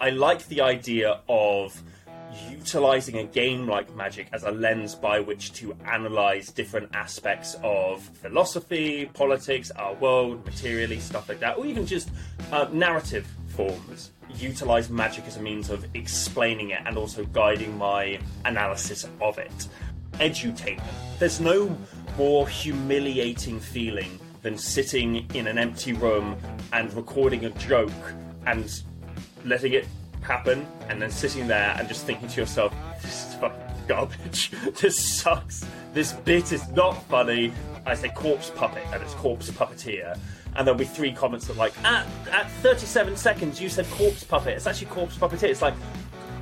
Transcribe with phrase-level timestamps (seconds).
[0.00, 1.82] I like the idea of
[2.48, 8.02] utilizing a game like Magic as a lens by which to analyze different aspects of
[8.02, 12.10] philosophy, politics, our world, materially, stuff like that, or even just
[12.52, 14.12] uh, narrative forms.
[14.36, 19.68] Utilize magic as a means of explaining it and also guiding my analysis of it.
[20.12, 20.82] Edutainment.
[21.18, 21.76] There's no
[22.16, 26.36] more humiliating feeling than sitting in an empty room
[26.72, 27.90] and recording a joke
[28.46, 28.82] and
[29.44, 29.86] letting it
[30.22, 34.50] happen and then sitting there and just thinking to yourself, this is fucking garbage.
[34.80, 35.64] this sucks.
[35.94, 37.52] This bit is not funny.
[37.86, 40.18] I say corpse puppet and it's corpse puppeteer.
[40.56, 44.56] And there'll be three comments that like, at, at 37 seconds you said corpse puppet.
[44.56, 45.44] It's actually corpse puppeteer.
[45.44, 45.74] It's like,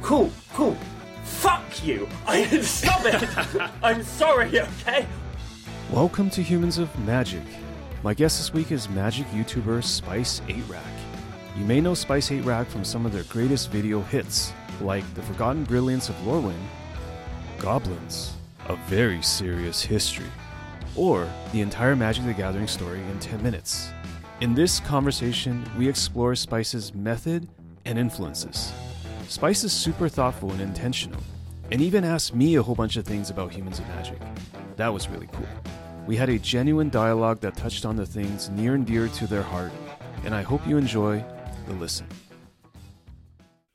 [0.03, 0.77] cool, cool.
[1.25, 2.09] Fuck you!
[2.27, 3.71] I can stop it!
[3.83, 5.07] I'm sorry, okay?
[5.93, 7.43] Welcome to Humans of Magic.
[8.03, 11.06] My guest this week is magic YouTuber Spice 8 Rack.
[11.57, 14.53] You may know Spice 8 Rack from some of their greatest video hits,
[14.83, 16.61] like The Forgotten Brilliance of Lorwyn,
[17.59, 18.35] Goblins,
[18.69, 20.27] A Very Serious History,
[20.95, 23.91] or the entire Magic the Gathering story in 10 minutes.
[24.43, 27.49] In this conversation, we explore Spice's method
[27.87, 28.71] and influences.
[29.27, 31.23] Spice is super thoughtful and intentional,
[31.73, 34.19] and even asked me a whole bunch of things about humans of magic.
[34.77, 35.49] That was really cool.
[36.07, 39.43] We had a genuine dialogue that touched on the things near and dear to their
[39.43, 39.73] heart,
[40.23, 41.25] and I hope you enjoy
[41.67, 42.07] the listen.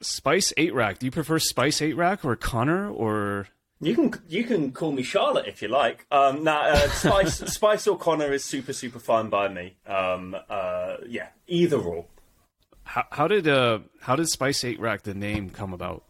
[0.02, 1.00] Spice 8 Rack.
[1.00, 3.47] Do you prefer Spice 8 Rack or Connor or
[3.80, 6.06] You can you can call me Charlotte if you like.
[6.12, 9.75] Um, nah, uh, Spice Spice or Connor is super super fine by me.
[9.86, 12.06] Um, uh, yeah, either or.
[12.84, 16.03] how, how did uh how did Spice 8 Rack the name come about?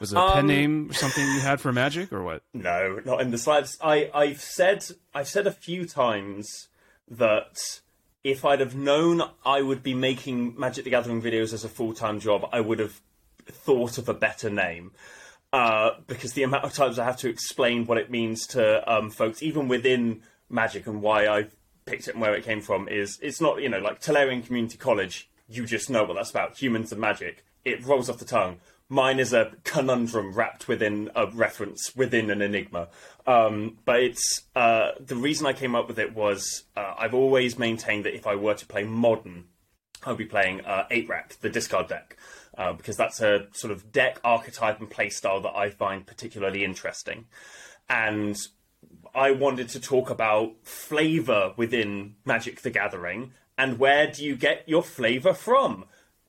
[0.00, 2.42] Was it a Um, pen name or something you had for Magic or what?
[2.52, 3.78] No, not in the slightest.
[3.82, 6.68] I I've said I've said a few times
[7.08, 7.80] that
[8.24, 11.92] if I'd have known I would be making Magic the Gathering videos as a full
[11.92, 13.00] time job, I would have
[13.46, 14.92] thought of a better name.
[15.52, 19.10] Uh, because the amount of times I have to explain what it means to um,
[19.10, 21.48] folks, even within Magic, and why I
[21.84, 24.78] picked it and where it came from, is it's not you know like Tolarian Community
[24.78, 25.28] College.
[25.48, 26.56] You just know what that's about.
[26.56, 27.44] Humans and magic.
[27.64, 28.58] It rolls off the tongue.
[28.92, 32.88] Mine is a conundrum wrapped within a reference within an enigma.
[33.26, 37.58] Um, but it's uh, the reason I came up with it was uh, I've always
[37.58, 39.44] maintained that if I were to play modern,
[40.04, 42.18] I'll be playing uh, 8 Rack, the discard deck,
[42.58, 47.24] uh, because that's a sort of deck archetype and playstyle that I find particularly interesting.
[47.88, 48.36] And
[49.14, 54.68] I wanted to talk about flavour within Magic the Gathering, and where do you get
[54.68, 55.86] your flavour from?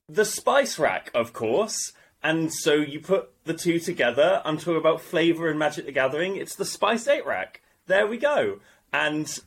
[0.07, 1.91] The Spice Rack, of course.
[2.23, 4.41] And so you put the two together.
[4.45, 6.37] I'm talking about flavour and Magic the Gathering.
[6.37, 7.61] It's the Spice 8 Rack.
[7.87, 8.59] There we go.
[8.93, 9.39] And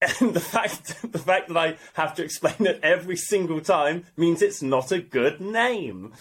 [0.20, 4.42] and the fact the fact that I have to explain it every single time means
[4.42, 6.12] it's not a good name.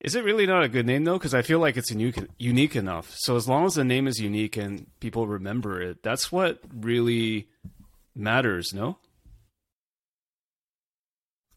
[0.00, 1.18] Is it really not a good name though?
[1.18, 3.12] Because I feel like it's unique, unique enough.
[3.18, 7.48] So as long as the name is unique and people remember it, that's what really
[8.14, 8.72] matters.
[8.72, 8.96] No.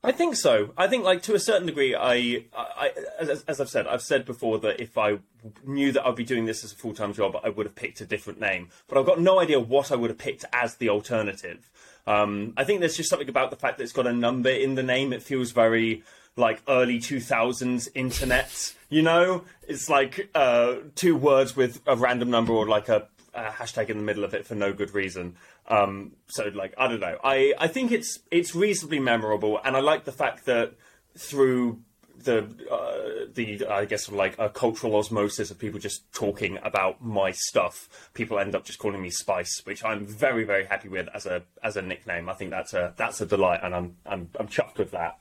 [0.06, 0.74] I think so.
[0.78, 4.26] I think, like to a certain degree, I, I, as, as I've said, I've said
[4.26, 5.20] before that if I
[5.66, 8.02] knew that I'd be doing this as a full time job, I would have picked
[8.02, 8.68] a different name.
[8.90, 11.70] But I've got no idea what I would have picked as the alternative.
[12.06, 14.76] Um, I think there's just something about the fact that it's got a number in
[14.76, 15.14] the name.
[15.14, 16.04] It feels very
[16.36, 18.76] like early 2000s internet.
[18.90, 23.46] You know, it's like uh, two words with a random number or like a, a
[23.46, 25.36] hashtag in the middle of it for no good reason.
[25.68, 27.18] Um, so like I don't know.
[27.24, 30.74] I, I think it's it's reasonably memorable, and I like the fact that
[31.18, 31.82] through
[32.18, 37.32] the uh, the I guess like a cultural osmosis of people just talking about my
[37.32, 41.26] stuff, people end up just calling me Spice, which I'm very very happy with as
[41.26, 42.30] a as a nickname.
[42.30, 45.18] I think that's a that's a delight, and I'm I'm I'm chuffed with that.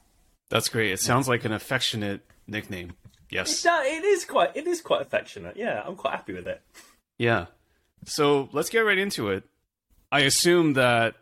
[0.50, 0.90] That's great.
[0.90, 2.92] It sounds like an affectionate nickname.
[3.30, 3.64] Yes.
[3.64, 5.56] No, it is quite it is quite affectionate.
[5.56, 6.60] Yeah, I'm quite happy with it.
[7.18, 7.46] Yeah.
[8.04, 9.44] So let's get right into it.
[10.12, 11.14] I assume that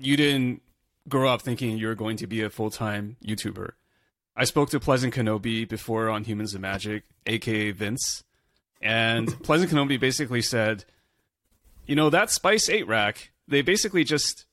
[0.00, 0.60] you didn't
[1.08, 3.70] grow up thinking you were going to be a full time YouTuber.
[4.36, 8.24] I spoke to Pleasant Kenobi before on Humans of Magic, aka Vince,
[8.82, 10.84] and Pleasant Kenobi basically said,
[11.86, 14.44] you know, that Spice 8 rack, they basically just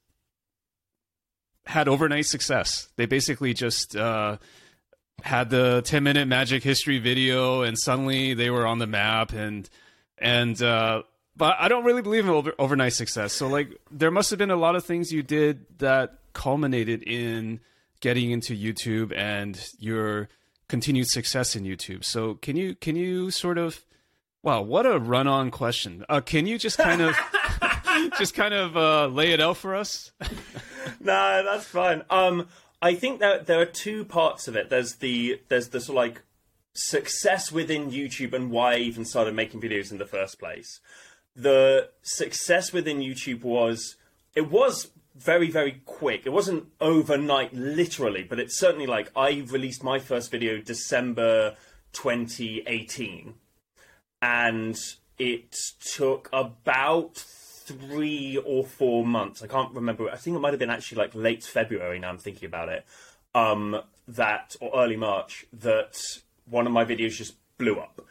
[1.65, 2.89] had overnight success.
[2.95, 4.37] They basically just uh,
[5.23, 9.67] had the 10 minute magic history video and suddenly they were on the map and
[10.19, 11.01] and uh
[11.35, 13.33] but I don't really believe in over, overnight success.
[13.33, 17.59] So like there must have been a lot of things you did that culminated in
[17.99, 20.29] getting into YouTube and your
[20.67, 22.03] continued success in YouTube.
[22.03, 23.85] So can you can you sort of
[24.43, 26.03] wow, what a run-on question.
[26.09, 27.15] Uh, can you just kind of
[28.17, 30.11] just kind of uh, lay it out for us?
[30.99, 32.03] no, that's fine.
[32.09, 32.47] Um,
[32.81, 34.69] I think that there are two parts of it.
[34.69, 36.21] There's the there's the sort of like
[36.73, 40.79] success within YouTube and why I even started making videos in the first place.
[41.35, 43.95] The success within YouTube was
[44.35, 46.25] it was very very quick.
[46.25, 51.55] It wasn't overnight literally, but it's certainly like I released my first video December
[51.93, 53.35] 2018
[54.21, 54.77] and
[55.19, 59.43] it took about 3 or 4 months.
[59.43, 60.09] I can't remember.
[60.09, 62.85] I think it might have been actually like late February now I'm thinking about it.
[63.35, 65.95] Um that or early March that
[66.45, 68.01] one of my videos just blew up.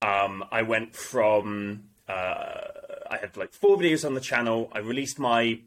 [0.00, 4.70] Um, I went from I had like four videos on the channel.
[4.72, 5.60] I released my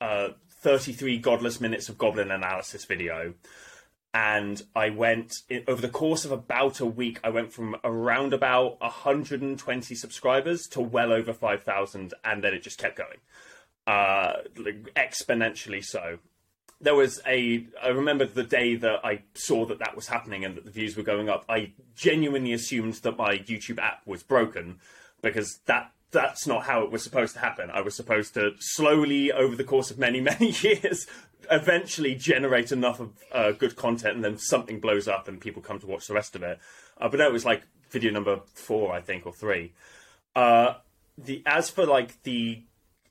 [0.00, 3.34] uh, 33 godless minutes of goblin analysis video,
[4.12, 7.20] and I went over the course of about a week.
[7.24, 12.78] I went from around about 120 subscribers to well over 5,000, and then it just
[12.78, 13.18] kept going,
[13.86, 16.18] uh, like exponentially so
[16.80, 20.56] there was a i remember the day that i saw that that was happening and
[20.56, 24.78] that the views were going up i genuinely assumed that my youtube app was broken
[25.22, 27.70] because that that's not how it was supposed to happen.
[27.70, 31.06] I was supposed to slowly over the course of many many years
[31.50, 35.78] eventually generate enough of uh, good content and then something blows up and people come
[35.80, 36.58] to watch the rest of it.
[37.00, 39.72] Uh, but no it was like video number four i think or three.
[40.36, 40.74] Uh,
[41.18, 42.62] the as for like the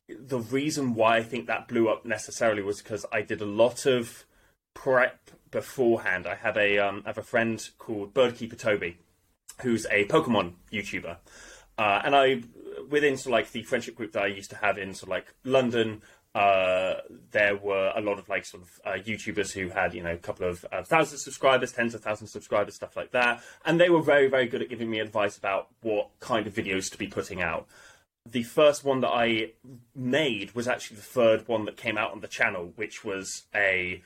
[0.07, 3.85] the reason why I think that blew up necessarily was because I did a lot
[3.85, 4.25] of
[4.73, 6.25] prep beforehand.
[6.25, 8.97] I had a um, I have a friend called Birdkeeper Toby,
[9.62, 11.17] who's a Pokemon YouTuber,
[11.79, 12.41] uh, and I
[12.89, 15.09] within sort of like the friendship group that I used to have in sort of
[15.09, 16.01] like London.
[16.35, 16.95] Uh,
[17.31, 20.17] there were a lot of like sort of uh, YouTubers who had you know a
[20.17, 23.89] couple of uh, thousand subscribers, tens of thousands of subscribers, stuff like that, and they
[23.89, 27.07] were very very good at giving me advice about what kind of videos to be
[27.07, 27.67] putting out
[28.25, 29.53] the first one that I
[29.95, 34.03] made was actually the third one that came out on the channel, which was a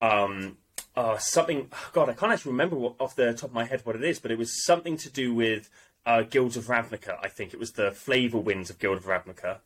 [0.00, 0.56] um,
[0.94, 1.68] uh, something.
[1.72, 4.04] Oh God, I can't actually remember what, off the top of my head what it
[4.04, 5.68] is, but it was something to do with
[6.06, 7.18] uh, Guilds of Ravnica.
[7.22, 9.58] I think it was the flavor wins of Guild of Ravnica.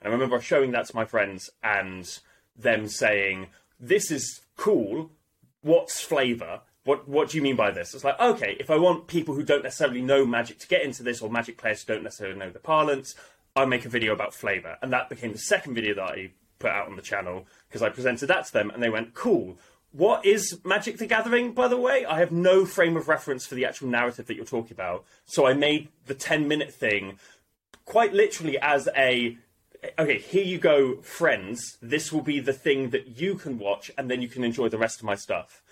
[0.00, 2.18] And I remember showing that to my friends and
[2.56, 3.48] them saying,
[3.78, 5.10] "This is cool.
[5.60, 7.92] What's flavor?" What, what do you mean by this?
[7.92, 11.02] It's like, okay, if I want people who don't necessarily know magic to get into
[11.02, 13.14] this, or magic players who don't necessarily know the parlance,
[13.54, 16.70] I make a video about flavor, and that became the second video that I put
[16.70, 19.58] out on the channel because I presented that to them, and they went, "Cool."
[19.92, 22.04] What is Magic the Gathering, by the way?
[22.04, 25.04] I have no frame of reference for the actual narrative that you're talking about.
[25.24, 27.18] So I made the 10 minute thing
[27.84, 29.38] quite literally as a
[29.98, 31.78] okay, here you go, friends.
[31.80, 34.78] This will be the thing that you can watch, and then you can enjoy the
[34.78, 35.62] rest of my stuff.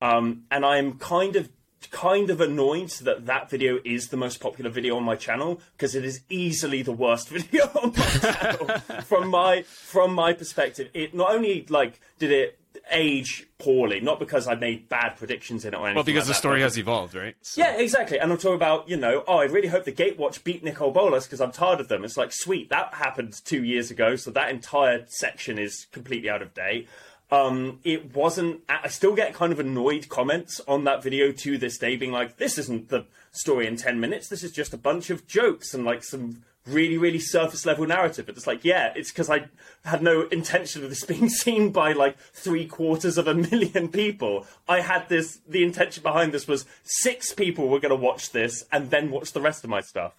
[0.00, 1.48] Um, and I'm kind of
[1.90, 5.94] kind of annoyed that that video is the most popular video on my channel because
[5.94, 8.66] it is easily the worst video on my channel
[9.04, 10.88] from my from my perspective.
[10.94, 12.58] It not only like did it
[12.90, 15.94] age poorly, not because I made bad predictions in it or anything.
[15.96, 17.34] Well, because like the that, story has evolved, right?
[17.42, 18.18] So- yeah, exactly.
[18.18, 21.24] And I'm talking about, you know, oh, I really hope the Gatewatch beat Nicol Bolas
[21.26, 22.04] because I'm tired of them.
[22.04, 26.42] It's like, sweet, that happened two years ago, so that entire section is completely out
[26.42, 26.88] of date.
[27.30, 28.60] Um, it wasn't.
[28.68, 32.36] I still get kind of annoyed comments on that video to this day, being like,
[32.36, 34.28] "This isn't the story in ten minutes.
[34.28, 38.26] This is just a bunch of jokes and like some really, really surface level narrative."
[38.26, 39.46] But it's like, yeah, it's because I
[39.84, 44.46] had no intention of this being seen by like three quarters of a million people.
[44.68, 45.40] I had this.
[45.48, 49.32] The intention behind this was six people were going to watch this and then watch
[49.32, 50.14] the rest of my stuff.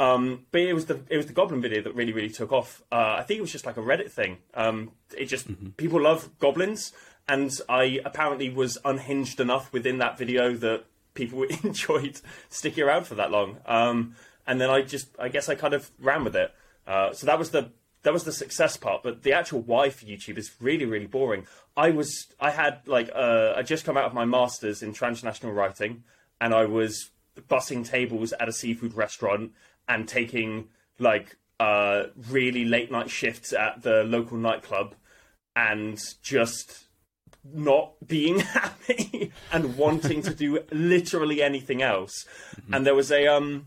[0.00, 2.82] Um, but it was the it was the Goblin video that really really took off.
[2.92, 4.38] Uh, I think it was just like a Reddit thing.
[4.54, 6.92] Um, it just people love goblins,
[7.28, 13.16] and I apparently was unhinged enough within that video that people enjoyed sticking around for
[13.16, 13.58] that long.
[13.66, 14.14] Um,
[14.48, 16.52] and then I just I guess I kind of ran with it.
[16.86, 17.70] Uh, so that was the
[18.02, 21.46] that was the success part, but the actual why for YouTube is really really boring.
[21.76, 25.52] I was I had like uh, I just come out of my masters in transnational
[25.52, 26.02] writing,
[26.40, 27.10] and I was
[27.48, 29.52] bussing tables at a seafood restaurant
[29.86, 34.94] and taking like uh, really late night shifts at the local nightclub
[35.54, 36.86] and just
[37.44, 42.24] not being happy and wanting to do literally anything else.
[42.72, 43.66] And there was a um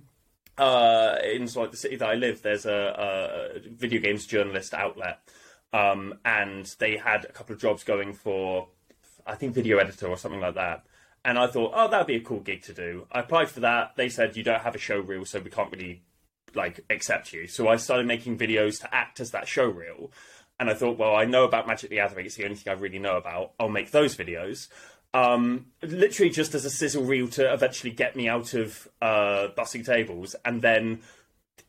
[0.58, 5.20] uh in like the city that I live, there's a, a video games journalist outlet.
[5.74, 8.68] Um, and they had a couple of jobs going for
[9.26, 10.84] I think video editor or something like that.
[11.24, 13.06] And I thought, oh, that'd be a cool gig to do.
[13.12, 13.96] I applied for that.
[13.96, 16.02] They said you don't have a show reel, so we can't really
[16.56, 17.48] like accept you.
[17.48, 20.12] So I started making videos to act as that show reel.
[20.60, 22.26] And I thought, well, I know about Magic the Gathering.
[22.26, 23.54] It's the only thing I really know about.
[23.60, 24.68] I'll make those videos.
[25.14, 29.86] Um, literally just as a sizzle reel to eventually get me out of uh, bussing
[29.86, 30.36] tables.
[30.46, 31.02] And then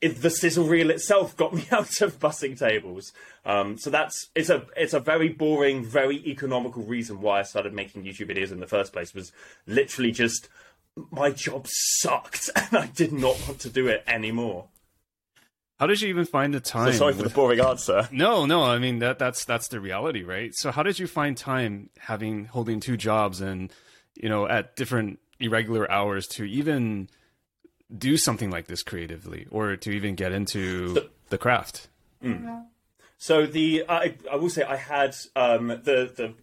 [0.01, 3.13] the sizzle reel itself got me out of bussing tables.
[3.45, 7.73] Um, so that's it's a it's a very boring, very economical reason why I started
[7.73, 9.15] making YouTube videos in the first place.
[9.15, 9.33] Was
[9.67, 10.49] literally just
[11.11, 14.67] my job sucked and I did not want to do it anymore.
[15.83, 16.93] How did you even find the time?
[16.93, 18.09] So sorry for the boring answer.
[18.13, 20.55] No, no, I mean that that's that's the reality, right?
[20.55, 23.73] So how did you find time having holding two jobs and
[24.15, 27.09] you know at different irregular hours to even
[27.99, 31.89] do something like this creatively or to even get into So- the craft?
[33.19, 36.35] So the I, I will say I had um, the the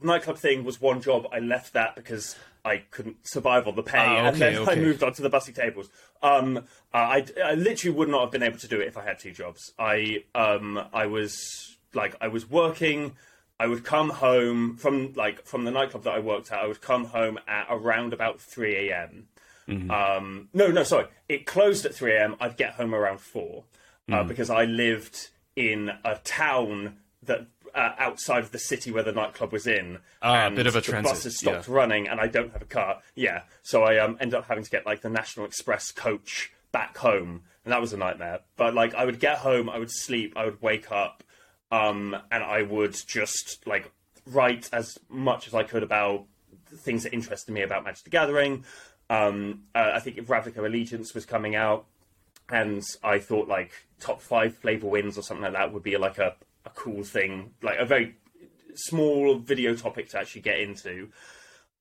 [0.00, 1.26] nightclub thing was one job.
[1.30, 2.36] I left that because
[2.68, 5.30] I couldn't survive on the pay, Ah, and okay, then I moved on to the
[5.30, 5.88] bussy tables.
[6.22, 9.18] Um, I, I literally would not have been able to do it if I had
[9.18, 9.72] two jobs.
[9.78, 13.16] I um, I was like I was working.
[13.60, 16.58] I would come home from like from the nightclub that I worked at.
[16.62, 19.28] I would come home at around about three a.m.
[19.90, 21.08] Um, no, no, sorry.
[21.28, 22.36] It closed at 3 a.m.
[22.40, 23.64] I'd get home around 4
[24.10, 27.46] uh, because I lived in a town that
[27.78, 29.98] uh, outside of the city where the nightclub was in.
[30.20, 31.74] Ah, a bit of a the transit, bus has stopped yeah.
[31.74, 33.00] running and I don't have a car.
[33.14, 33.42] Yeah.
[33.62, 37.42] So I um, ended up having to get like the National Express coach back home.
[37.64, 38.40] And that was a nightmare.
[38.56, 41.22] But like I would get home, I would sleep, I would wake up,
[41.70, 43.92] um, and I would just like
[44.26, 46.24] write as much as I could about
[46.66, 48.64] things that interested me about Magic the Gathering.
[49.08, 51.86] Um, uh, I think if Ravnica Allegiance was coming out,
[52.50, 56.18] and I thought like top five flavor wins or something like that would be like
[56.18, 58.16] a, a cool thing, like a very
[58.74, 61.08] small video topic to actually get into.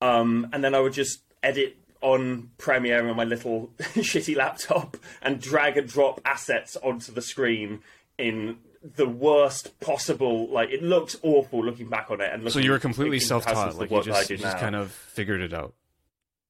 [0.01, 5.39] Um, and then I would just edit on Premiere on my little shitty laptop and
[5.41, 7.79] drag and drop assets onto the screen
[8.17, 8.57] in
[8.95, 10.49] the worst possible.
[10.49, 12.31] Like it looked awful looking back on it.
[12.31, 14.75] And So you were completely self-taught, like you work that I just, you just kind
[14.75, 15.73] of figured it out.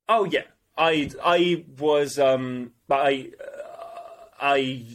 [0.09, 0.43] Oh yeah,
[0.77, 4.85] I I was um I uh, I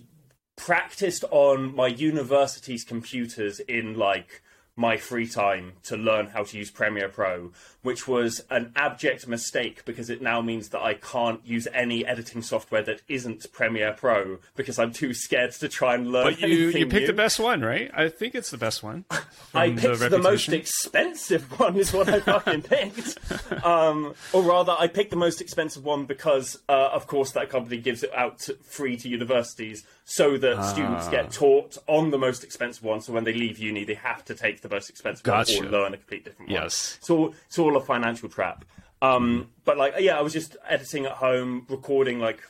[0.56, 4.42] practiced on my university's computers in like
[4.76, 9.84] my free time to learn how to use Premiere Pro, which was an abject mistake
[9.84, 14.38] because it now means that I can't use any editing software that isn't Premiere Pro
[14.56, 16.24] because I'm too scared to try and learn.
[16.24, 17.06] But you you picked new.
[17.08, 17.90] the best one, right?
[17.94, 19.04] I think it's the best one.
[19.54, 23.18] I picked the, most expensive one, is what I fucking picked.
[23.64, 27.78] Um, or rather, I picked the most expensive one because, uh, of course, that company
[27.78, 31.10] gives it out to, free to universities so that students Ah.
[31.10, 33.00] get taught on the most expensive one.
[33.00, 35.58] So when they leave uni, they have to take the most expensive Gotcha.
[35.58, 36.62] one or learn a complete different one.
[36.62, 36.98] Yes.
[37.08, 38.64] All, it's all a financial trap.
[39.00, 42.40] Um, but like, yeah, I was just editing at home, recording like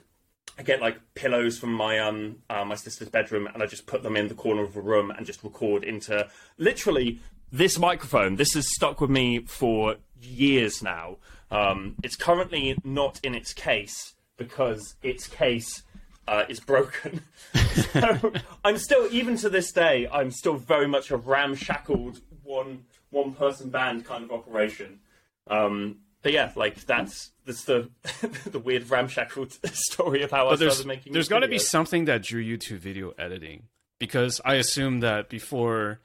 [0.59, 4.02] I get like pillows from my um uh, my sister's bedroom, and I just put
[4.02, 8.37] them in the corner of a room and just record into literally this microphone.
[8.37, 11.19] This has stuck with me for years now.
[11.50, 15.83] Um, it's currently not in its case because its case
[16.26, 17.23] uh, is broken.
[17.93, 18.33] so
[18.64, 23.69] I'm still, even to this day, I'm still very much a ramshackled one one person
[23.71, 25.00] band kind of operation.
[25.49, 27.91] Um, but yeah, like that's that's the
[28.51, 31.13] the weird ramshackle story of how I But there's started making.
[31.13, 33.65] there's got to be something that drew you to video editing
[33.99, 36.01] because I assume that before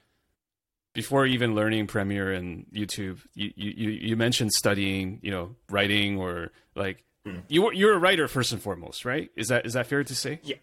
[0.94, 6.50] before even learning Premiere and YouTube, you you, you mentioned studying, you know, writing or
[6.74, 7.40] like Hmm.
[7.48, 9.30] you were you're a writer first and foremost, right?
[9.36, 10.40] Is that is that fair to say?
[10.42, 10.56] Yeah.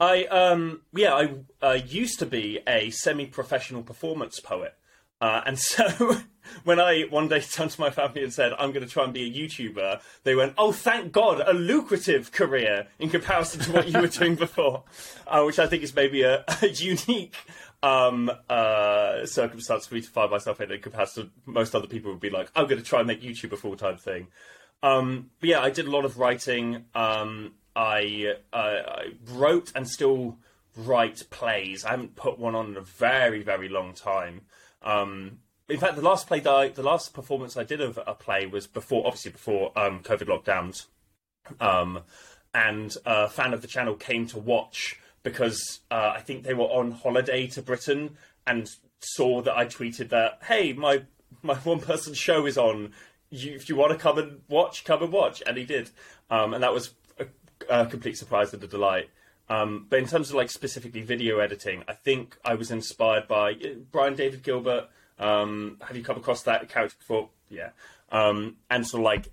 [0.00, 4.74] I um yeah I uh, used to be a semi-professional performance poet,
[5.20, 6.16] uh, and so
[6.64, 9.12] when I one day turned to my family and said I'm going to try and
[9.12, 13.88] be a YouTuber, they went, "Oh, thank God, a lucrative career in comparison to what
[13.88, 14.84] you were doing before,"
[15.26, 17.36] uh, which I think is maybe a, a unique
[17.80, 22.10] um uh circumstance for me to find myself in in comparison to most other people
[22.10, 24.28] would be like, "I'm going to try and make YouTube a full-time thing."
[24.82, 26.84] Um, but yeah, I did a lot of writing.
[26.94, 30.38] Um, I, uh, I wrote and still
[30.76, 31.84] write plays.
[31.84, 34.42] I haven't put one on in a very, very long time.
[34.88, 38.14] Um, in fact, the last play that I, the last performance I did of a
[38.14, 40.86] play was before, obviously before um, COVID lockdowns.
[41.60, 42.00] Um,
[42.54, 46.64] and a fan of the channel came to watch because uh, I think they were
[46.64, 48.16] on holiday to Britain
[48.46, 48.68] and
[49.00, 51.02] saw that I tweeted that, "Hey, my
[51.42, 52.92] my one person show is on.
[53.30, 55.90] You, if you want to come and watch, come and watch." And he did,
[56.30, 57.26] um, and that was a,
[57.68, 59.10] a complete surprise and a delight.
[59.50, 63.52] Um, but in terms of like specifically video editing, I think I was inspired by
[63.52, 64.88] uh, Brian David Gilbert.
[65.18, 67.30] Um, have you come across that character before?
[67.48, 67.70] Yeah,
[68.12, 69.28] um, and so like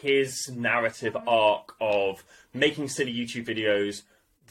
[0.00, 4.02] his narrative arc of making silly YouTube videos,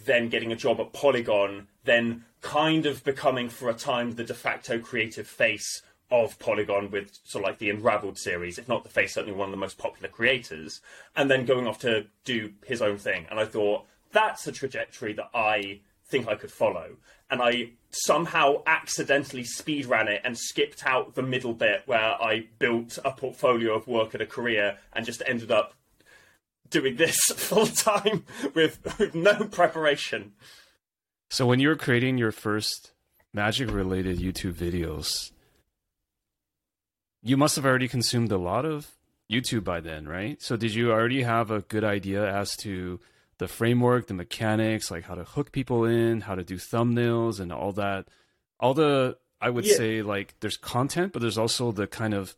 [0.05, 4.33] then getting a job at Polygon, then kind of becoming for a time the de
[4.33, 8.89] facto creative face of Polygon with sort of like the Unraveled series, if not the
[8.89, 10.81] face, certainly one of the most popular creators,
[11.15, 13.25] and then going off to do his own thing.
[13.29, 16.97] And I thought that's a trajectory that I think I could follow.
[17.29, 22.45] And I somehow accidentally speed ran it and skipped out the middle bit where I
[22.59, 25.73] built a portfolio of work and a career and just ended up
[26.69, 30.33] doing this full time with, with no preparation.
[31.29, 32.91] So when you were creating your first
[33.33, 35.31] magic related YouTube videos,
[37.23, 38.91] you must have already consumed a lot of
[39.31, 40.41] YouTube by then, right?
[40.41, 42.99] So did you already have a good idea as to
[43.43, 47.51] the framework, the mechanics, like how to hook people in, how to do thumbnails and
[47.51, 48.07] all that?
[48.57, 49.75] All the I would yeah.
[49.75, 52.37] say like there's content, but there's also the kind of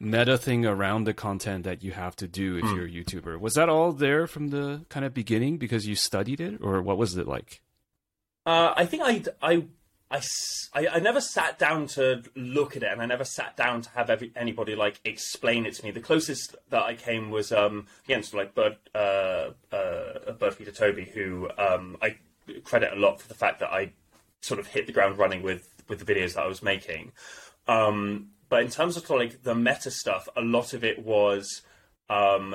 [0.00, 2.74] meta thing around the content that you have to do if mm.
[2.74, 3.38] you're a YouTuber.
[3.38, 6.96] Was that all there from the kind of beginning because you studied it, or what
[6.96, 7.60] was it like?
[8.46, 9.66] Uh, I think I I
[10.12, 10.20] I,
[10.74, 13.90] I, I, never sat down to look at it, and I never sat down to
[13.90, 15.90] have every, anybody like explain it to me.
[15.90, 20.70] The closest that I came was um, again, of like Bird uh, uh, Bird Feeder
[20.70, 22.16] Toby, who um, I
[22.62, 23.92] credit a lot for the fact that I
[24.42, 27.12] sort of hit the ground running with with the videos that I was making.
[27.66, 31.62] Um, but in terms of like the meta stuff, a lot of it was
[32.10, 32.54] um,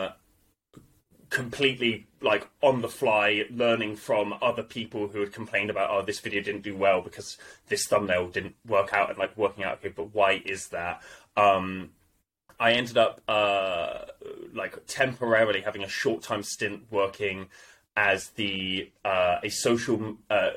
[1.30, 6.20] completely like on the fly learning from other people who had complained about oh this
[6.20, 9.90] video didn't do well because this thumbnail didn't work out and like working out okay
[9.90, 11.02] but why is that?
[11.36, 11.92] Um
[12.60, 14.06] i ended up uh
[14.54, 17.48] like temporarily having a short time stint working
[17.96, 20.52] as the uh a social uh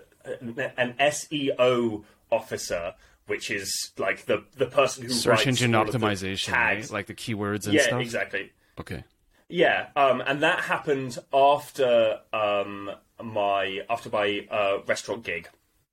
[0.76, 2.94] an seo officer
[3.26, 6.90] which is like the the person who search engine optimization right?
[6.90, 8.00] like the keywords and yeah, stuff?
[8.00, 8.52] exactly.
[8.78, 9.04] Okay
[9.50, 12.90] yeah, um, and that happened after um,
[13.22, 15.48] my after my uh, restaurant gig.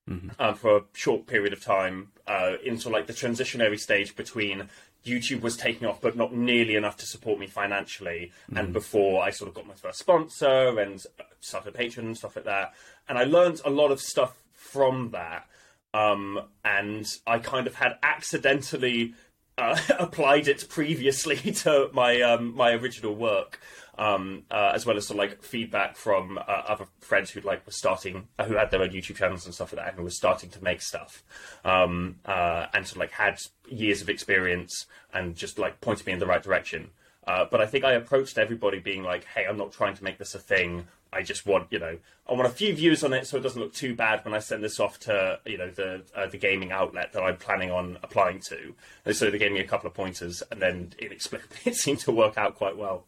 [0.10, 0.30] Mm-hmm.
[0.40, 4.70] Um, for a short period of time uh, into like the transitionary stage between
[5.06, 8.32] YouTube was taking off, but not nearly enough to support me financially.
[8.46, 8.58] Mm-hmm.
[8.58, 11.04] And before I sort of got my first sponsor and
[11.42, 12.74] started Patreon and stuff like that,
[13.10, 15.48] and I learned a lot of stuff from that.
[15.94, 19.14] Um, and I kind of had accidentally
[19.58, 23.60] uh, applied it previously to my um, my original work,
[23.98, 27.72] um, uh, as well as some like feedback from uh, other friends who like were
[27.72, 30.50] starting, uh, who had their own YouTube channels and stuff like that, and were starting
[30.52, 31.24] to make stuff,
[31.66, 36.20] um, uh, and of like had years of experience and just like pointed me in
[36.20, 36.90] the right direction.
[37.28, 40.18] Uh, but I think I approached everybody being like, "Hey, I'm not trying to make
[40.18, 40.88] this a thing.
[41.12, 43.62] I just want, you know, I want a few views on it so it doesn't
[43.62, 46.72] look too bad when I send this off to, you know, the uh, the gaming
[46.72, 49.94] outlet that I'm planning on applying to." And so they gave me a couple of
[49.94, 53.06] pointers, and then inexplicably it seemed to work out quite well.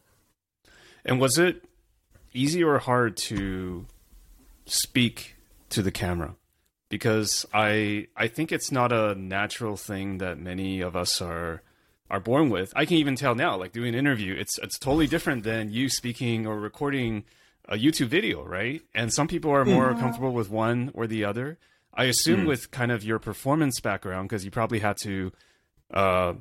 [1.02, 1.64] And was it
[2.34, 3.86] easy or hard to
[4.66, 5.36] speak
[5.70, 6.34] to the camera?
[6.90, 11.62] Because I I think it's not a natural thing that many of us are
[12.10, 12.72] are born with.
[12.74, 15.88] I can even tell now, like doing an interview, it's it's totally different than you
[15.88, 17.24] speaking or recording
[17.68, 18.82] a YouTube video, right?
[18.94, 20.00] And some people are more mm-hmm.
[20.00, 21.58] comfortable with one or the other.
[21.94, 22.46] I assume mm.
[22.46, 25.32] with kind of your performance background, because you probably had to
[25.92, 26.34] uh,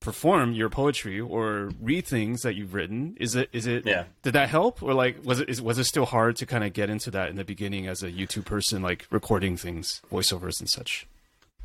[0.00, 3.16] perform your poetry or read things that you've written.
[3.18, 3.48] Is it?
[3.52, 3.86] Is it?
[3.86, 4.04] Yeah.
[4.22, 5.48] Did that help, or like was it?
[5.48, 8.02] Is, was it still hard to kind of get into that in the beginning as
[8.02, 11.06] a YouTube person, like recording things, voiceovers and such?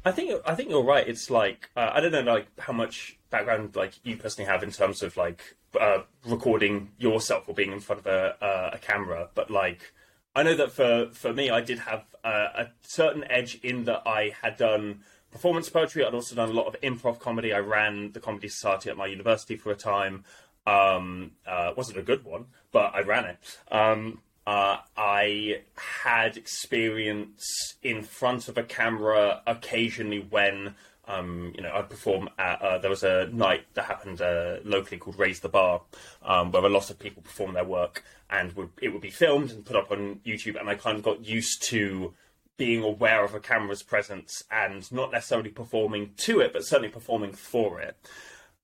[0.05, 1.07] I think I think you're right.
[1.07, 4.71] It's like uh, I don't know like how much background like you personally have in
[4.71, 9.29] terms of like uh, recording yourself or being in front of a, uh, a camera,
[9.35, 9.93] but like
[10.35, 14.03] I know that for for me, I did have uh, a certain edge in that
[14.05, 16.05] I had done performance poetry.
[16.05, 17.53] I'd also done a lot of improv comedy.
[17.53, 20.25] I ran the comedy society at my university for a time.
[20.67, 23.37] Um, uh, wasn't a good one, but I ran it.
[23.71, 30.75] Um, uh, I had experience in front of a camera occasionally when
[31.07, 32.61] um, you know I'd perform at.
[32.61, 35.81] Uh, there was a night that happened uh, locally called Raise the Bar,
[36.23, 39.51] um, where a lot of people perform their work, and would, it would be filmed
[39.51, 40.59] and put up on YouTube.
[40.59, 42.13] And I kind of got used to
[42.57, 47.31] being aware of a camera's presence and not necessarily performing to it, but certainly performing
[47.31, 47.95] for it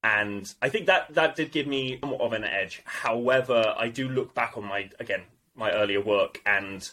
[0.03, 2.81] and I think that that did give me somewhat of an edge.
[2.83, 5.23] However, I do look back on my again
[5.55, 6.89] my earlier work, and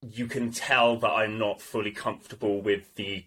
[0.00, 3.24] you can tell that I'm not fully comfortable with the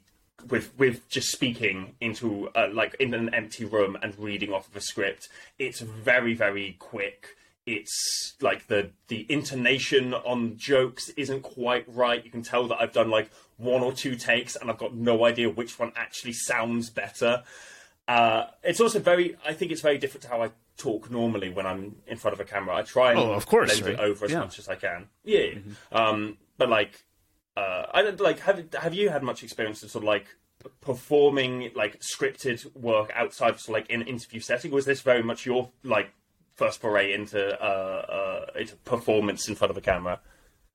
[0.49, 4.75] with with just speaking into uh, like in an empty room and reading off of
[4.75, 5.30] a script.
[5.60, 7.36] It's very very quick.
[7.65, 12.23] It's like the the intonation on jokes isn't quite right.
[12.23, 15.25] You can tell that I've done like one or two takes and I've got no
[15.25, 17.43] idea which one actually sounds better.
[18.08, 19.38] Uh, it's also very.
[19.45, 22.39] I think it's very different to how I talk normally when I'm in front of
[22.39, 22.75] a camera.
[22.75, 24.06] I try and oh, of course, blend right?
[24.06, 24.39] it over as yeah.
[24.39, 25.08] much as I can.
[25.23, 25.95] Yeah, mm-hmm.
[25.95, 27.04] um, but like,
[27.62, 28.39] uh, I don't like.
[28.39, 30.28] Have have you had much experience of sort of like
[30.82, 34.71] performing like scripted work outside of like in an interview setting?
[34.71, 36.13] Was this very much your like
[36.56, 40.19] first foray into uh, uh, into performance in front of a camera?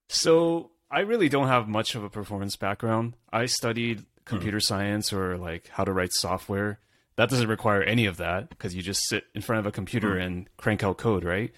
[0.09, 3.15] So I really don't have much of a performance background.
[3.33, 6.79] I studied computer science or like how to write software.
[7.17, 10.17] That doesn't require any of that because you just sit in front of a computer
[10.17, 11.53] and crank out code, right?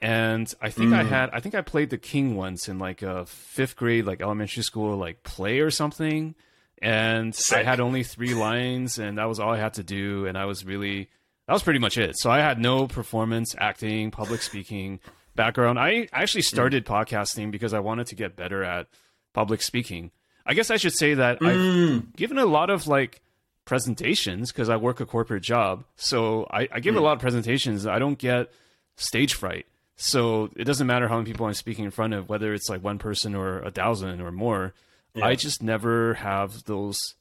[0.00, 1.08] And I think I mm.
[1.08, 4.62] had, I think I played the king once in like a fifth grade, like elementary
[4.62, 6.34] school, like play or something.
[6.82, 10.26] And I had only three lines, and that was all I had to do.
[10.26, 11.08] And I was really,
[11.46, 12.18] that was pretty much it.
[12.18, 15.00] So I had no performance, acting, public speaking
[15.34, 15.78] background.
[15.78, 16.48] I actually mm.
[16.48, 18.88] started podcasting because I wanted to get better at
[19.32, 20.10] public speaking.
[20.44, 22.16] I guess I should say that I've mm.
[22.16, 23.20] given a lot of like
[23.64, 25.84] presentations because I work a corporate job.
[25.96, 27.86] So I, I give a lot of presentations.
[27.86, 28.52] I don't get
[28.96, 29.66] stage fright.
[29.96, 32.84] So it doesn't matter how many people I'm speaking in front of, whether it's like
[32.84, 34.74] one person or a thousand or more.
[35.20, 37.14] I just never have those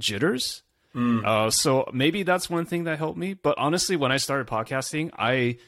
[0.00, 0.62] jitters.
[1.24, 3.34] Uh, so maybe that's one thing that helped me.
[3.34, 5.58] But honestly, when I started podcasting, I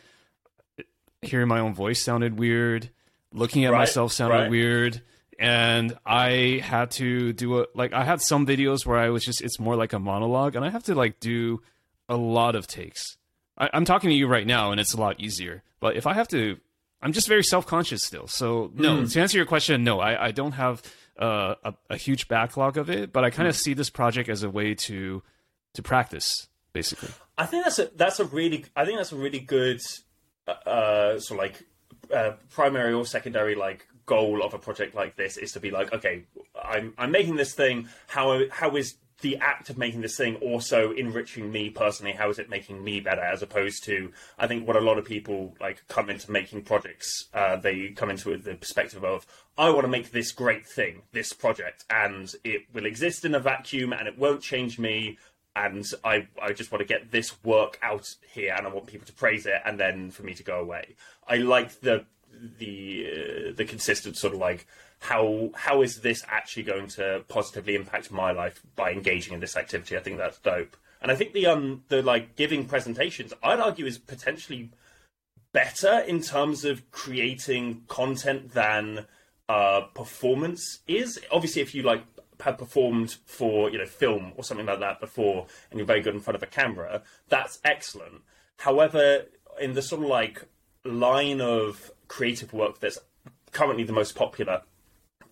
[1.22, 2.90] hearing my own voice sounded weird.
[3.32, 4.50] Looking at Right, myself sounded right.
[4.50, 5.02] weird.
[5.38, 9.40] And I had to do a like I had some videos where I was just
[9.40, 11.62] it's more like a monologue, and I have to like do
[12.08, 13.16] a lot of takes.
[13.60, 15.62] I, I'm talking to you right now, and it's a lot easier.
[15.78, 16.58] But if I have to,
[17.02, 18.26] I'm just very self conscious still.
[18.26, 20.82] So no, to answer your question, no, I, I don't have
[21.18, 24.42] uh, a, a huge backlog of it, but I kind of see this project as
[24.42, 25.22] a way to
[25.74, 27.10] to practice, basically.
[27.38, 29.80] I think that's a that's a really I think that's a really good
[30.48, 31.62] uh, sort of like
[32.12, 35.92] uh, primary or secondary like goal of a project like this is to be like
[35.92, 36.24] okay
[36.60, 40.92] I'm I'm making this thing how how is the act of making this thing also
[40.92, 44.76] enriching me personally how is it making me better as opposed to I think what
[44.76, 48.54] a lot of people like come into making projects uh, they come into it the
[48.54, 49.26] perspective of
[49.58, 53.40] I want to make this great thing this project and it will exist in a
[53.40, 55.18] vacuum and it won't change me
[55.56, 59.06] and I I just want to get this work out here, and I want people
[59.06, 60.94] to praise it, and then for me to go away.
[61.26, 62.04] I like the
[62.58, 64.66] the uh, the consistent sort of like
[65.00, 69.56] how how is this actually going to positively impact my life by engaging in this
[69.56, 69.96] activity?
[69.96, 73.86] I think that's dope, and I think the um the like giving presentations, I'd argue,
[73.86, 74.70] is potentially
[75.52, 79.06] better in terms of creating content than
[79.48, 81.18] uh, performance is.
[81.32, 82.04] Obviously, if you like
[82.40, 86.14] have performed for you know film or something like that before, and you're very good
[86.14, 88.22] in front of a camera, that's excellent.
[88.58, 89.24] However,
[89.58, 90.44] in the sort of like
[90.84, 92.98] line of creative work that's
[93.52, 94.62] currently the most popular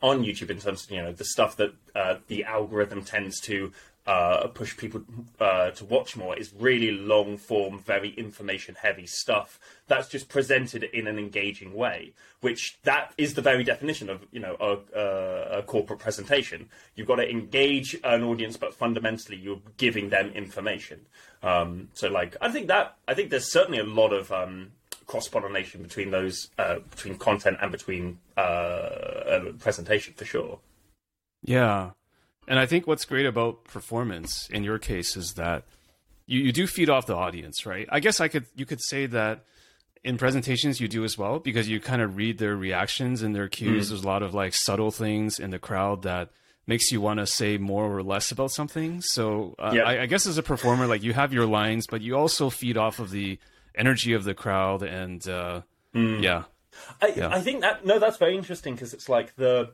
[0.03, 3.73] on YouTube in terms of you know the stuff that uh, the algorithm tends to
[4.09, 5.03] uh, push people
[5.39, 10.83] uh, to watch more is really long form, very information heavy stuff that's just presented
[10.83, 12.15] in an engaging way.
[12.41, 16.71] Which that is the very definition of you know a, a, corporate presentation.
[16.95, 21.05] You've got to engage an audience, but fundamentally you're giving them information.
[21.43, 24.73] Um, so like I think that I think there's certainly a lot of um,
[25.09, 30.61] cross pollination between those uh, between content and between uh, uh, presentation for sure.
[31.43, 31.91] Yeah.
[32.47, 35.65] And I think what's great about performance in your case is that
[36.27, 37.87] you, you do feed off the audience, right?
[37.91, 39.45] I guess I could you could say that
[40.05, 43.49] in presentations you do as well because you kind of read their reactions and their
[43.49, 43.89] cues.
[43.89, 46.31] There's a lot of like subtle things in the crowd that
[46.67, 49.01] makes you want to say more or less about something.
[49.01, 49.83] So uh, Yeah.
[49.85, 52.77] I, I guess as a performer, like you have your lines, but you also feed
[52.77, 53.39] off of the
[53.79, 55.63] energy of the crowd and uh,
[55.95, 56.45] yeah.
[57.01, 57.29] I, Yeah.
[57.31, 59.71] I think that no, that's very interesting because it's like the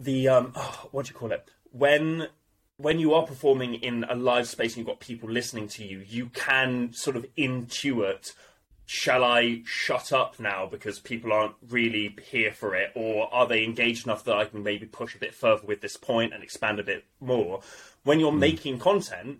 [0.00, 2.28] the um oh, what do you call it when
[2.76, 6.00] when you are performing in a live space and you've got people listening to you,
[6.00, 8.32] you can sort of intuit.
[8.84, 13.64] Shall I shut up now because people aren't really here for it, or are they
[13.64, 16.80] engaged enough that I can maybe push a bit further with this point and expand
[16.80, 17.60] a bit more?
[18.02, 19.38] When you're making content,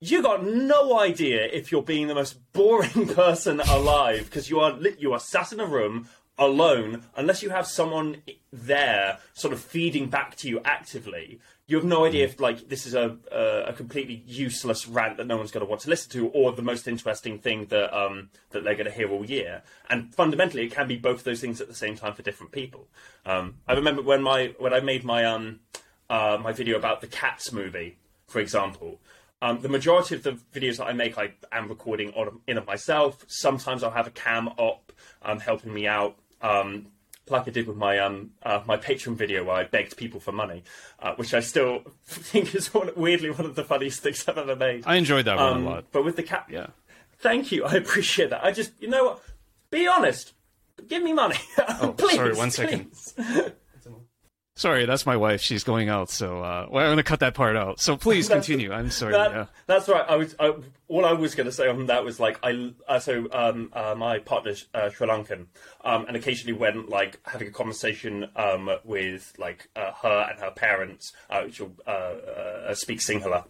[0.00, 4.72] you got no idea if you're being the most boring person alive because you are
[4.72, 6.08] li- you are sat in a room
[6.38, 11.40] alone unless you have someone there sort of feeding back to you actively.
[11.66, 15.26] You have no idea if like this is a a, a completely useless rant that
[15.26, 18.30] no one's going to want to listen to or the most interesting thing that um
[18.50, 19.62] that they're going to hear all year.
[19.90, 22.52] And fundamentally it can be both of those things at the same time for different
[22.52, 22.86] people.
[23.26, 25.58] Um i remember when my when i made my um
[26.08, 27.96] uh my video about the cats movie
[28.28, 29.00] for example
[29.42, 32.66] um, the majority of the videos that I make, I am recording on in of
[32.66, 33.24] myself.
[33.28, 36.86] Sometimes I'll have a cam op um, helping me out, um,
[37.28, 40.32] like I did with my um, uh, my Patreon video where I begged people for
[40.32, 40.64] money,
[41.00, 44.56] uh, which I still think is one, weirdly one of the funniest things I've ever
[44.56, 44.84] made.
[44.86, 45.84] I enjoyed that one Um, a lot.
[45.92, 46.68] But with the cap, Yeah.
[47.18, 48.42] thank you, I appreciate that.
[48.44, 49.22] I just, you know what?
[49.70, 50.32] Be honest.
[50.88, 51.36] Give me money,
[51.82, 52.14] Oh, please.
[52.14, 52.92] sorry, one second.
[54.58, 55.40] Sorry, that's my wife.
[55.40, 57.78] She's going out, so uh, well, I'm going to cut that part out.
[57.78, 58.72] So please continue.
[58.72, 59.12] I'm sorry.
[59.12, 59.46] That, yeah.
[59.68, 60.04] That's right.
[60.08, 60.52] I was I,
[60.88, 63.94] all I was going to say on that was like I uh, so um, uh,
[63.96, 65.46] my partner's uh, Sri Lankan,
[65.84, 70.50] um, and occasionally when like having a conversation um, with like uh, her and her
[70.50, 73.44] parents, uh, she'll uh, uh, speak Sinhala,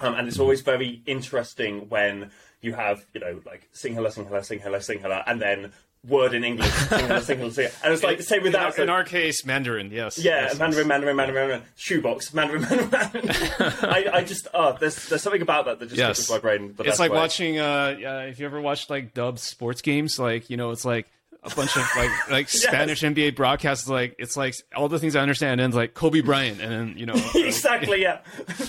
[0.00, 2.30] um, and it's always very interesting when
[2.62, 5.72] you have you know like Sinhala, Sinhala, Sinhala, Sinhala, and then
[6.06, 8.78] word in English, Sinhala, Sinhala, Sinhala, and it's like same with In that.
[8.78, 9.90] our, in our case, Mandarin.
[9.90, 10.18] Yes.
[10.18, 10.88] yeah, Yes, Mandarin, yes.
[10.88, 13.28] Mandarin, Mandarin, Mandarin, shoebox, Mandarin, Mandarin, Mandarin.
[13.82, 16.16] I, I just, oh, there's there's something about that that just Yes.
[16.18, 16.74] touches my brain.
[16.76, 17.16] The It's best like way.
[17.18, 17.58] watching.
[17.58, 17.64] Uh,
[18.04, 21.08] uh, if you ever watched like dubbed sports games, like you know, it's like
[21.42, 23.88] a bunch of like like Spanish NBA broadcasts.
[23.88, 26.94] Like it's like all the things I understand, and it's like Kobe Bryant, and then
[26.96, 28.20] you know, like- exactly, yeah.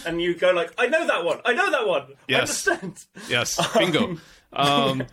[0.05, 2.67] And you go like, I know that one, I know that one, Yes.
[2.67, 3.05] I understand.
[3.29, 4.17] Yes, bingo.
[4.53, 5.03] Um,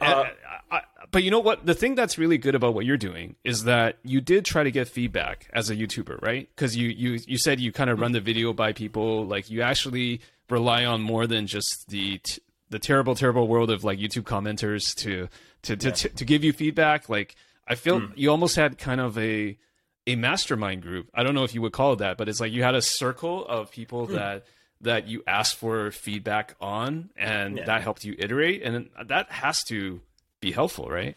[0.00, 0.24] Uh,
[0.70, 0.80] I, I,
[1.14, 1.64] but you know what?
[1.64, 4.70] The thing that's really good about what you're doing is that you did try to
[4.72, 6.48] get feedback as a YouTuber, right?
[6.56, 8.26] Because you, you you said you kind of run the mm-hmm.
[8.26, 13.14] video by people, like you actually rely on more than just the t- the terrible,
[13.14, 15.28] terrible world of like YouTube commenters to
[15.62, 17.08] to to, to, to give you feedback.
[17.08, 17.36] Like
[17.68, 18.12] I feel mm.
[18.16, 19.56] you almost had kind of a
[20.08, 21.10] a mastermind group.
[21.14, 22.82] I don't know if you would call it that, but it's like you had a
[22.82, 24.14] circle of people hmm.
[24.14, 24.46] that
[24.80, 27.66] that you asked for feedback on, and Yeah.
[27.66, 30.00] that helped you iterate, and that has to
[30.44, 31.16] be helpful, right?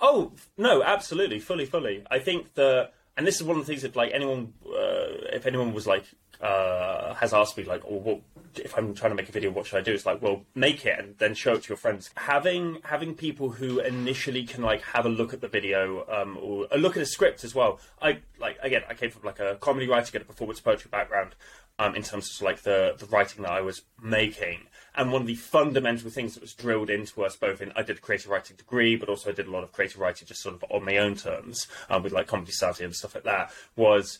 [0.00, 2.04] Oh no, absolutely, fully, fully.
[2.10, 5.46] I think the and this is one of the things that like anyone, uh, if
[5.46, 6.04] anyone was like
[6.40, 8.20] uh, has asked me like, oh, what
[8.56, 9.92] if I'm trying to make a video, what should I do?
[9.92, 12.10] It's like, well, make it and then show it to your friends.
[12.16, 16.66] Having having people who initially can like have a look at the video um, or
[16.72, 17.78] a look at a script as well.
[18.02, 21.34] I like again, I came from like a comedy writer, get a performance poetry background.
[21.76, 24.60] Um, in terms of like the, the writing that I was making,
[24.94, 27.98] and one of the fundamental things that was drilled into us both in I did
[27.98, 30.54] a creative writing degree, but also I did a lot of creative writing just sort
[30.54, 33.50] of on my own terms um, with like comedy society and stuff like that.
[33.76, 34.18] Was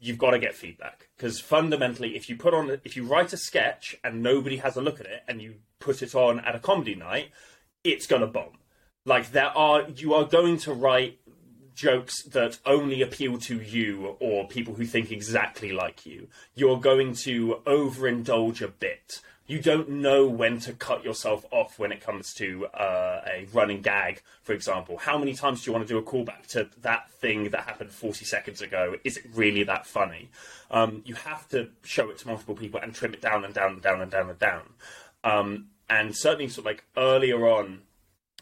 [0.00, 3.36] you've got to get feedback because fundamentally, if you put on if you write a
[3.36, 6.60] sketch and nobody has a look at it and you put it on at a
[6.60, 7.30] comedy night,
[7.84, 8.58] it's gonna bomb.
[9.04, 11.18] Like there are you are going to write
[11.76, 16.26] jokes that only appeal to you or people who think exactly like you.
[16.54, 19.20] You're going to overindulge a bit.
[19.48, 23.80] You don't know when to cut yourself off when it comes to uh, a running
[23.80, 24.98] gag, for example.
[24.98, 27.92] How many times do you want to do a callback to that thing that happened
[27.92, 28.96] 40 seconds ago?
[29.04, 30.30] Is it really that funny?
[30.70, 33.74] Um, you have to show it to multiple people and trim it down and down
[33.74, 34.62] and down and down and down.
[35.22, 37.82] Um, and certainly, sort of like earlier on,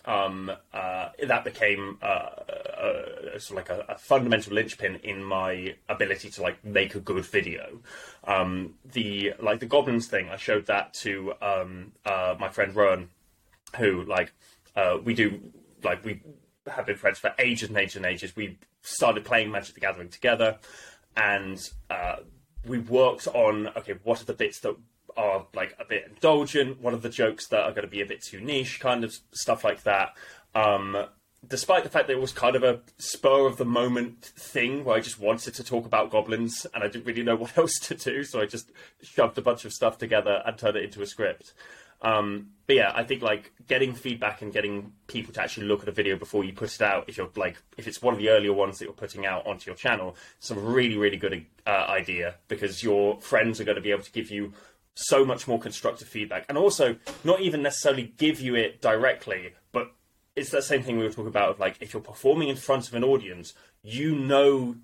[0.06, 5.74] um, uh, that became uh, uh, sort of like a, a fundamental linchpin in my
[5.88, 7.80] ability to like make a good video.
[8.24, 13.10] Um, the like the goblins thing, I showed that to um, uh, my friend Rowan,
[13.78, 14.32] who like
[14.76, 15.40] uh, we do
[15.82, 16.22] like we
[16.66, 18.36] have been friends for ages and ages and ages.
[18.36, 20.58] We started playing Magic the Gathering together,
[21.16, 22.16] and uh,
[22.66, 24.76] we worked on okay, what are the bits that
[25.16, 26.80] are like a bit indulgent?
[26.80, 28.80] What are the jokes that are going to be a bit too niche?
[28.80, 30.14] Kind of stuff like that.
[30.54, 31.06] Um,
[31.48, 34.96] despite the fact that it was kind of a spur of the moment thing where
[34.96, 37.94] I just wanted to talk about goblins and I didn't really know what else to
[37.94, 38.70] do, so I just
[39.02, 41.52] shoved a bunch of stuff together and turned it into a script.
[42.02, 45.88] Um, but yeah, I think like getting feedback and getting people to actually look at
[45.88, 48.28] a video before you put it out, if you're like, if it's one of the
[48.28, 51.86] earlier ones that you're putting out onto your channel, it's a really, really good uh,
[51.88, 54.52] idea because your friends are going to be able to give you
[54.94, 59.92] so much more constructive feedback and also not even necessarily give you it directly, but
[60.36, 62.88] it's that same thing we were talking about of like if you're performing in front
[62.88, 64.76] of an audience, you know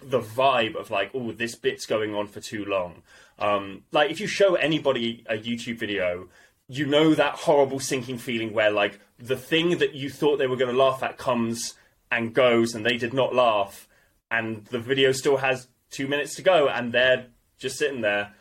[0.00, 3.02] the vibe of like, oh, this bit's going on for too long.
[3.38, 6.28] Um, like if you show anybody a YouTube video,
[6.68, 10.56] you know that horrible sinking feeling where like the thing that you thought they were
[10.56, 11.74] going to laugh at comes
[12.10, 13.88] and goes, and they did not laugh,
[14.30, 17.26] and the video still has two minutes to go, and they're
[17.58, 18.32] just sitting there,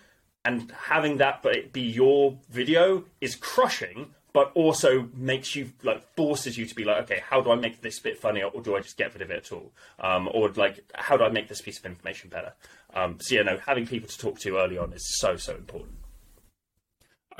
[0.48, 6.58] and having that but be your video is crushing but also makes you like forces
[6.58, 8.80] you to be like okay how do i make this bit funnier or do i
[8.80, 9.72] just get rid of it at all?
[10.00, 12.54] Um, or like how do i make this piece of information better?
[12.94, 15.97] Um, so yeah no having people to talk to early on is so so important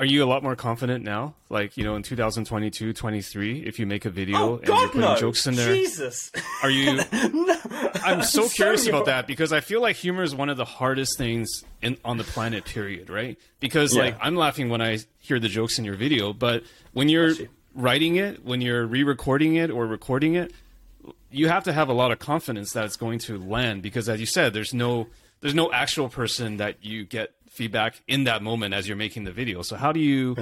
[0.00, 1.34] Are you a lot more confident now?
[1.50, 5.00] Like, you know, in 2022, 23, if you make a video oh and you're putting
[5.00, 6.30] no jokes in there, jesus
[6.62, 7.56] are you no.
[8.04, 10.64] I'm so curious Sorry, about that because I feel like humor is one of the
[10.64, 12.64] hardest things in on the planet.
[12.64, 13.10] Period.
[13.10, 13.38] Right?
[13.58, 14.04] Because Yeah.
[14.04, 17.32] like I'm laughing when I hear the jokes in your video, but when you're
[17.74, 20.52] writing it, when you're re-recording it or recording it,
[21.30, 24.20] you have to have a lot of confidence that it's going to land because, as
[24.20, 25.08] you said, there's no
[25.40, 29.32] there's no actual person that you get feedback in that moment as you're making the
[29.32, 29.62] video.
[29.62, 30.36] So how do you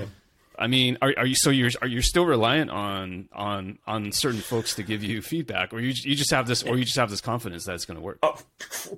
[0.58, 4.40] I mean, are, are you so you're are you still reliant on on on certain
[4.40, 7.10] folks to give you feedback, or you you just have this, or you just have
[7.10, 8.18] this confidence that it's going to work?
[8.22, 8.38] Oh,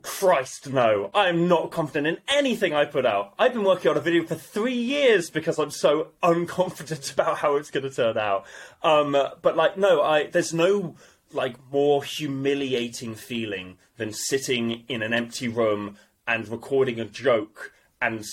[0.02, 1.10] Christ, no!
[1.14, 3.34] I am not confident in anything I put out.
[3.38, 7.56] I've been working on a video for three years because I'm so unconfident about how
[7.56, 8.44] it's going to turn out.
[8.82, 10.94] Um, but like, no, I there's no
[11.32, 18.24] like more humiliating feeling than sitting in an empty room and recording a joke and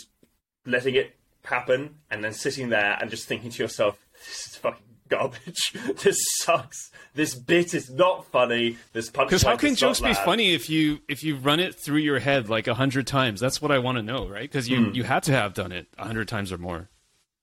[0.65, 4.82] letting it happen and then sitting there and just thinking to yourself, this is fucking
[5.10, 5.73] garbage.
[6.04, 6.91] this sucks.
[7.13, 8.78] This bit is not funny.
[8.93, 12.19] This Because how can jokes be funny if you if you run it through your
[12.19, 13.39] head like a hundred times?
[13.39, 14.41] That's what I want to know, right?
[14.41, 14.93] Because you Hmm.
[14.95, 16.89] you had to have done it a hundred times or more.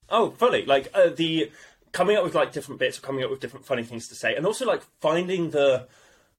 [0.08, 0.66] Oh, fully.
[0.66, 1.50] Like uh, the
[1.92, 4.44] coming up with like different bits, coming up with different funny things to say, and
[4.44, 5.86] also like finding the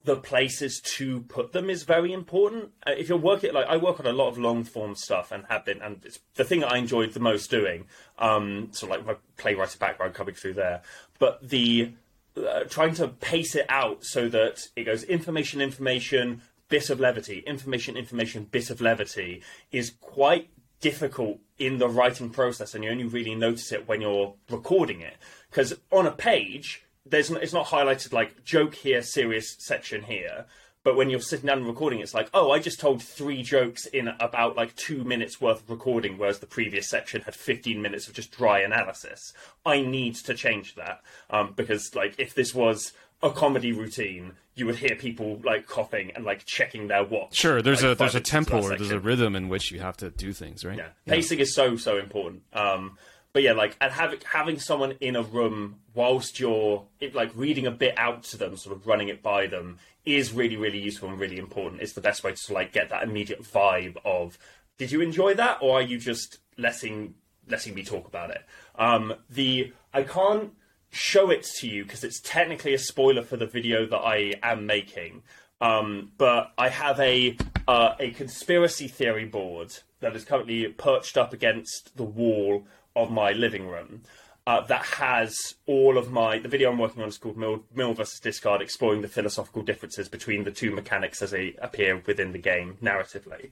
[0.03, 2.71] the places to put them is very important.
[2.85, 5.45] Uh, if you're working, like I work on a lot of long form stuff and
[5.49, 7.85] have been, and it's the thing that I enjoyed the most doing.
[8.19, 10.81] Um, so like my playwriting background coming through there,
[11.19, 11.93] but the
[12.35, 17.43] uh, trying to pace it out so that it goes information, information, bit of levity,
[17.45, 20.49] information, information, bit of levity is quite
[20.81, 25.15] difficult in the writing process, and you only really notice it when you're recording it.
[25.49, 30.45] Because on a page, there's it's not highlighted like joke here, serious section here.
[30.83, 33.85] But when you're sitting down and recording, it's like, oh, I just told three jokes
[33.85, 38.09] in about like two minutes worth of recording, whereas the previous section had 15 minutes
[38.09, 39.31] of just dry analysis.
[39.65, 44.65] I need to change that um, because, like, if this was a comedy routine, you
[44.65, 47.35] would hear people like coughing and like checking their watch.
[47.35, 49.95] Sure, there's like, a there's a tempo or there's a rhythm in which you have
[49.97, 50.77] to do things, right?
[50.77, 52.43] Yeah, pacing is so so important.
[52.51, 52.97] Um,
[53.33, 57.65] but yeah, like and having having someone in a room whilst you're it, like reading
[57.65, 61.09] a bit out to them, sort of running it by them, is really really useful
[61.09, 61.81] and really important.
[61.81, 64.37] It's the best way to like get that immediate vibe of
[64.77, 67.15] did you enjoy that or are you just letting
[67.47, 68.43] letting me talk about it?
[68.75, 70.53] Um, the I can't
[70.91, 74.67] show it to you because it's technically a spoiler for the video that I am
[74.67, 75.23] making.
[75.59, 81.33] Um, but I have a uh, a conspiracy theory board that is currently perched up
[81.33, 84.01] against the wall of my living room.
[84.45, 87.93] Uh, that has all of my the video I'm working on is called Mill, Mill
[87.93, 92.39] versus Discard, exploring the philosophical differences between the two mechanics as they appear within the
[92.39, 93.51] game narratively.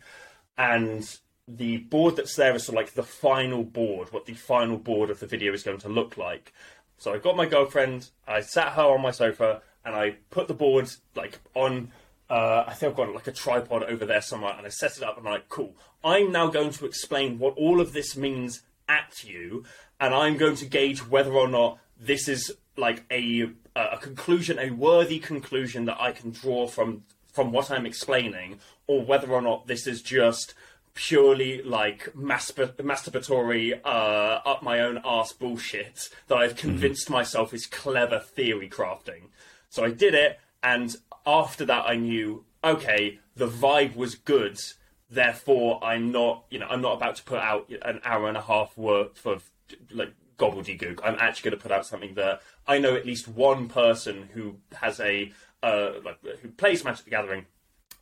[0.57, 1.09] And
[1.47, 5.09] the board that's there is sort of like the final board, what the final board
[5.09, 6.53] of the video is going to look like.
[6.97, 10.53] So I got my girlfriend, I sat her on my sofa, and I put the
[10.53, 11.91] board like on.
[12.29, 15.03] Uh, I think I've got like a tripod over there somewhere, and I set it
[15.03, 15.17] up.
[15.17, 15.75] And I'm like, cool.
[16.03, 18.61] I'm now going to explain what all of this means
[18.99, 19.63] at you,
[19.99, 24.71] and I'm going to gauge whether or not this is like a a conclusion, a
[24.71, 29.67] worthy conclusion that I can draw from from what I'm explaining, or whether or not
[29.67, 30.53] this is just
[30.93, 37.65] purely like mastur- masturbatory, uh, up my own ass bullshit that I've convinced myself is
[37.65, 39.29] clever theory crafting.
[39.69, 40.93] So I did it, and
[41.25, 44.59] after that, I knew okay, the vibe was good.
[45.11, 48.41] Therefore, I'm not, you know, I'm not about to put out an hour and a
[48.41, 49.43] half worth of
[49.91, 51.01] like gobbledygook.
[51.03, 54.55] I'm actually going to put out something that I know at least one person who
[54.73, 57.45] has a uh, like who plays Magic the Gathering,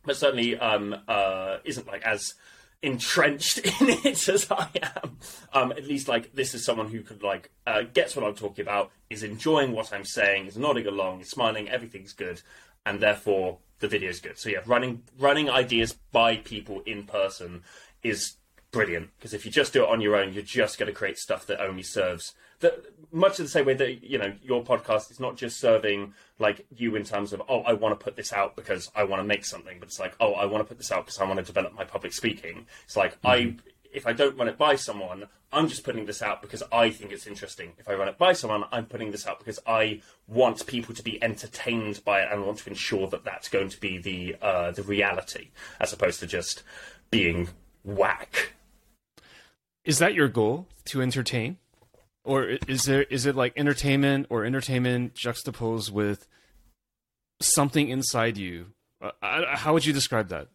[0.04, 2.34] but certainly um, uh, isn't like as
[2.82, 5.18] entrenched in it as I am.
[5.52, 8.62] Um, at least like this is someone who could like uh, gets what I'm talking
[8.62, 12.40] about, is enjoying what I'm saying, is nodding along, is smiling, everything's good,
[12.84, 14.38] and therefore the video is good.
[14.38, 17.62] So yeah, running running ideas by people in person
[18.02, 18.36] is
[18.72, 21.18] brilliant because if you just do it on your own, you're just going to create
[21.18, 22.78] stuff that only serves that
[23.10, 26.66] much of the same way that you know your podcast is not just serving like
[26.76, 29.26] you in terms of oh I want to put this out because I want to
[29.26, 31.38] make something, but it's like oh I want to put this out because I want
[31.38, 32.66] to develop my public speaking.
[32.84, 33.58] It's like I mm-hmm.
[33.92, 37.12] If I don't run it by someone, I'm just putting this out because I think
[37.12, 37.72] it's interesting.
[37.78, 41.02] If I run it by someone, I'm putting this out because I want people to
[41.02, 44.70] be entertained by it and want to ensure that that's going to be the uh,
[44.72, 45.48] the reality
[45.80, 46.62] as opposed to just
[47.10, 47.48] being
[47.84, 48.52] whack.
[49.84, 51.56] Is that your goal to entertain,
[52.22, 56.28] or is there is it like entertainment or entertainment juxtaposed with
[57.40, 58.66] something inside you?
[59.02, 60.48] Uh, how would you describe that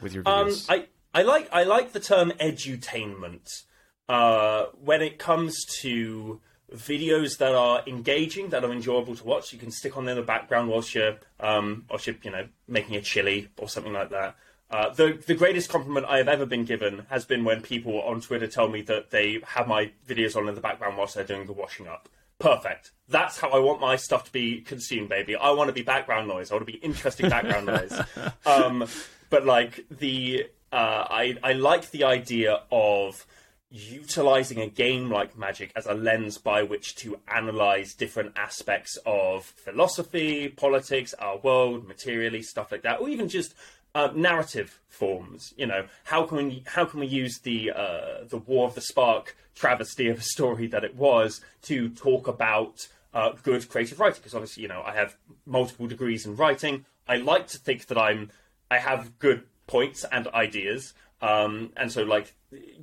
[0.00, 0.66] with your Um, videos?
[0.70, 3.62] I, I like I like the term edutainment
[4.06, 9.50] uh, when it comes to videos that are engaging, that are enjoyable to watch.
[9.50, 12.96] You can stick on in the background whilst you're um, whilst you're you know making
[12.96, 14.36] a chili or something like that.
[14.70, 18.20] Uh, the the greatest compliment I have ever been given has been when people on
[18.20, 21.46] Twitter tell me that they have my videos on in the background whilst they're doing
[21.46, 22.10] the washing up.
[22.38, 22.90] Perfect.
[23.08, 25.34] That's how I want my stuff to be consumed, baby.
[25.34, 26.50] I want to be background noise.
[26.50, 27.98] I want to be interesting background noise.
[28.44, 28.86] Um,
[29.28, 33.26] but like the uh, I I like the idea of
[33.70, 39.44] utilizing a game like Magic as a lens by which to analyze different aspects of
[39.44, 43.54] philosophy, politics, our world, materially, stuff like that, or even just
[43.94, 45.52] uh, narrative forms.
[45.56, 48.80] You know, how can we how can we use the uh, the War of the
[48.80, 54.20] Spark travesty of a story that it was to talk about uh, good creative writing?
[54.20, 56.84] Because obviously, you know, I have multiple degrees in writing.
[57.08, 58.30] I like to think that I'm
[58.70, 60.94] I have good points and ideas.
[61.20, 62.34] Um, and so, like,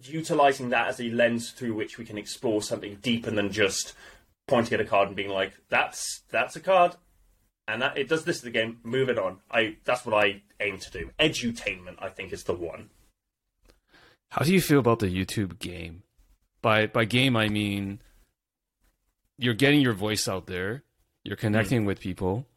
[0.04, 3.94] utilizing that as a lens through which we can explore something deeper than just
[4.48, 6.96] pointing at a card and being like, "That's that's a card,"
[7.68, 8.80] and that it does this to the game.
[8.84, 9.40] Move it on.
[9.52, 11.12] I that's what I aim to do.
[11.20, 12.90] Edutainment, I think, is the one.
[14.30, 16.04] How do you feel about the YouTube game?
[16.62, 18.00] By by game, I mean
[19.38, 20.84] you're getting your voice out there,
[21.24, 21.88] you're connecting mm.
[21.88, 22.48] with people,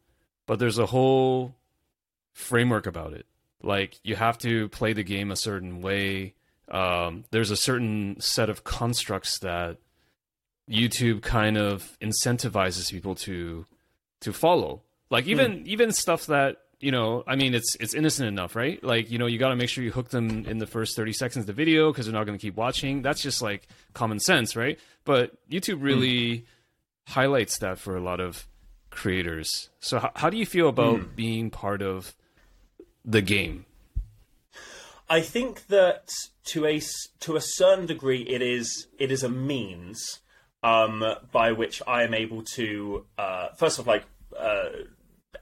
[0.46, 1.56] but there's a whole
[2.34, 3.26] framework about it.
[3.62, 6.34] Like you have to play the game a certain way.
[6.70, 9.78] Um, there's a certain set of constructs that
[10.70, 13.66] YouTube kind of incentivizes people to
[14.20, 14.82] to follow.
[15.10, 15.66] Like even mm.
[15.66, 18.82] even stuff that you know, I mean, it's it's innocent enough, right?
[18.82, 21.12] Like you know, you got to make sure you hook them in the first thirty
[21.12, 23.02] seconds of the video because they're not going to keep watching.
[23.02, 24.78] That's just like common sense, right?
[25.04, 26.44] But YouTube really mm.
[27.06, 28.46] highlights that for a lot of
[28.90, 29.70] creators.
[29.80, 31.16] So how, how do you feel about mm.
[31.16, 32.14] being part of
[33.06, 33.64] the game?
[35.08, 36.08] I think that
[36.46, 36.82] to a
[37.20, 40.20] to a certain degree, it is it is a means
[40.62, 44.04] um, by which I am able to uh, first of all, like
[44.36, 44.68] uh,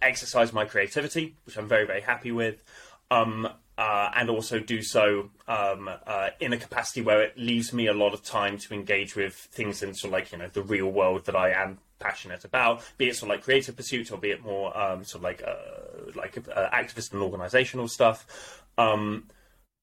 [0.03, 2.63] exercise my creativity, which I'm very very happy with,
[3.11, 3.49] um,
[3.79, 7.95] uh, and also do so um, uh, in a capacity where it leaves me a
[7.95, 10.89] lot of time to engage with things in sort of like you know the real
[10.89, 14.31] world that I am passionate about, be it sort of like creative pursuits or be
[14.31, 18.63] it more um, sort of like uh, like uh, activist and organizational stuff.
[18.77, 19.29] Um,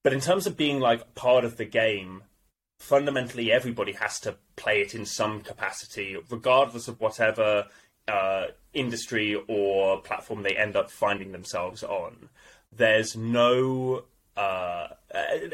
[0.04, 2.24] but in terms of being like part of the game,
[2.78, 7.66] fundamentally everybody has to play it in some capacity, regardless of whatever
[8.08, 12.28] uh, industry or platform they end up finding themselves on.
[12.74, 14.04] There's no
[14.36, 14.88] uh,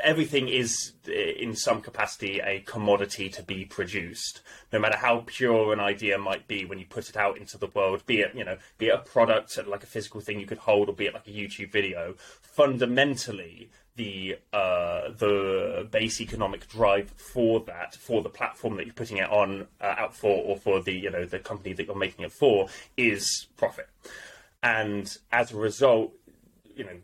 [0.05, 4.41] everything is in some capacity a commodity to be produced
[4.73, 7.67] no matter how pure an idea might be when you put it out into the
[7.75, 10.59] world be it you know be it a product like a physical thing you could
[10.59, 12.15] hold or be it like a youtube video.
[12.43, 19.17] Fundamentally the uh, the base economic drive for that for the platform that you're putting
[19.17, 22.25] it on uh, out for or for the you know the company that you're making
[22.25, 23.89] it for is profit.
[24.63, 26.13] And as a result
[26.75, 26.97] you know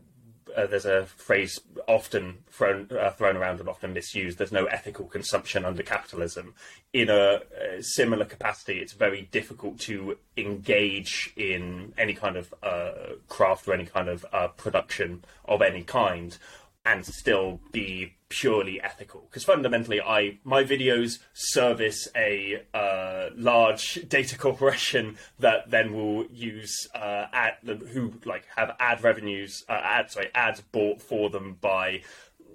[0.55, 4.37] uh, there's a phrase often thrown uh, thrown around and often misused.
[4.37, 6.53] There's no ethical consumption under capitalism.
[6.93, 7.41] In a,
[7.77, 12.91] a, similar capacity, it's very difficult to engage in any kind of uh,
[13.27, 16.37] craft or any kind of uh, production of any kind
[16.85, 24.35] and still be purely ethical because fundamentally i my videos service a uh, large data
[24.37, 27.53] corporation that then will use uh, ad
[27.93, 32.01] who like have ad revenues uh, ad sorry ads bought for them by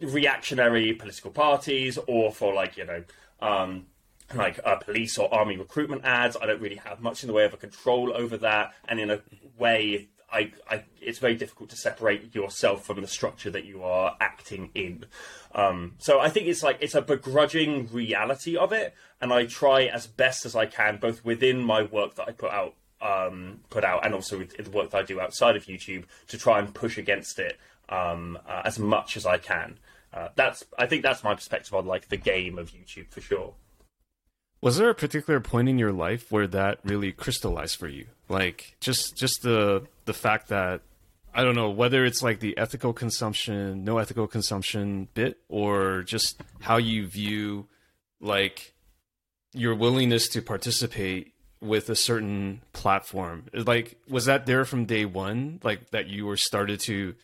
[0.02, 3.04] reactionary political parties or for like you know
[3.40, 3.86] um,
[4.34, 6.36] like uh, police or army recruitment ads.
[6.40, 9.10] I don't really have much in the way of a control over that, and in
[9.10, 9.20] a
[9.58, 14.16] way, I, I, it's very difficult to separate yourself from the structure that you are
[14.20, 15.06] acting in.
[15.54, 19.84] Um, so I think it's like it's a begrudging reality of it, and I try
[19.84, 23.84] as best as I can, both within my work that I put out, um, put
[23.84, 26.72] out, and also with the work that I do outside of YouTube, to try and
[26.72, 27.58] push against it
[27.88, 29.78] um, uh, as much as I can.
[30.12, 33.54] Uh, that's I think that's my perspective on like the game of YouTube for sure.
[34.62, 38.06] Was there a particular point in your life where that really crystallized for you?
[38.28, 40.82] Like just just the the fact that
[41.32, 46.42] I don't know whether it's like the ethical consumption, no ethical consumption bit, or just
[46.60, 47.66] how you view
[48.20, 48.74] like
[49.52, 53.44] your willingness to participate with a certain platform.
[53.52, 55.60] Like, was that there from day one?
[55.62, 57.14] Like that you were started to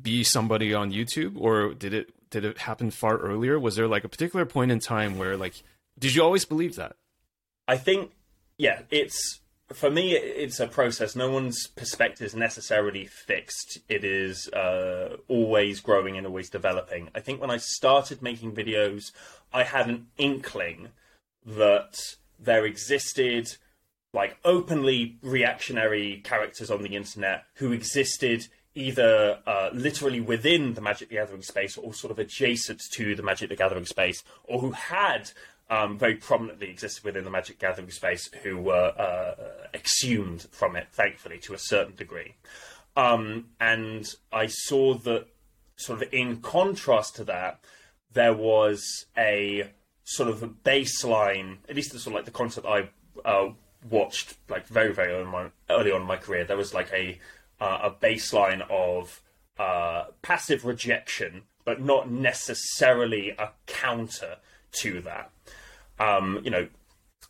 [0.00, 3.58] be somebody on YouTube, or did it did it happen far earlier?
[3.60, 5.62] Was there like a particular point in time where like
[5.98, 6.96] did you always believe that?
[7.66, 8.12] I think,
[8.58, 9.40] yeah, it's
[9.72, 10.12] for me.
[10.14, 11.16] It's a process.
[11.16, 13.78] No one's perspective is necessarily fixed.
[13.88, 17.08] It is uh, always growing and always developing.
[17.14, 19.12] I think when I started making videos,
[19.52, 20.88] I had an inkling
[21.46, 21.94] that
[22.38, 23.56] there existed
[24.12, 31.08] like openly reactionary characters on the internet who existed either uh, literally within the Magic
[31.08, 34.72] the Gathering space or sort of adjacent to the Magic the Gathering space, or who
[34.72, 35.30] had
[35.74, 40.86] um, very prominently existed within the Magic Gathering space who were uh, exhumed from it,
[40.92, 42.36] thankfully, to a certain degree.
[42.96, 45.26] Um, and I saw that,
[45.76, 47.58] sort of in contrast to that,
[48.12, 49.70] there was a
[50.04, 52.88] sort of a baseline, at least the sort of like the concept I
[53.24, 53.48] uh,
[53.90, 56.44] watched like very very early, my, early on in my career.
[56.44, 57.18] There was like a
[57.60, 59.20] uh, a baseline of
[59.58, 64.36] uh, passive rejection, but not necessarily a counter
[64.82, 65.32] to that.
[65.98, 66.68] Um, you know,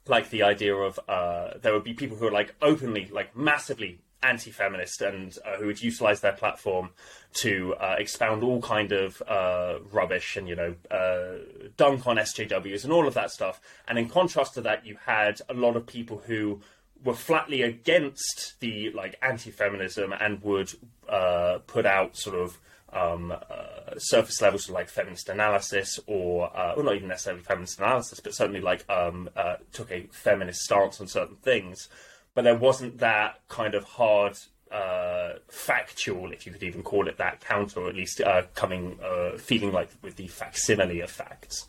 [0.07, 4.01] like the idea of uh, there would be people who are like openly, like massively
[4.25, 6.91] anti-feminist and uh, who would utilize their platform
[7.35, 11.39] to uh, expound all kind of uh, rubbish and you know uh,
[11.77, 13.61] dunk on SJWs and all of that stuff.
[13.87, 16.61] And in contrast to that, you had a lot of people who
[17.05, 20.73] were flatly against the like anti-feminism and would
[21.09, 22.59] uh, put out sort of
[22.95, 27.79] um, uh, surface levels of like feminist analysis, or uh, well, not even necessarily feminist
[27.79, 31.89] analysis, but certainly like um, uh, took a feminist stance on certain things.
[32.35, 34.39] But there wasn't that kind of hard
[34.71, 38.99] uh, factual, if you could even call it that, counter, or at least uh, coming
[39.03, 41.67] uh, feeling like with the facsimile of facts.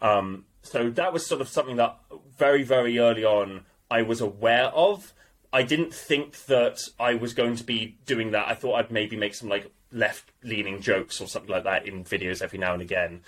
[0.00, 1.96] Um, so that was sort of something that
[2.36, 5.12] very very early on I was aware of.
[5.52, 8.48] I didn't think that I was going to be doing that.
[8.48, 12.04] I thought I'd maybe make some like left leaning jokes or something like that in
[12.04, 13.20] videos every now and again.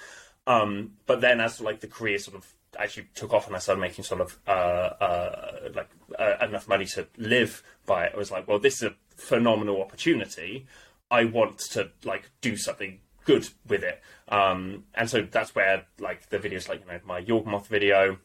[0.47, 3.81] Um, but then as like the career sort of actually took off and I started
[3.81, 8.31] making sort of uh, uh, like uh, enough money to live by it, I was
[8.31, 10.67] like, well, this is a phenomenal opportunity.
[11.11, 14.01] I want to like do something good with it.
[14.29, 18.19] Um, and so that's where like the videos like you know my Yawgmoth video,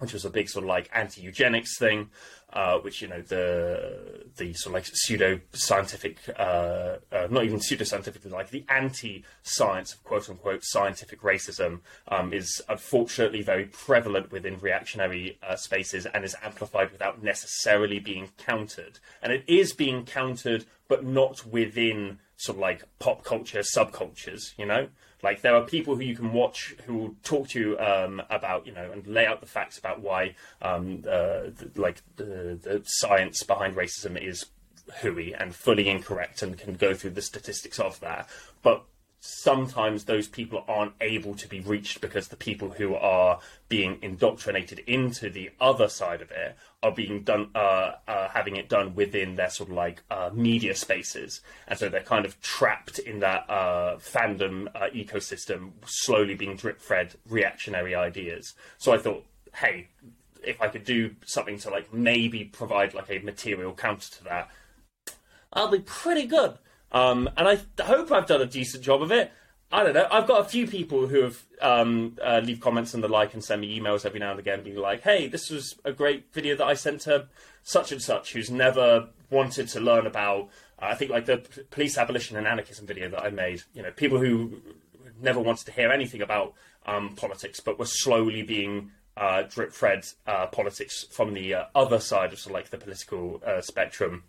[0.00, 2.10] which was a big sort of like anti eugenics thing,
[2.52, 7.60] uh, which you know the the sort of like pseudo scientific, uh, uh, not even
[7.60, 13.66] pseudo scientific, like the anti science of quote unquote scientific racism um, is unfortunately very
[13.66, 18.98] prevalent within reactionary uh, spaces and is amplified without necessarily being countered.
[19.22, 24.64] And it is being countered, but not within sort of like pop culture subcultures, you
[24.64, 24.88] know.
[25.22, 28.66] Like there are people who you can watch who will talk to you um, about,
[28.66, 32.82] you know, and lay out the facts about why, um, uh, the, like the, the
[32.84, 34.46] science behind racism is
[35.02, 38.28] hooey and fully incorrect, and can go through the statistics of that.
[38.62, 38.84] But
[39.20, 44.78] sometimes those people aren't able to be reached because the people who are being indoctrinated
[44.80, 49.36] into the other side of it are being done, uh, uh, having it done within
[49.36, 53.48] their sort of like uh, media spaces, and so they're kind of trapped in that
[53.50, 58.54] uh, fandom uh, ecosystem, slowly being drip fed reactionary ideas.
[58.78, 59.88] So I thought, hey,
[60.42, 64.50] if I could do something to like maybe provide like a material counter to that,
[65.52, 66.56] I'll be pretty good.
[66.92, 69.32] Um, and I hope I've done a decent job of it.
[69.72, 70.08] I don't know.
[70.10, 73.44] I've got a few people who have um, uh, leave comments and the like and
[73.44, 76.56] send me emails every now and again, being like, "Hey, this was a great video
[76.56, 77.28] that I sent to
[77.62, 80.48] such and such who's never wanted to learn about."
[80.82, 83.62] Uh, I think like the p- police abolition and anarchism video that I made.
[83.72, 84.60] You know, people who
[85.20, 86.54] never wanted to hear anything about
[86.86, 92.00] um, politics, but were slowly being uh, drip fed uh, politics from the uh, other
[92.00, 94.24] side of sort of like the political uh, spectrum.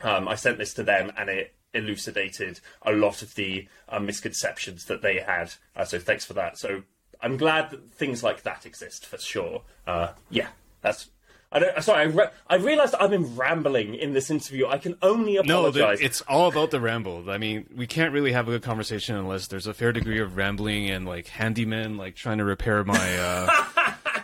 [0.00, 4.84] Um, I sent this to them, and it elucidated a lot of the uh, misconceptions
[4.86, 5.54] that they had.
[5.74, 6.58] Uh, so thanks for that.
[6.58, 6.82] So
[7.22, 9.62] I'm glad that things like that exist for sure.
[9.86, 10.48] Uh, yeah,
[10.82, 11.08] that's.
[11.50, 11.82] I don't.
[11.82, 14.66] Sorry, I, re- I realised I've been rambling in this interview.
[14.66, 15.98] I can only No, apologise.
[16.00, 17.30] the, it's all about the ramble.
[17.30, 20.36] I mean, we can't really have a good conversation unless there's a fair degree of
[20.36, 23.48] rambling and like handyman, like trying to repair my uh,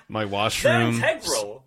[0.08, 1.02] my They're washroom.
[1.02, 1.64] integral.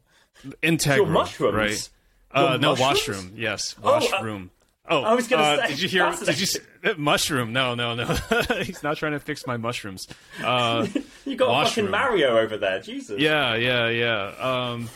[0.62, 1.56] Integral, Your mushrooms?
[1.56, 1.90] right?
[2.32, 3.34] Uh, no, washroom.
[3.36, 4.52] Yes, Oh, uh, washroom.
[4.90, 6.12] Oh, I was gonna uh, say, Did you hear?
[6.26, 6.60] Did you see,
[6.98, 7.52] mushroom?
[7.54, 8.06] No, no, no.
[8.64, 10.08] He's not trying to fix my mushrooms.
[10.44, 10.88] Uh,
[11.26, 11.88] You got Washroom.
[11.88, 13.20] fucking Mario over there, Jesus.
[13.20, 14.28] yeah, yeah, yeah.
[14.40, 14.90] Um,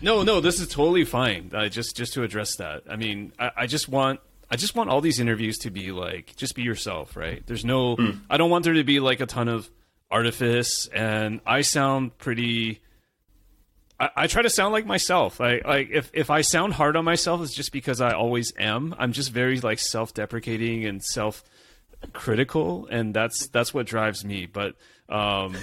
[0.00, 1.50] no, no, this is totally fine.
[1.52, 2.84] Uh, just, just to address that.
[2.88, 6.34] I mean, I, I just want, I just want all these interviews to be like,
[6.36, 7.46] just be yourself, right?
[7.46, 7.98] There's no,
[8.30, 9.68] I don't want there to be like a ton of
[10.10, 12.80] artifice, and I sound pretty.
[14.02, 15.40] I, I try to sound like myself.
[15.40, 18.94] I like if if I sound hard on myself, it's just because I always am.
[18.98, 21.44] I'm just very like self-deprecating and self
[22.12, 24.74] critical and that's that's what drives me but
[25.08, 25.54] um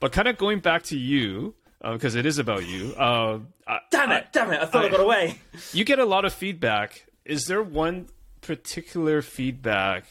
[0.00, 4.10] but kind of going back to you because it is about you uh I, Damn
[4.12, 4.28] it!
[4.32, 4.60] Damn it!
[4.62, 5.38] I thought I, I- got away.
[5.74, 8.06] you get a lot of feedback is there one
[8.40, 10.06] particular feedback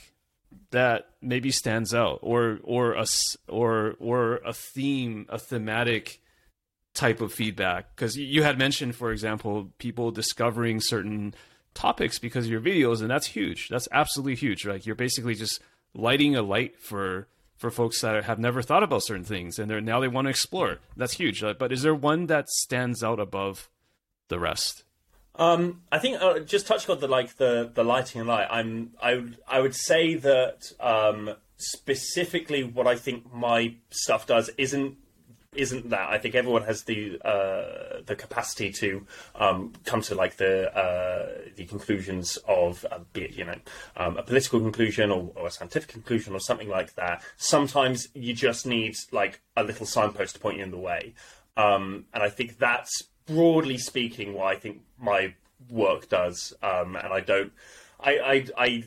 [0.70, 3.06] that maybe stands out or or a
[3.48, 6.20] or or a theme a thematic
[6.94, 7.96] type of feedback.
[7.96, 11.34] Because you had mentioned for example people discovering certain
[11.74, 13.68] topics because of your videos and that's huge.
[13.70, 14.66] That's absolutely huge.
[14.66, 15.60] Like you're basically just
[15.96, 17.28] lighting a light for
[17.58, 20.30] for folks that have never thought about certain things and they're now they want to
[20.30, 20.80] explore.
[20.98, 21.44] That's huge.
[21.44, 23.70] Uh, but is there one that stands out above
[24.28, 24.84] the rest?
[25.36, 28.48] Um, I think uh, just touching on the like the the lighting and light.
[28.52, 34.50] I'm I would- I would say that um, specifically what I think my stuff does
[34.58, 34.98] isn't
[35.56, 36.10] isn't that.
[36.10, 41.50] I think everyone has the uh, the capacity to um, come to like the uh,
[41.56, 43.56] the conclusions of uh, be it you know
[43.98, 47.24] um, a political conclusion or, or, a scientific conclusion or something like that.
[47.38, 51.14] Sometimes you just need like a little signpost to point you in the way,
[51.58, 55.34] um, and I think that's broadly speaking what I think my
[55.70, 56.54] work does.
[56.62, 57.52] Um, and I don't.
[58.00, 58.84] I I I,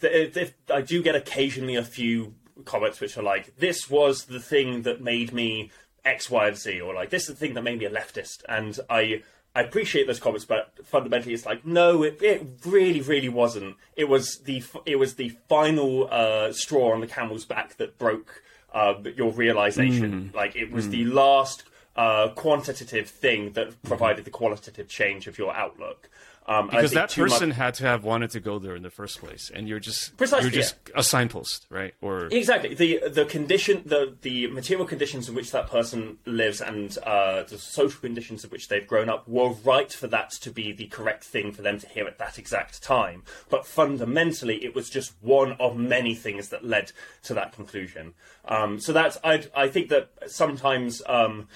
[0.00, 2.34] th- I do get occasionally a few
[2.64, 5.70] comments which are like, "This was the thing that made me
[6.06, 8.42] X, Y, and Z," or like, "This is the thing that made me a leftist."
[8.48, 9.22] And I
[9.56, 13.76] I appreciate those comments, but fundamentally, it's like, no, it, it really, really wasn't.
[13.96, 18.42] It was the it was the final uh, straw on the camel's back that broke
[18.74, 20.30] uh, your realization.
[20.30, 20.34] Mm.
[20.34, 20.90] Like it was mm.
[20.90, 21.64] the last
[21.96, 26.10] uh, quantitative thing that provided the qualitative change of your outlook.
[26.48, 27.58] Um, because that person much...
[27.58, 30.44] had to have wanted to go there in the first place, and you're just Precisely,
[30.44, 31.00] you're just yeah.
[31.00, 31.94] a signpost, right?
[32.00, 36.96] Or exactly the the condition, the the material conditions in which that person lives, and
[36.98, 40.70] uh, the social conditions in which they've grown up were right for that to be
[40.70, 43.24] the correct thing for them to hear at that exact time.
[43.50, 46.92] But fundamentally, it was just one of many things that led
[47.24, 48.14] to that conclusion.
[48.44, 51.02] Um, so that's I I think that sometimes.
[51.06, 51.48] Um,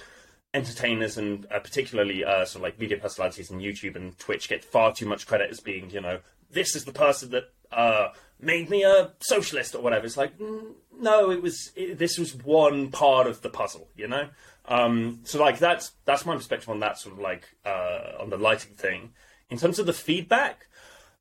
[0.53, 4.63] entertainers and uh, particularly uh, sort of like media personalities on YouTube and Twitch get
[4.63, 6.19] far too much credit as being, you know,
[6.51, 10.05] this is the person that uh, made me a socialist or whatever.
[10.05, 14.07] It's like, mm, no, it was it, this was one part of the puzzle, you
[14.07, 14.27] know.
[14.65, 18.37] Um, so like that's that's my perspective on that sort of like uh, on the
[18.37, 19.13] lighting thing.
[19.49, 20.67] In terms of the feedback,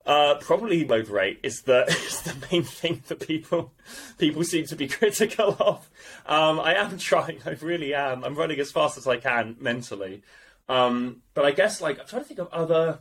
[0.06, 3.72] uh, probably load rate is the is the main thing that people
[4.18, 5.90] people seem to be critical of.
[6.26, 8.24] Um, I am trying, I really am.
[8.24, 10.22] I'm running as fast as I can mentally,
[10.68, 13.00] um, but I guess like I'm trying to think of other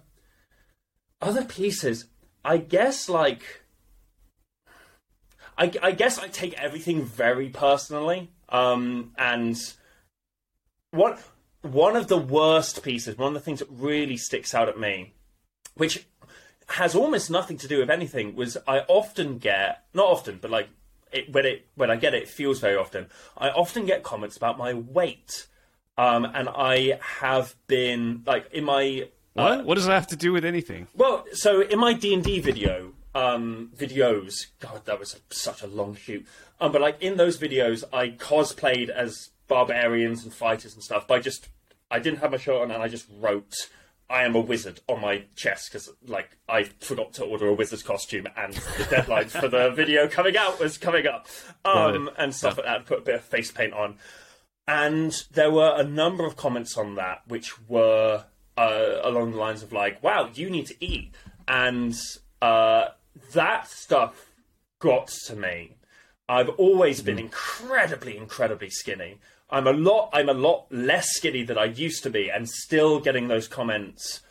[1.22, 2.06] other pieces.
[2.43, 3.64] I guess like
[5.58, 9.58] I, I guess I take everything very personally, um, and
[10.91, 11.22] what
[11.62, 15.14] one of the worst pieces, one of the things that really sticks out at me,
[15.76, 16.08] which
[16.70, 20.70] has almost nothing to do with anything was I often get not often but like
[21.12, 23.08] it, when it when I get it, it feels very often.
[23.38, 25.48] I often get comments about my weight.
[25.98, 29.76] Um, and I have been like in my what uh, what?
[29.76, 30.88] Does that have to do with anything?
[30.96, 36.26] Well so in my D&D video um, videos god that was such a long shoot.
[36.62, 41.20] Um, but like in those videos I cosplayed as barbarians and fighters and stuff by
[41.20, 41.50] just
[41.92, 43.56] I didn't have my shirt on and I just wrote
[44.10, 47.84] I am a wizard on my chest because like I forgot to order a wizard's
[47.84, 51.28] costume and the deadline for the video coming out was coming up
[51.64, 52.64] um, and stuff yeah.
[52.64, 52.86] like that.
[52.88, 53.97] Put a bit of face paint on,
[54.68, 58.26] and there were a number of comments on that which were
[58.57, 61.14] uh, along the lines of like, "Wow, you need to eat,"
[61.47, 61.95] and
[62.41, 62.89] uh,
[63.34, 64.32] that stuff
[64.80, 65.76] got to me.
[66.28, 67.22] I've always been mm.
[67.22, 69.20] incredibly, incredibly skinny.
[69.50, 73.00] I'm a lot I'm a lot less skinny than I used to be, and still
[73.00, 74.22] getting those comments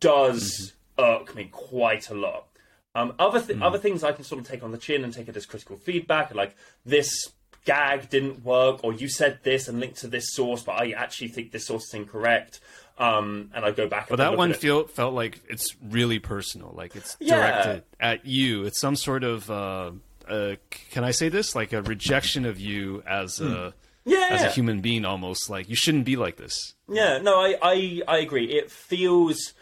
[0.00, 1.04] does mm-hmm.
[1.04, 2.48] irk me quite a lot.
[2.96, 3.62] Um, other th- mm.
[3.62, 5.76] other things I can sort of take on the chin and take it as critical
[5.76, 7.32] feedback, like this
[7.64, 11.28] gag didn't work, or you said this and linked to this source, but I actually
[11.28, 12.60] think this source is incorrect.
[12.96, 14.08] Um, and I go back.
[14.08, 18.06] But that one feel, felt like it's really personal, like it's directed yeah.
[18.12, 18.66] at you.
[18.66, 19.90] It's some sort of, uh,
[20.28, 20.54] uh,
[20.92, 21.56] can I say this?
[21.56, 23.52] Like a rejection of you as mm.
[23.52, 23.74] a
[24.04, 24.48] yeah, as yeah.
[24.48, 28.18] a human being almost like you shouldn't be like this yeah no i i, I
[28.18, 29.54] agree it feels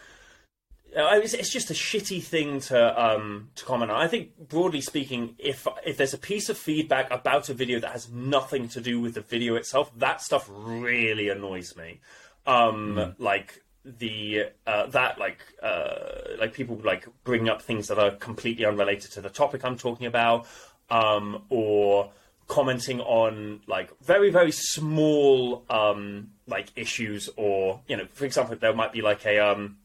[0.95, 3.99] uh, it's just a shitty thing to um, to comment on.
[3.99, 7.91] I think broadly speaking, if if there's a piece of feedback about a video that
[7.91, 11.99] has nothing to do with the video itself, that stuff really annoys me.
[12.45, 13.15] Um, mm.
[13.17, 18.65] Like the uh, that like uh, like people like bring up things that are completely
[18.65, 20.45] unrelated to the topic I'm talking about,
[20.89, 22.11] um, or
[22.53, 28.75] commenting on like very very small um like issues or you know for example there
[28.75, 29.75] might be like a um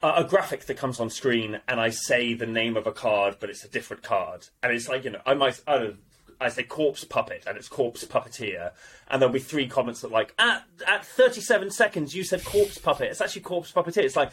[0.00, 3.50] a graphic that comes on screen and I say the name of a card but
[3.50, 4.46] it's a different card.
[4.62, 5.96] And it's like you know I might I don't
[6.40, 8.70] I say corpse puppet and it's corpse puppeteer.
[9.08, 13.10] And there'll be three comments that like at at 37 seconds you said corpse puppet.
[13.10, 14.04] It's actually corpse puppeteer.
[14.04, 14.30] It's like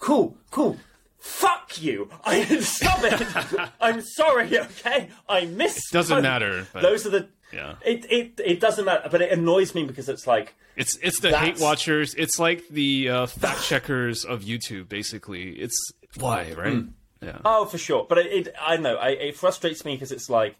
[0.00, 0.76] cool cool
[1.24, 2.10] Fuck you!
[2.22, 3.70] I stop it.
[3.80, 4.58] I'm sorry.
[4.58, 5.90] Okay, I missed.
[5.90, 6.66] It Doesn't matter.
[6.70, 7.28] But, Those are the.
[7.50, 7.76] Yeah.
[7.82, 11.34] It, it it doesn't matter, but it annoys me because it's like it's it's the
[11.34, 12.12] hate watchers.
[12.12, 14.90] It's like the uh, fact checkers of YouTube.
[14.90, 15.78] Basically, it's
[16.18, 16.74] why right.
[16.74, 16.90] Mm.
[17.22, 17.38] Yeah.
[17.42, 18.04] Oh, for sure.
[18.06, 20.56] But it, it I know I, it frustrates me because it's like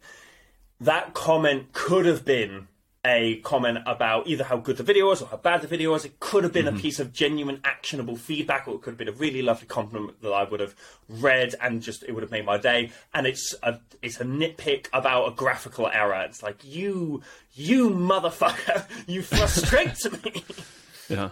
[0.81, 2.69] that comment could have been
[3.05, 6.05] a comment about either how good the video was or how bad the video was.
[6.05, 6.81] It could have been a mm-hmm.
[6.81, 10.31] piece of genuine, actionable feedback, or it could have been a really lovely compliment that
[10.31, 10.75] I would have
[11.09, 12.91] read and just it would have made my day.
[13.13, 16.23] And it's a it's a nitpick about a graphical error.
[16.23, 20.45] It's like you you motherfucker, you frustrate me.
[21.07, 21.31] Yeah.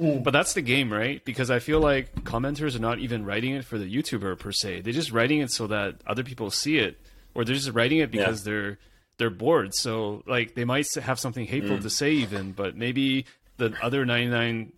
[0.00, 0.22] Mm.
[0.22, 1.24] But that's the game, right?
[1.24, 4.82] Because I feel like commenters are not even writing it for the YouTuber per se.
[4.82, 7.00] They're just writing it so that other people see it,
[7.34, 8.78] or they're just writing it because they're
[9.18, 9.74] they're bored.
[9.74, 11.90] So like they might have something hateful to mm.
[11.90, 14.72] say even, but maybe the other ninety nine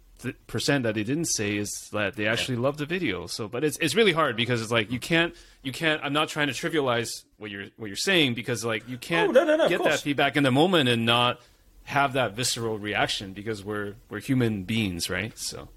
[0.46, 3.26] percent that they didn't say is that they actually love the video.
[3.26, 6.00] So, but it's it's really hard because it's like you can't you can't.
[6.02, 9.32] I'm not trying to trivialize what you're what you're saying because like you can't Oh,
[9.32, 11.40] no, no, no, get that feedback in the moment and not
[11.84, 15.36] have that visceral reaction because we're we're human beings, right?
[15.38, 15.68] So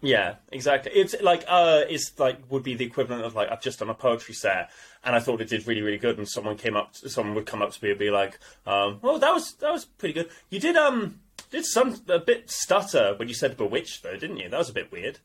[0.00, 0.92] Yeah, exactly.
[0.92, 3.94] It's like uh, it's like would be the equivalent of like I've just done a
[3.94, 4.70] poetry set
[5.02, 7.62] and I thought it did really really good, and someone came up, someone would come
[7.62, 10.30] up to me and be like, um, "Oh, that was that was pretty good.
[10.50, 11.18] You did um
[11.50, 14.48] did some a bit stutter when you said bewitched though, didn't you?
[14.48, 15.18] That was a bit weird."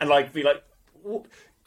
[0.00, 0.62] And like be like,
[1.06, 1.26] "Wh-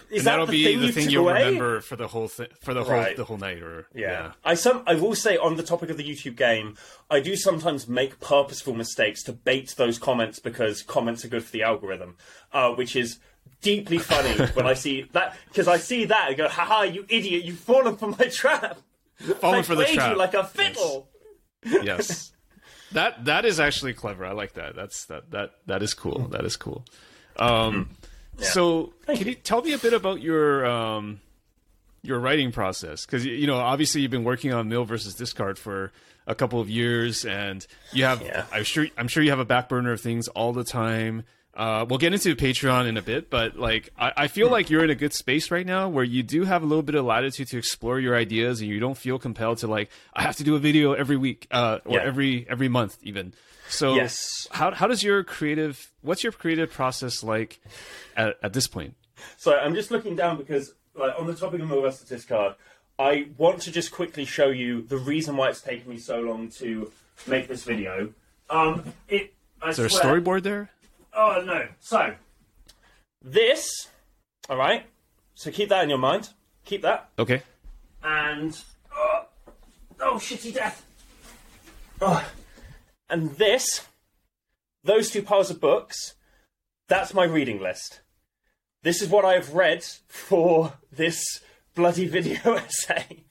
[0.09, 2.27] "Is and that that'll the be thing the thing you'll away?" remember for the whole
[2.27, 3.15] thi- for the whole Right.
[3.15, 3.61] the whole night.
[3.61, 4.31] Or Yeah.
[4.43, 6.75] I some I will say on the topic of the YouTube game,
[7.09, 11.51] I do sometimes make purposeful mistakes to bait those comments because comments are good for
[11.51, 12.15] the algorithm,
[12.53, 13.19] uh, which is
[13.61, 17.43] deeply funny when I see that because I see that and go, haha, you idiot,
[17.43, 18.77] you've fallen for my trap.
[19.39, 21.09] falling I for the trap you like a fiddle.
[21.63, 22.31] yes.
[22.93, 24.25] That that is actually clever.
[24.25, 24.73] I like that.
[24.75, 26.29] That's that that that is cool.
[26.29, 26.85] That is cool.
[27.35, 27.89] Um,
[28.39, 31.21] So, can you tell me a bit about your um,
[32.03, 33.05] your writing process?
[33.05, 35.91] Because you know, obviously, you've been working on Mill versus Discard for
[36.27, 38.21] a couple of years, and you have.
[38.21, 38.45] Yeah.
[38.51, 38.87] I'm sure.
[38.97, 41.23] I'm sure you have a back burner of things all the time.
[41.55, 44.83] Uh, we'll get into Patreon in a bit, but like I, I feel like you're
[44.83, 47.47] in a good space right now where you do have a little bit of latitude
[47.47, 50.55] to explore your ideas, and you don't feel compelled to like I have to do
[50.55, 52.03] a video every week uh, or Yeah.
[52.03, 53.33] every every month even.
[53.69, 54.47] So Yes.
[54.51, 57.59] how how does your creative what's your creative process like
[58.15, 58.95] at, at this point?
[59.35, 62.25] So I'm just looking down because, like, on the topic of Mill vs.
[62.25, 62.55] card,
[62.99, 66.49] I want to just quickly show you the reason why it's taken me so long
[66.59, 66.91] to
[67.25, 68.13] make this video.
[68.49, 69.33] Um, it.
[69.61, 70.69] I Is there a storyboard there?
[71.13, 71.67] Oh no.
[71.79, 72.13] So
[73.23, 73.87] this,
[74.49, 74.85] all right.
[75.35, 76.29] So keep that in your mind.
[76.65, 77.09] Keep that.
[77.17, 77.41] Okay.
[78.03, 78.57] And
[78.95, 79.25] oh,
[79.99, 80.85] oh shitty death.
[82.01, 82.23] Oh.
[83.09, 83.85] And this,
[84.83, 86.15] those two piles of books.
[86.87, 88.01] That's my reading list.
[88.83, 91.21] This is what I've read for this
[91.75, 93.23] bloody video essay.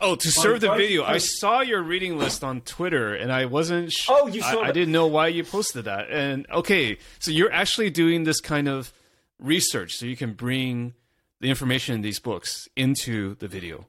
[0.00, 3.92] Oh, to serve the video, I saw your reading list on Twitter, and I wasn't.
[3.92, 4.72] Sh- Oh, you I, saw I that.
[4.74, 6.10] didn't know why you posted that.
[6.10, 8.92] And okay, so you're actually doing this kind of
[9.38, 10.94] research, so you can bring
[11.40, 13.86] the information in these books into the video.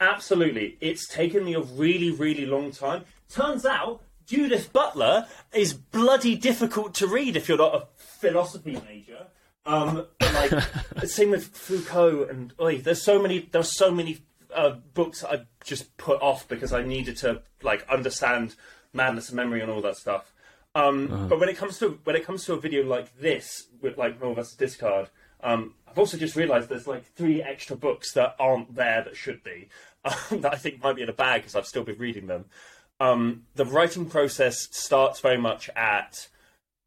[0.00, 0.76] Absolutely.
[0.80, 3.04] It's taken me a really, really long time.
[3.32, 4.00] Turns out
[4.30, 9.26] Judith Butler is bloody difficult to read if you're not a philosophy major.
[9.66, 10.52] Um, like
[11.04, 14.20] same with Foucault and oi, there's so many there's so many
[14.54, 18.54] uh, books I just put off because I needed to like understand
[18.92, 20.32] madness and memory and all that stuff.
[20.76, 23.98] Um, But when it comes to when it comes to a video like this with
[23.98, 25.08] like Mill vs Discard,
[25.42, 29.42] um, I've also just realised there's like three extra books that aren't there that should
[29.42, 29.68] be
[30.04, 32.44] um, that I think might be in a bag because I've still been reading them.
[33.00, 36.28] Um, the writing process starts very much at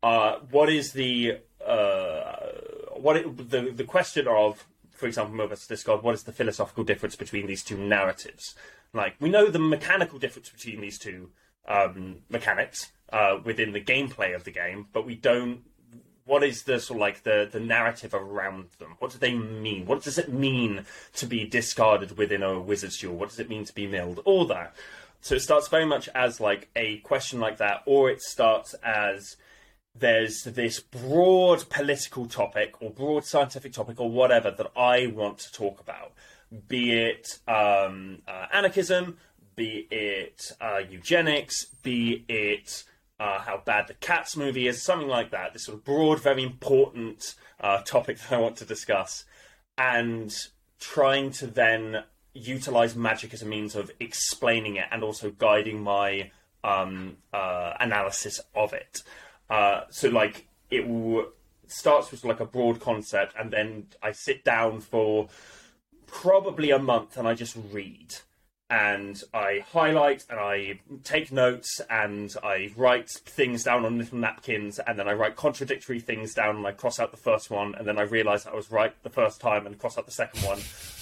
[0.04, 2.52] uh, what is the uh,
[2.96, 6.04] what it, the the question of, for example, vs Discard.
[6.04, 8.54] What is the philosophical difference between these two narratives?
[8.94, 11.32] Like we know the mechanical difference between these two
[11.68, 15.62] um, mechanics uh, within the gameplay of the game, but we don't.
[16.26, 18.96] What is the sort of like the the narrative around them?
[19.00, 19.86] What do they mean?
[19.86, 20.86] What does it mean
[21.16, 23.16] to be discarded within a wizard's duel?
[23.16, 24.20] What does it mean to be milled?
[24.24, 24.76] All that.
[25.24, 29.38] So it starts very much as like a question like that, or it starts as
[29.96, 35.52] there's this broad political topic or broad scientific topic or whatever that I want to
[35.54, 36.12] talk about,
[36.68, 39.18] be it um, uh, anarchism,
[39.56, 42.84] be it uh, eugenics, be it
[43.18, 45.54] uh, how bad the Cats movie is, something like that.
[45.54, 49.24] This sort of broad, very important uh, topic that I want to discuss,
[49.78, 50.36] and
[50.82, 52.04] trying to then
[52.34, 56.32] utilize magic as a means of explaining it and also guiding my
[56.64, 59.04] um, uh, analysis of it.
[59.50, 60.86] Uh, so like it
[61.68, 65.28] starts with like a broad concept, and then I sit down for
[66.08, 68.16] probably a month and I just read.
[68.70, 74.80] And I highlight and I take notes and I write things down on little napkins
[74.80, 77.88] and then I write contradictory things down and I cross out the first one and
[77.88, 80.60] then I realise I was right the first time and cross out the second one.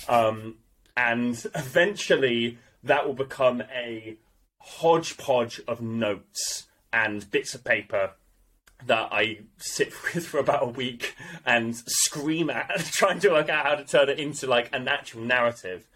[0.09, 0.55] Um,
[0.95, 4.17] and eventually that will become a
[4.59, 8.11] hodgepodge of notes and bits of paper
[8.85, 11.15] that I sit with for about a week
[11.45, 15.21] and scream at, trying to work out how to turn it into like an actual
[15.21, 15.87] narrative.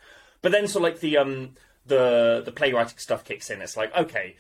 [0.42, 1.52] But then, so like the um
[1.86, 3.62] the the playwriting stuff kicks in.
[3.62, 4.36] It's like okay,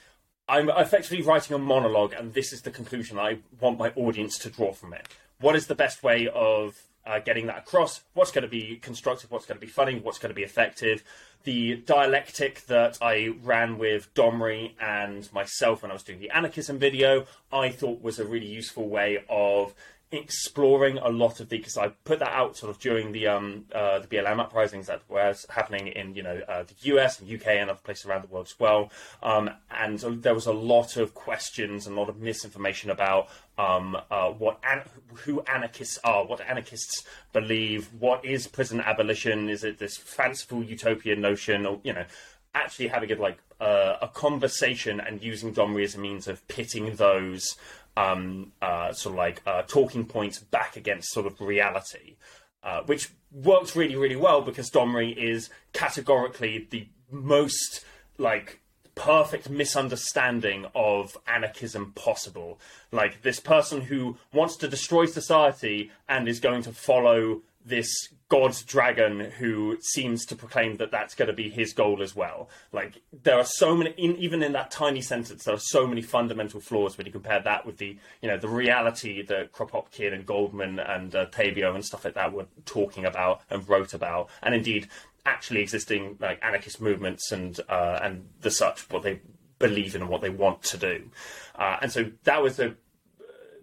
[0.47, 4.49] I'm effectively writing a monologue, and this is the conclusion I want my audience to
[4.49, 5.07] draw from it.
[5.39, 8.01] What is the best way of uh, getting that across?
[8.13, 9.31] What's going to be constructive?
[9.31, 9.99] What's going to be funny?
[9.99, 11.03] What's going to be effective?
[11.43, 16.79] The dialectic that I ran with Domri and myself when I was doing the anarchism
[16.79, 19.73] video, I thought was a really useful way of
[20.15, 23.65] exploring a lot of the because I put that out sort of during the um
[23.73, 27.47] uh, the BLM uprisings that were happening in you know uh, the US and UK
[27.47, 28.91] and other places around the world as well.
[29.23, 33.29] Um, and so there was a lot of questions and a lot of misinformation about
[33.57, 39.49] um, uh, what an- who anarchists are, what anarchists believe, what is prison abolition?
[39.49, 42.05] Is it this fanciful utopian notion, or you know?
[42.53, 46.95] Actually, having a, like uh, a conversation and using Domri as a means of pitting
[46.95, 47.55] those
[47.97, 52.15] um, uh, sort of like uh, talking points back against sort of reality,
[52.63, 57.85] uh, which works really, really well because Domri is categorically the most
[58.17, 58.61] like
[58.95, 62.59] perfect misunderstanding of anarchism possible.
[62.91, 67.89] Like this person who wants to destroy society and is going to follow this
[68.29, 72.49] god dragon who seems to proclaim that that's going to be his goal as well.
[72.71, 76.01] Like there are so many, in, even in that tiny sentence, there are so many
[76.01, 80.25] fundamental flaws when you compare that with the, you know, the reality that Kropotkin and
[80.25, 84.53] Goldman and uh, Tabio and stuff like that were talking about and wrote about, and
[84.53, 84.87] indeed
[85.25, 89.19] actually existing like anarchist movements and uh, and the such what they
[89.57, 91.09] believe in and what they want to do.
[91.55, 92.75] Uh, and so that was the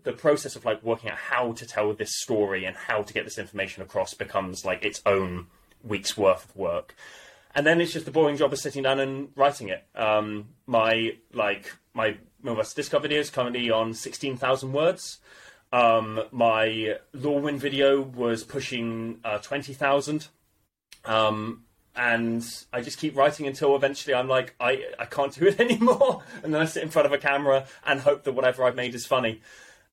[0.05, 3.25] the process of like working out how to tell this story and how to get
[3.25, 5.47] this information across becomes like its own
[5.83, 6.95] week's worth of work.
[7.55, 9.85] And then it's just the boring job of sitting down and writing it.
[9.95, 15.19] Um, my like my Mill versus Discard video is currently on sixteen thousand words.
[15.73, 20.29] Um, my Lorwyn video was pushing uh, twenty thousand.
[21.05, 22.43] Um, and
[22.73, 26.23] I just keep writing until eventually I'm like, I, I can't do it anymore.
[26.43, 28.95] And then I sit in front of a camera and hope that whatever I've made
[28.95, 29.41] is funny.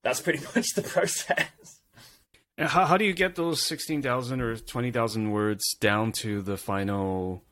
[0.03, 1.81] That's pretty much the process.
[2.57, 7.43] And how, how do you get those 16,000 or 20,000 words down to the final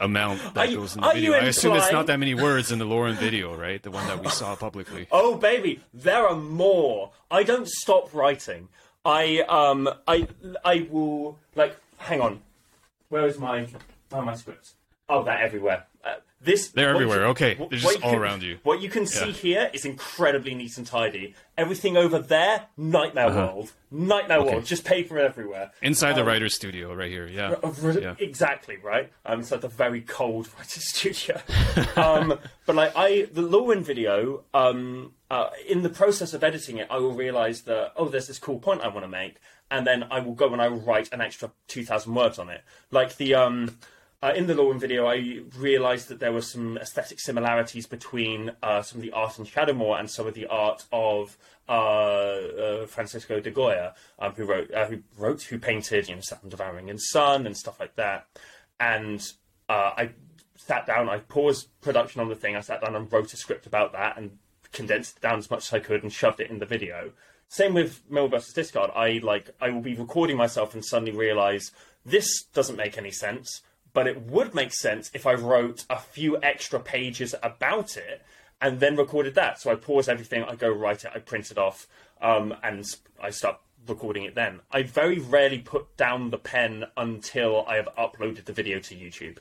[0.00, 1.32] amount that you- goes in the video?
[1.34, 3.82] I assume it's not that many words in the Lorwyn video, right?
[3.82, 5.06] The one that we saw publicly.
[5.12, 7.12] Oh baby, there are more.
[7.30, 8.68] I don't stop writing.
[9.04, 10.28] I um I
[10.64, 12.40] I will like hang on.
[13.10, 13.66] Where is my
[14.10, 14.74] my scripts?
[15.10, 15.84] Oh, they're everywhere.
[16.44, 17.54] This They're everywhere, you- okay.
[17.54, 18.58] They're just all can- around you.
[18.62, 21.34] What you can see here is incredibly neat and tidy.
[21.56, 24.46] Everything over there, nightmare world, nightmare Uh-huh.
[24.46, 24.54] Okay.
[24.56, 25.70] world, just paper everywhere.
[25.80, 27.26] Inside the Um, writer's studio, right here.
[27.26, 27.52] Yeah.
[27.62, 28.14] Uh, re- Yeah.
[28.18, 29.10] Exactly right.
[29.24, 31.40] Um, it's like the very cold writer's studio.
[31.96, 36.88] um, but like I, the Lorwyn video, um, uh, in the process of editing it,
[36.90, 39.36] I will realize that oh, there's this cool point I want to make,
[39.70, 42.48] and then I will go and I will write an extra two thousand words on
[42.50, 42.62] it.
[42.90, 43.78] Like the um,
[44.24, 48.80] uh, in the Lorwyn video, I realised that there were some aesthetic similarities between uh,
[48.80, 51.36] some of the art in Shadowmoor and some of the art of
[51.68, 56.22] uh, uh, Francisco de Goya, um, who wrote, uh, who wrote, who painted, you know,
[56.22, 58.26] Saturn Devouring and Son and stuff like that.
[58.80, 59.20] And
[59.68, 60.10] uh, I
[60.56, 63.66] sat down, I paused production on the thing, I sat down and wrote a script
[63.66, 64.38] about that and
[64.72, 67.12] condensed it down as much as I could and shoved it in the video.
[67.48, 68.90] Same with Mill versus Discard.
[68.96, 71.72] I like I will be recording myself and suddenly realise
[72.06, 73.60] this doesn't make any sense
[73.94, 78.22] but it would make sense if I wrote a few extra pages about it
[78.60, 79.60] and then recorded that.
[79.60, 81.86] So I pause everything, I go write it, I print it off,
[82.20, 82.84] um, and
[83.22, 84.60] I start recording it then.
[84.70, 89.38] I very rarely put down the pen until I have uploaded the video to YouTube.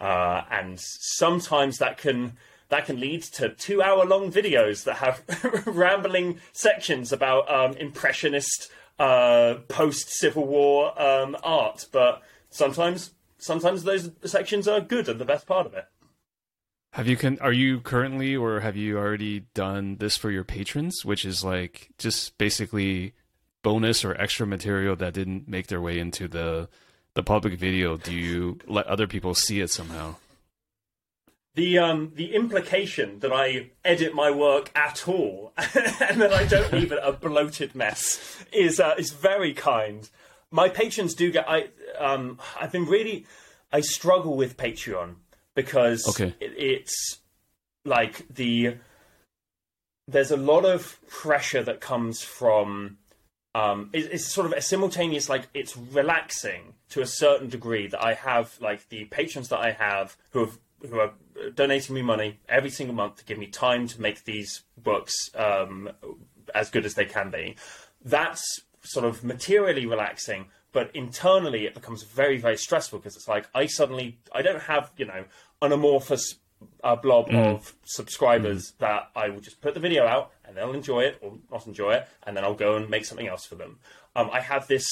[0.00, 2.38] Uh, and sometimes that can
[2.70, 5.22] that can lead to two hour long videos that have
[5.66, 13.10] rambling sections about um, impressionist uh, post Civil War um, art, but sometimes
[13.40, 15.86] sometimes those sections are good and the best part of it.
[16.92, 21.04] Have you can are you currently or have you already done this for your patrons,
[21.04, 23.14] which is like just basically
[23.62, 26.68] bonus or extra material that didn't make their way into the
[27.14, 27.96] the public video?
[27.96, 30.16] Do you let other people see it somehow?
[31.54, 36.72] The um the implication that I edit my work at all and that I don't
[36.72, 40.08] leave it a bloated mess is uh, is very kind.
[40.52, 43.26] My patrons do get I um I've been really
[43.72, 45.16] I struggle with Patreon
[45.54, 46.34] because Okay.
[46.40, 47.18] it, it's
[47.84, 48.76] like the
[50.08, 52.98] there's a lot of pressure that comes from
[53.54, 58.02] um, it, it's sort of a simultaneous like it's relaxing to a certain degree that
[58.02, 61.12] I have like the patrons that I have who have who are
[61.54, 65.90] donating me money every single month to give me time to make these books um,
[66.54, 67.56] as good as they can be.
[68.04, 73.48] That's sort of materially relaxing, but internally it becomes very very stressful because it's like
[73.54, 75.24] I suddenly I don't have you know
[75.62, 76.36] an amorphous
[76.84, 81.00] uh, blob of subscribers that I will just put the video out and they'll enjoy
[81.02, 83.78] it or not enjoy it, and then I'll go and make something else for them.
[84.16, 84.86] Um, I have this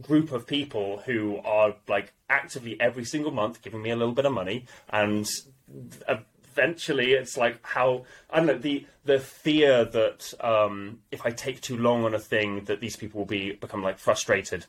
[0.00, 4.24] group of people who are like actively every single month giving me a little bit
[4.24, 5.26] of money, and
[6.54, 11.60] eventually it's like how I don't know the the fear that um, if I take
[11.60, 14.66] too long on a thing that these people will be become like frustrated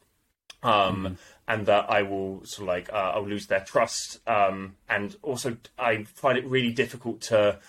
[0.63, 1.17] um,
[1.47, 4.19] and that I will sort of like uh, I'll lose their trust.
[4.27, 7.59] Um, and also, I find it really difficult to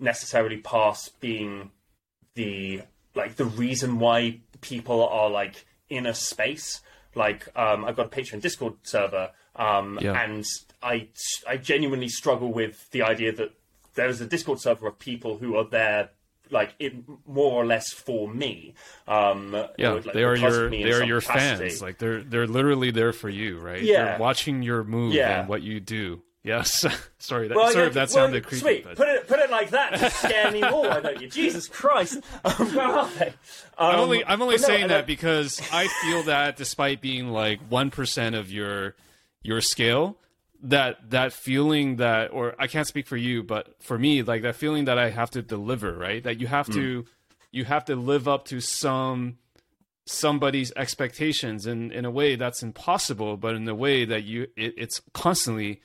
[0.00, 1.70] necessarily pass being
[2.34, 2.82] the
[3.14, 6.80] like the reason why people are like in a space.
[7.14, 10.22] Like um, I've got a Patreon Discord server, um, Yeah.
[10.22, 10.44] and
[10.82, 11.08] I
[11.46, 13.52] I genuinely struggle with the idea that
[13.96, 16.10] there is a Discord server of people who are there.
[16.48, 16.94] Like it,
[17.26, 18.74] more or less for me.
[19.08, 21.70] Um, Yeah, like, they are your they are your capacity.
[21.70, 21.82] fans.
[21.82, 23.82] Like they're they're literally there for you, right?
[23.82, 24.04] Yeah.
[24.04, 25.40] They're watching your move Yeah.
[25.40, 26.22] and what you do.
[26.44, 26.86] Yes.
[27.18, 28.60] sorry, that, Well, sorry yeah, that well, sounded creepy.
[28.60, 30.88] Sweet, but put it put it like that to scare me more.
[30.88, 33.26] I know you, Jesus Christ, um, where are they?
[33.26, 33.32] Um,
[33.78, 37.58] I'm only I'm only but no, saying that because I feel that despite being like
[37.68, 38.94] one percent of your
[39.42, 40.16] your scale,
[40.62, 44.56] that that feeling that or I can't speak for you, but for me, like that
[44.56, 46.22] feeling that I have to deliver, right?
[46.22, 47.06] That you have to Mm.
[47.52, 49.38] you have to live up to some
[50.06, 54.74] somebody's expectations and in a way that's impossible, but in a way that you it,
[54.76, 55.80] it's constantly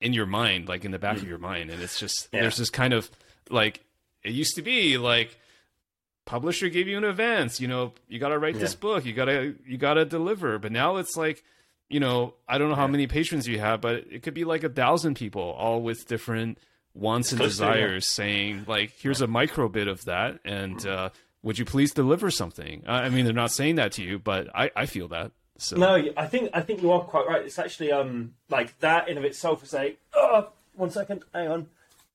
[0.00, 1.70] in your mind, like in the back of your mind.
[1.70, 2.34] And it's just Mm.
[2.34, 2.40] Yeah.
[2.42, 3.10] there's this kind of
[3.50, 3.80] like
[4.22, 5.38] it used to be like
[6.26, 9.26] publisher gave you an advance you know you got to write this book you got
[9.26, 11.44] to you got to deliver but now it's like
[11.88, 14.64] you know i don't know how many patrons you have but it could be like
[14.64, 16.58] a thousand people all with different
[16.94, 17.72] wants and Close to, yeah.
[17.72, 21.10] desires saying like here's a micro bit of that and uh,
[21.42, 24.48] would you please deliver something i I mean they're not saying that to you but
[24.54, 27.44] i i feel that so No, I think I think you are quite right.
[27.44, 31.66] It's actually um like that in of itself is a oh, one second, hang on.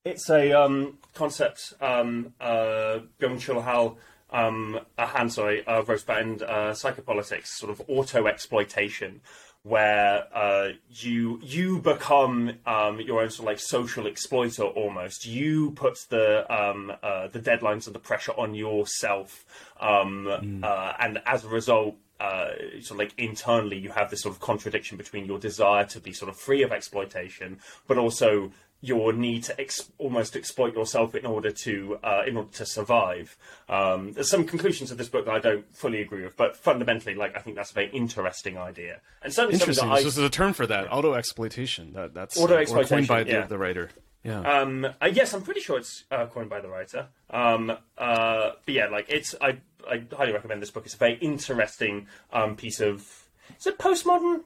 [0.03, 3.97] It's a um concept um uh Byung Chul Hal
[4.31, 9.21] um uh, Han sorry uh, wrote about in uh, psychopolitics, sort of auto exploitation,
[9.63, 15.25] where uh, you you become um, your own sort of like social exploiter almost.
[15.25, 19.45] You put the um, uh, the deadlines and the pressure on yourself,
[19.79, 22.49] um, uh, and as a result, uh,
[22.81, 26.13] sort of like internally, you have this sort of contradiction between your desire to be
[26.13, 28.51] sort of free of exploitation, but also
[28.81, 33.37] your need to ex- almost exploit yourself in order to uh, in order to survive.
[33.67, 37.15] Um, there's some conclusions of this book that I don't fully agree with, but fundamentally,
[37.15, 40.23] like I think that's a very interesting idea, and certainly interesting that I this is
[40.23, 43.45] a term for that auto exploitation that that's uh, Auto-exploitation, or coined by the, yeah.
[43.47, 43.89] the writer
[44.23, 47.07] yeah Um, uh, yes, I'm pretty sure it's uh, coined by the writer.
[47.29, 49.57] Um, uh, but yeah, like it's I
[49.89, 50.85] I highly recommend this book.
[50.85, 53.27] It's a very interesting um, piece of.
[53.57, 54.43] Is it postmodern?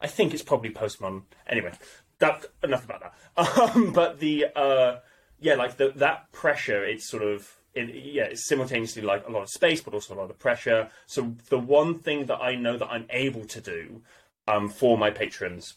[0.00, 1.22] I think it's probably postmodern.
[1.46, 1.72] Anyway,
[2.20, 3.14] that enough about that.
[3.74, 4.98] Um, but the uh,
[5.40, 9.42] yeah, like the, that pressure, it's sort of it, yeah, it's simultaneously like a lot
[9.42, 10.88] of space, but also a lot of pressure.
[11.06, 14.02] So the one thing that I know that I'm able to do
[14.46, 15.74] um, for my patrons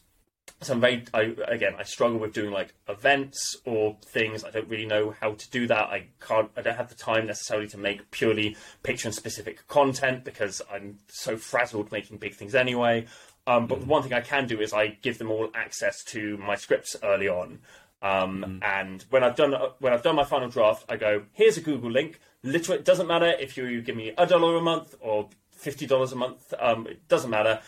[0.60, 4.68] so I'm very I, again I struggle with doing like events or things I don't
[4.68, 7.78] really know how to do that I can't I don't have the time necessarily to
[7.78, 13.06] make purely patron specific content because I'm so frazzled making big things anyway
[13.46, 16.36] um, but the one thing I can do is I give them all access to
[16.38, 17.60] my scripts early on.
[18.02, 21.62] Um, and when I've done when I've done my final draft I go here's a
[21.62, 22.20] Google link.
[22.42, 26.12] Literally it doesn't matter if you give me a dollar a month or fifty dollars
[26.12, 26.52] a month.
[26.58, 27.60] Um, it doesn't matter.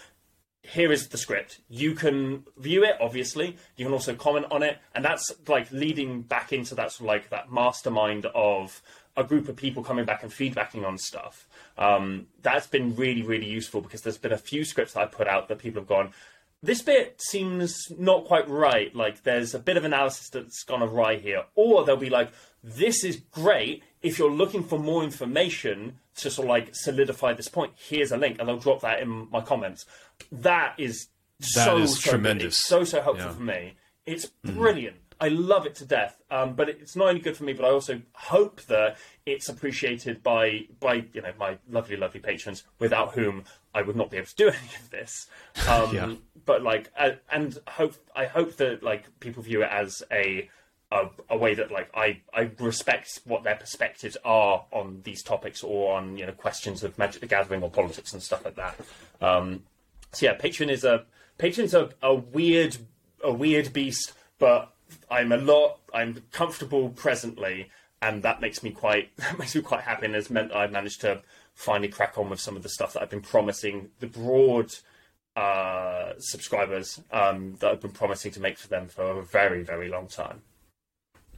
[0.62, 1.60] Here is the script.
[1.68, 3.56] You can view it, obviously.
[3.76, 7.06] You can also comment on it, and that's like leading back into that sort of
[7.06, 8.82] like that mastermind of
[9.16, 11.48] a group of people coming back and feedbacking on stuff.
[11.78, 15.26] Um, that's been really, really useful because there's been a few scripts that I put
[15.28, 16.12] out that people have gone.
[16.62, 18.94] This bit seems not quite right.
[18.94, 22.30] Like there's a bit of analysis that's gone awry here, or they'll be like,
[22.64, 23.82] "This is great.
[24.02, 28.16] If you're looking for more information to sort of like solidify this point, here's a
[28.16, 29.84] link," and they'll drop that in my comments.
[30.32, 31.08] That is
[31.40, 32.56] so is so tremendous.
[32.56, 33.34] So so helpful Yeah.
[33.34, 33.74] for me.
[34.06, 34.96] It's brilliant.
[35.20, 36.20] I love it to death.
[36.30, 40.22] Um, but it's not only good for me, but I also hope that it's appreciated
[40.22, 43.44] by by you know my lovely lovely patrons, without whom
[43.74, 45.26] I would not be able to do any of this.
[45.68, 46.14] Um, Yeah.
[46.44, 50.48] But like, uh, and hope I hope that like people view it as a
[50.92, 55.62] a, a way that like I, I respect what their perspectives are on these topics
[55.62, 58.76] or on you know questions of Magic the Gathering or politics and stuff like that.
[59.20, 59.64] Um,
[60.12, 61.04] so yeah, Patreon is a
[61.38, 62.76] Patreon's a, a weird
[63.24, 64.72] a weird beast, but
[65.10, 65.78] I'm a lot.
[65.92, 67.70] I'm comfortable presently,
[68.02, 71.00] and that makes me quite that makes me quite happy, and has meant I've managed
[71.02, 71.22] to
[71.54, 74.74] finally crack on with some of the stuff that I've been promising the broad
[75.34, 79.88] uh, subscribers um, that I've been promising to make for them for a very very
[79.88, 80.42] long time.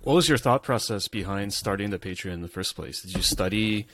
[0.02, 3.02] What was your thought process behind starting the Patreon in the first place?
[3.02, 3.86] Did you study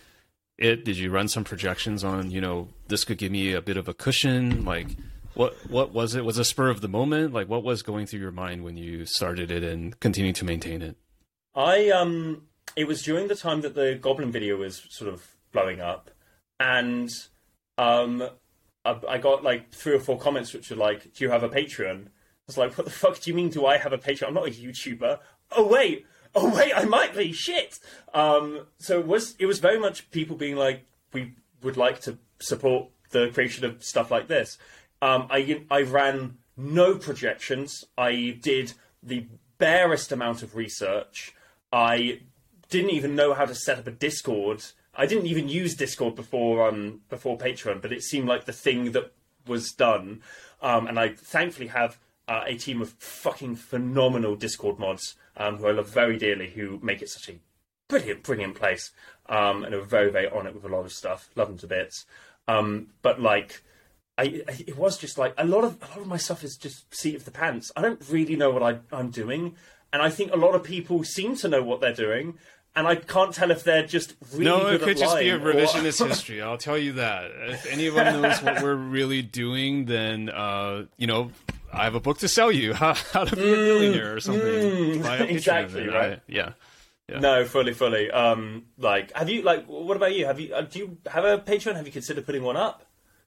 [0.59, 0.85] it?
[0.85, 3.89] Did you run some projections on, you know, this could give me a bit of
[3.89, 4.65] a cushion?
[4.65, 4.89] Like,
[5.35, 6.25] what what was it?
[6.25, 7.33] Was a spur of the moment?
[7.33, 10.83] Like, what was going through your mind when you started it and continued to maintain
[10.83, 10.97] it?
[11.55, 12.43] I um,
[12.77, 16.11] it was during the time that the Goblin video was sort of blowing up,
[16.59, 17.11] and
[17.79, 18.29] um,
[18.85, 21.49] I, I got like three or four comments which were like, "Do you have a
[21.49, 22.11] Patreon?" I
[22.47, 23.51] was like, "What the fuck do you mean?
[23.51, 24.29] Do I have a Patreon?
[24.29, 25.19] I'm not a YouTuber."
[25.57, 27.33] Oh wait, oh wait, I might be.
[27.33, 27.79] Shit.
[28.13, 32.19] Um, so it was it was very much people being like, "We would like to
[32.41, 34.59] support the creation of stuff like this."
[35.05, 37.85] Um, I I ran no projections.
[37.99, 39.27] I did the
[39.59, 41.35] barest amount of research.
[41.71, 42.21] I
[42.71, 44.65] didn't even know how to set up a Discord.
[44.95, 48.93] I didn't even use Discord before um, before Patreon, but it seemed like the thing
[48.93, 49.13] that
[49.47, 50.23] was done.
[50.63, 55.67] Um, and I thankfully have uh, a team of fucking phenomenal Discord mods um, who
[55.67, 57.39] I love very dearly, who make it such a
[57.89, 58.91] brilliant, brilliant place,
[59.29, 61.29] um, and are very, very on it with a lot of stuff.
[61.35, 62.07] Love them to bits.
[62.49, 63.63] Um, but like,
[64.17, 66.57] I, I, it was just like a lot of a lot of my stuff is
[66.57, 67.73] just seat of the pants.
[67.77, 69.57] I don't really know what I, I'm doing,
[69.93, 72.39] and I think a lot of people seem to know what they're doing,
[72.77, 75.47] and I can't tell if they're just really no, it could just be a lying
[75.47, 76.41] or- revisionist history.
[76.43, 77.31] I'll tell you that.
[77.49, 81.33] If anyone knows what we're really doing, then uh, you know,
[81.73, 82.73] I have a book to sell you.
[82.85, 84.43] How, how to be a millionaire or something.
[84.43, 86.13] Patreon, Mm, exactly, right.
[86.19, 86.53] I- yeah.
[87.09, 88.11] No, fully, fully.
[88.11, 89.67] Um, like, have you like?
[89.67, 90.25] What about you?
[90.25, 90.55] Have you?
[90.55, 91.75] Uh, do you have a Patreon?
[91.77, 92.84] Have you considered putting one up?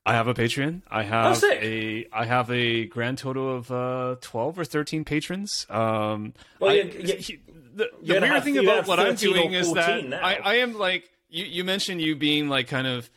[0.07, 0.81] I have a Patreon.
[0.89, 5.65] I have Oh, a I have a grand total of uh, twelve or thirteen patrons.
[5.69, 7.39] Um, Well, I- you- you- he-
[7.75, 11.09] the, the weird have- thing about what I'm doing is that I, I am like
[11.29, 11.45] you.
[11.45, 13.09] You mentioned you being like kind of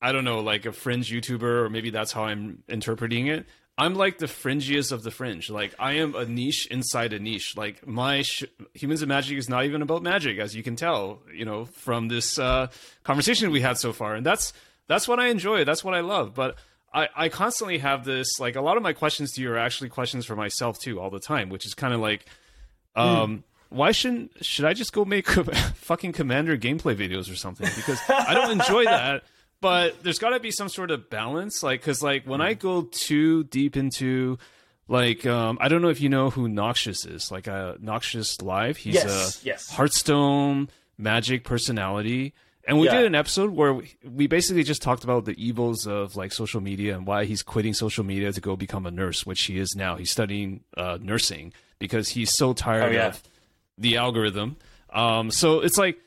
[0.00, 3.46] I don't know like a fringe YouTuber or maybe that's how I'm interpreting it.
[3.76, 5.50] I'm like the fringiest of the fringe.
[5.50, 7.54] Like I am a niche inside a niche.
[7.56, 8.44] Like my sh-
[8.74, 12.08] humans and magic is not even about magic, as you can tell, you know, from
[12.08, 12.68] this uh,
[13.04, 14.14] conversation we had so far.
[14.16, 14.52] And that's
[14.88, 15.64] that's what I enjoy.
[15.64, 16.34] That's what I love.
[16.34, 16.56] But
[16.92, 19.90] I, I constantly have this like a lot of my questions to you are actually
[19.90, 22.24] questions for myself too, all the time, which is kind of like,
[22.96, 25.28] um, why shouldn't should I just go make
[25.74, 27.68] fucking commander gameplay videos or something?
[27.76, 29.22] Because I don't enjoy that
[29.60, 32.82] but there's got to be some sort of balance like because like when i go
[32.82, 34.38] too deep into
[34.86, 38.76] like um i don't know if you know who noxious is like uh noxious live
[38.76, 39.68] he's Yes, a yes.
[39.70, 42.34] hearthstone magic personality
[42.68, 42.98] and we Yeah.
[42.98, 46.60] did an episode where we, we basically just talked about the evils of like social
[46.60, 49.74] media and why he's quitting social media to go become a nurse which he is
[49.76, 53.06] now he's studying uh, nursing because he's so tired Oh, yeah.
[53.08, 53.22] of
[53.76, 54.56] the algorithm
[54.92, 55.98] um so it's like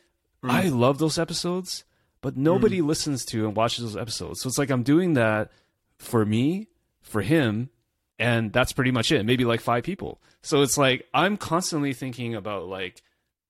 [0.43, 0.51] Hmm.
[0.51, 1.83] i love those episodes
[2.21, 4.41] but nobody listens to and watches those episodes.
[4.41, 5.49] So it's like I'm doing that
[5.97, 6.67] for me,
[7.01, 7.71] for him,
[8.19, 9.25] and that's pretty much it.
[9.25, 10.21] Maybe like five people.
[10.43, 13.01] So it's like I'm constantly thinking about like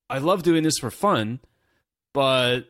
[0.09, 1.41] I love doing this for fun,
[2.14, 2.62] but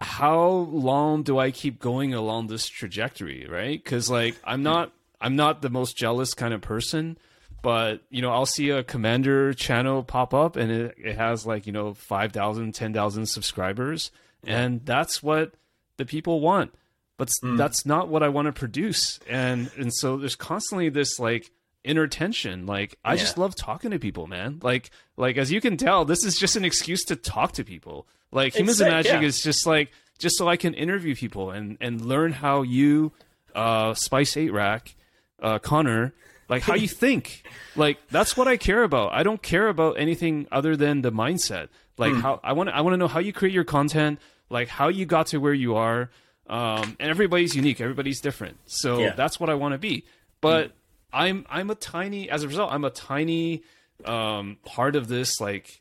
[0.00, 3.84] how long do I keep going along this trajectory, right?
[3.84, 7.18] Cuz like I'm not I'm not the most jealous kind of person,
[7.62, 11.66] but you know, I'll see a commander channel pop up and it, it has like,
[11.66, 14.10] you know, 5,000, 10,000 subscribers
[14.46, 15.54] and that's what
[15.96, 16.72] the people want.
[17.16, 19.18] But s that's not what i want to produce.
[19.28, 21.50] And and so there's constantly this like
[21.84, 24.58] inner tension like i just love talking to people man.
[24.62, 28.06] Like like as you can tell this is just an excuse to talk to people.
[28.32, 29.20] Like humans and magic yeah.
[29.22, 33.12] is just like just so i can interview people and and learn how you
[33.54, 34.94] uh Spice8Rack
[35.42, 36.12] uh connor
[36.48, 37.44] like how you think.
[37.76, 39.12] Like that's what i care about.
[39.12, 41.68] I don't care about anything other than the mindset.
[41.96, 42.20] Like Hmm.
[42.20, 44.18] how i want to i want to know how you create your content
[44.50, 46.10] like how you got to where you are.
[46.48, 47.80] Um and everybody's unique.
[47.80, 48.56] Everybody's different.
[48.66, 49.14] So Yeah.
[49.14, 50.04] that's what i want to be.
[50.40, 50.72] But
[51.12, 53.62] i'm i'm a tiny as a result i'm a tiny
[54.04, 55.80] um part of this like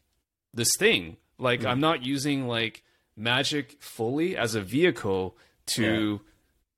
[0.53, 2.83] this thing like i'm not using like
[3.15, 5.35] magic fully as a vehicle
[5.65, 6.19] to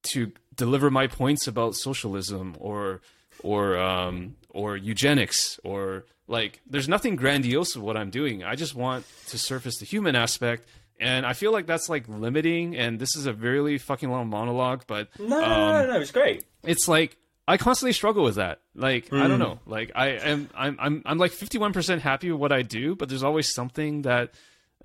[0.01, 3.01] to deliver my points about socialism or
[3.43, 8.43] or um or eugenics or like there's nothing grandiose of what I'm doing.
[8.43, 10.67] I just want to surface the human aspect
[10.99, 14.83] and I feel like that's like limiting and this is a really fucking long monologue
[14.87, 16.43] but No, no, um, no, no, no, it's great.
[16.63, 17.17] it's like
[17.49, 18.61] I constantly struggle with that.
[18.75, 19.59] Like I don't know.
[19.65, 23.23] Like I am I'm I'm I'm like 51% happy with what I do, but there's
[23.23, 24.35] always something that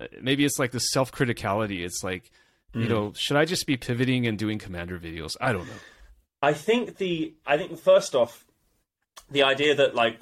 [0.01, 1.85] uh, maybe it's like the self-criticality.
[1.85, 2.31] It's like
[2.73, 5.37] you know, should I just be pivoting and doing commander videos?
[5.39, 5.79] I don't know.
[6.41, 8.45] I think the I think first off,
[9.29, 10.19] the idea that like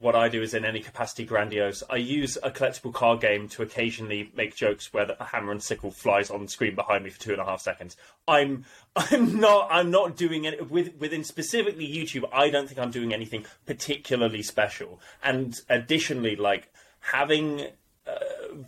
[0.00, 1.82] what I do is in any capacity grandiose.
[1.90, 5.90] I use a collectible card game to occasionally make jokes where the hammer and sickle
[5.90, 7.96] flies on screen behind me for two and a half seconds.
[8.26, 8.64] I'm
[8.96, 12.28] I'm not I'm not doing it with within specifically YouTube.
[12.32, 15.00] I don't think I'm doing anything particularly special.
[15.22, 17.66] And additionally, like having
[18.06, 18.14] uh,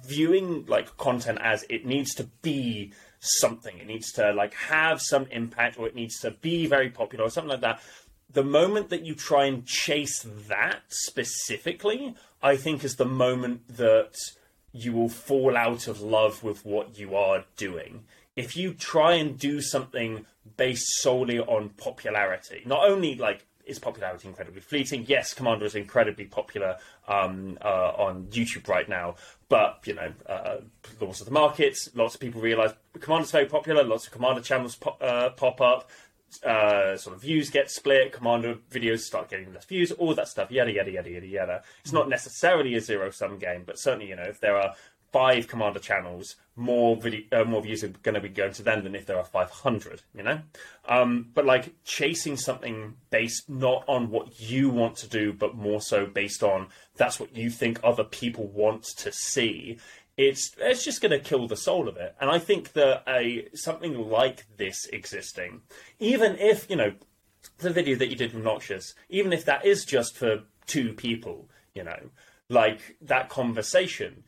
[0.04, 3.78] viewing like content as it needs to be something.
[3.78, 7.30] It needs to like have some impact, or it needs to be very popular, or
[7.30, 7.80] something like that
[8.32, 14.14] the moment that you try and chase that specifically, I think is the moment that
[14.72, 18.04] you will fall out of love with what you are doing.
[18.36, 20.26] If you try and do something
[20.56, 25.04] based solely on popularity, not only like is popularity incredibly fleeting?
[25.06, 26.76] Yes, Commander is incredibly popular
[27.06, 29.14] um, uh, on YouTube right now,
[29.48, 30.56] but you know, uh,
[31.00, 31.78] laws of the market.
[31.94, 33.84] Lots of people realize Commander's very popular.
[33.84, 35.90] Lots of Commander channels uh, pop up
[36.44, 40.50] uh, sort of views get split, Commander videos start getting less views, all that stuff,
[40.50, 41.62] yada yada yada yada yada.
[41.82, 44.74] It's not necessarily a zero sum game, but certainly you know if there are
[45.12, 48.84] five Commander channels, more video, uh, more views are going to be going to them
[48.84, 50.02] than if there are five hundred.
[50.14, 50.40] You know,
[50.88, 55.80] um, but like chasing something based not on what you want to do, but more
[55.80, 59.78] so based on that's what you think other people want to see
[60.20, 62.14] it's it's just going to kill the soul of it.
[62.20, 65.62] And I think that a something like this existing,
[65.98, 66.92] even if you know
[67.58, 71.48] the video that you did with Noxious, even if that is just for two people,
[71.74, 72.10] you know,
[72.50, 74.24] like that conversation,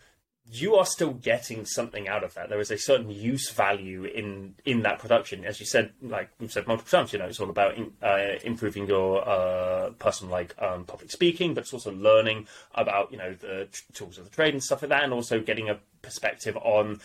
[0.54, 2.50] you are still getting something out of that.
[2.50, 6.52] There is a certain use value in in that production, as you said, like we've
[6.52, 7.12] said multiple times.
[7.12, 11.54] You know, it's all about in, uh, improving your uh, personal like um, public speaking,
[11.54, 14.82] but it's also learning about you know the t- tools of the trade and stuff
[14.82, 17.00] like that, and also getting a perspective on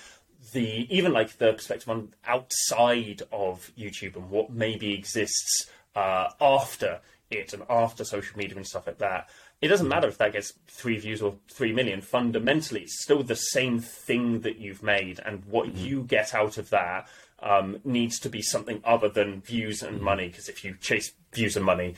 [0.52, 6.99] the even like the perspective on outside of YouTube and what maybe exists uh, after
[7.30, 9.30] it and after social media and stuff like that
[9.62, 12.02] it doesn't matter if that gets three views or three million.
[12.02, 15.86] Fundamentally, it's still the same thing that you've made, and what mm-hmm.
[15.86, 17.08] you get out of that
[17.40, 20.06] um, needs to be something other than views and mm-hmm.
[20.06, 20.28] money.
[20.28, 21.96] Because if you chase views and money,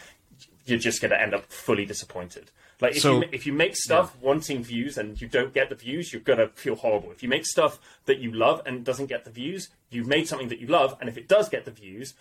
[0.65, 2.51] you're just going to end up fully disappointed.
[2.81, 4.27] Like if so, you if you make stuff yeah.
[4.27, 7.11] wanting views and you don't get the views, you're gonna feel horrible.
[7.11, 10.47] If you make stuff that you love and doesn't get the views, you've made something
[10.47, 12.13] that you love, and if it does get the views,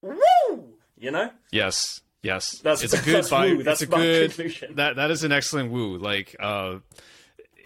[0.00, 0.74] woo!
[0.98, 1.30] You know?
[1.50, 2.00] Yes.
[2.22, 3.62] Yes, that's it's a good by, woo.
[3.62, 4.76] That's a good conclusion.
[4.76, 5.98] that that is an excellent woo.
[5.98, 6.78] Like, uh,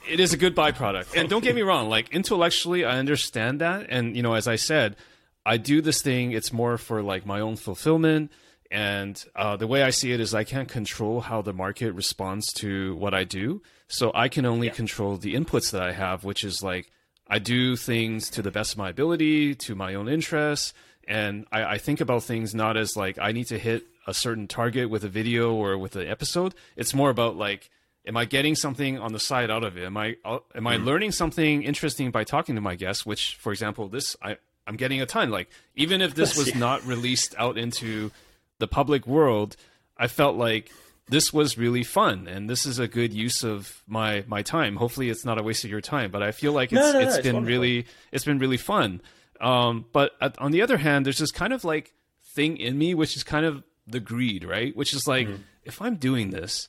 [0.08, 1.16] it is a good byproduct.
[1.16, 3.86] And don't get me wrong, like intellectually, I understand that.
[3.88, 4.96] And you know, as I said,
[5.44, 6.32] I do this thing.
[6.32, 8.32] It's more for like my own fulfillment.
[8.70, 12.52] And uh, the way I see it is, I can't control how the market responds
[12.54, 13.62] to what I do.
[13.86, 14.72] So I can only yeah.
[14.72, 16.90] control the inputs that I have, which is like
[17.28, 20.72] I do things to the best of my ability, to my own interests,
[21.06, 24.46] and I, I think about things not as like I need to hit a certain
[24.46, 26.54] target with a video or with an episode.
[26.76, 27.70] It's more about like,
[28.06, 29.84] am I getting something on the side out of it?
[29.84, 30.84] Am I uh, am I mm.
[30.84, 33.04] learning something interesting by talking to my guests?
[33.04, 35.30] Which, for example, this I I'm getting a ton.
[35.30, 38.12] Like even if this was not released out into
[38.58, 39.56] the public world,
[39.96, 40.70] I felt like
[41.08, 44.76] this was really fun and this is a good use of my my time.
[44.76, 47.00] Hopefully, it's not a waste of your time, but I feel like it's no, no,
[47.00, 49.00] no, it's, it's been really it's been really fun.
[49.40, 51.92] Um, but at, on the other hand, there's this kind of like
[52.34, 54.76] thing in me which is kind of the greed, right?
[54.76, 55.42] Which is like, mm-hmm.
[55.64, 56.68] if I'm doing this,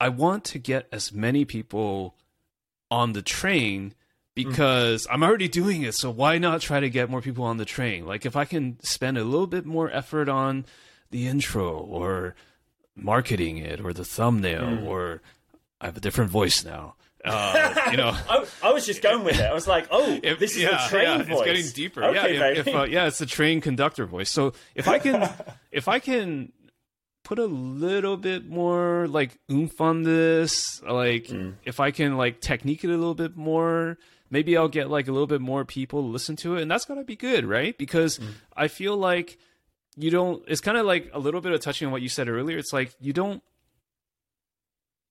[0.00, 2.14] I want to get as many people
[2.90, 3.94] on the train
[4.34, 5.14] because mm-hmm.
[5.14, 5.94] I'm already doing it.
[5.94, 8.06] So why not try to get more people on the train?
[8.06, 10.66] Like if I can spend a little bit more effort on
[11.10, 12.34] the intro or
[12.94, 14.86] marketing it or the thumbnail mm.
[14.86, 15.22] or
[15.80, 16.94] I have a different voice now.
[17.24, 19.44] Uh, you know, I, I, was just going with it.
[19.44, 22.04] I was like, "Oh, if, this is yeah, the train yeah, voice." It's getting deeper.
[22.04, 24.30] Okay, yeah, if, if, uh, yeah, it's the train conductor voice.
[24.30, 25.28] So if I can,
[25.72, 26.52] if I can
[27.28, 30.82] put a little bit more like oomph on this.
[30.82, 31.56] Like mm.
[31.62, 33.98] if I can like technique it a little bit more,
[34.30, 36.86] maybe I'll get like a little bit more people to listen to it, and that's
[36.86, 37.76] gonna be good, right?
[37.76, 38.28] Because mm.
[38.56, 39.36] I feel like
[39.94, 40.42] you don't.
[40.48, 42.56] It's kind of like a little bit of touching on what you said earlier.
[42.56, 43.42] It's like you don't.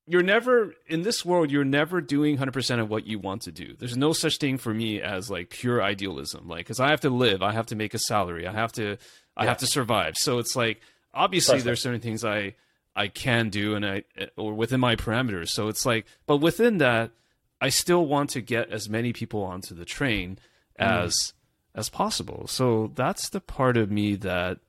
[0.07, 1.52] You're never in this world.
[1.52, 3.76] You're never doing 100% of what you want to do.
[3.77, 6.48] There's no such thing for me as like pure idealism.
[6.48, 8.98] Like, because I have to live, I have to make a salary, I have to,
[9.35, 9.49] I yeah.
[9.49, 10.15] have to survive.
[10.15, 10.80] So it's like
[11.18, 11.65] obviously Perfect.
[11.65, 12.56] there's certain things I
[12.95, 14.03] I can do and I
[14.38, 15.49] or within my parameters.
[15.49, 17.11] So it's like, but within that,
[17.60, 20.39] I still want to get as many people onto the train
[20.80, 20.85] mm.
[20.85, 21.34] as
[21.76, 22.48] as possible.
[22.48, 24.60] So that's the part of me that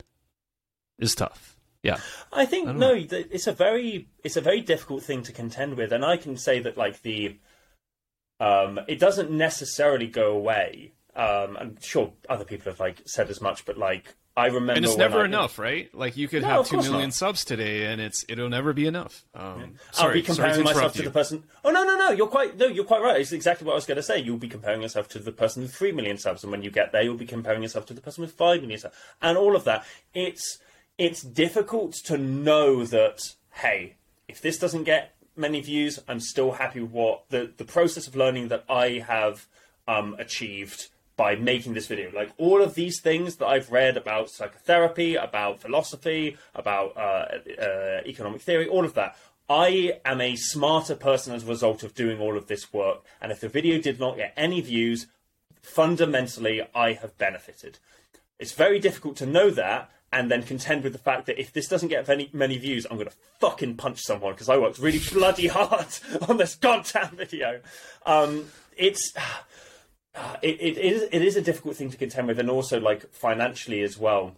[0.98, 1.56] is tough.
[1.82, 1.98] Yeah,
[2.32, 3.06] I think I no, know.
[3.10, 6.58] it's a very it's a very difficult thing to contend with, and I can say
[6.60, 7.38] that like the
[8.40, 10.92] um, it doesn't necessarily go away.
[11.14, 14.85] Um, I'm sure other people have like said as much, but like I remember, and
[14.85, 15.93] it's never I- enough, right?
[15.94, 17.15] Like you could No, have two million not.
[17.15, 19.24] subs today, and it's it'll never be enough.
[19.35, 19.59] Um, I'll
[19.93, 21.05] sorry, be sorry comparing to myself to you.
[21.05, 21.44] the person.
[21.65, 22.10] Oh no, no, no!
[22.10, 23.20] You're quite no, you're quite right.
[23.20, 24.19] It's exactly what I was going to say.
[24.19, 26.93] You'll be comparing yourself to the person with three million subs, and when you get
[26.93, 29.65] there, you'll be comparing yourself to the person with five million subs, and all of
[29.65, 29.85] that.
[30.15, 30.59] It's
[30.97, 33.19] it's difficult to know that.
[33.55, 33.97] Hey,
[34.28, 38.15] if this doesn't get many views, I'm still happy with what the the process of
[38.15, 39.47] learning that I have
[39.89, 40.89] um, achieved
[41.19, 42.11] by making this video.
[42.15, 47.27] Like all of these things that I've read about psychotherapy, about philosophy, about uh,
[47.61, 49.16] uh, economic theory, all of that.
[49.51, 53.05] I am a smarter person as a result of doing all of this work.
[53.20, 55.09] And if the video did not get any views,
[55.61, 57.81] fundamentally, I have benefited.
[58.39, 61.66] It's very difficult to know that and then contend with the fact that if this
[61.66, 65.01] doesn't get many, many views, I'm going to fucking punch someone because I worked really
[65.12, 65.89] bloody hard
[66.28, 67.61] on this goddamn video.
[68.07, 68.47] Um,
[68.77, 69.12] it's.
[70.43, 73.82] It, it, is, it is a difficult thing to contend with, and also like financially
[73.82, 74.35] as well,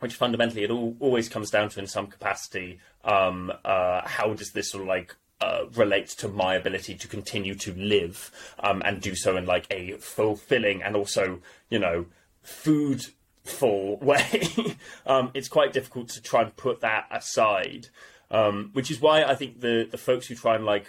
[0.00, 2.78] which fundamentally it all, always comes down to in some capacity.
[3.04, 7.54] Um, uh, how does this sort of like uh, relate to my ability to continue
[7.54, 11.40] to live um, and do so in like a fulfilling and also
[11.70, 12.06] you know
[12.42, 13.06] food
[13.46, 14.76] foodful way?
[15.06, 17.88] um, it's quite difficult to try and put that aside,
[18.30, 20.86] um, which is why I think the the folks who try and like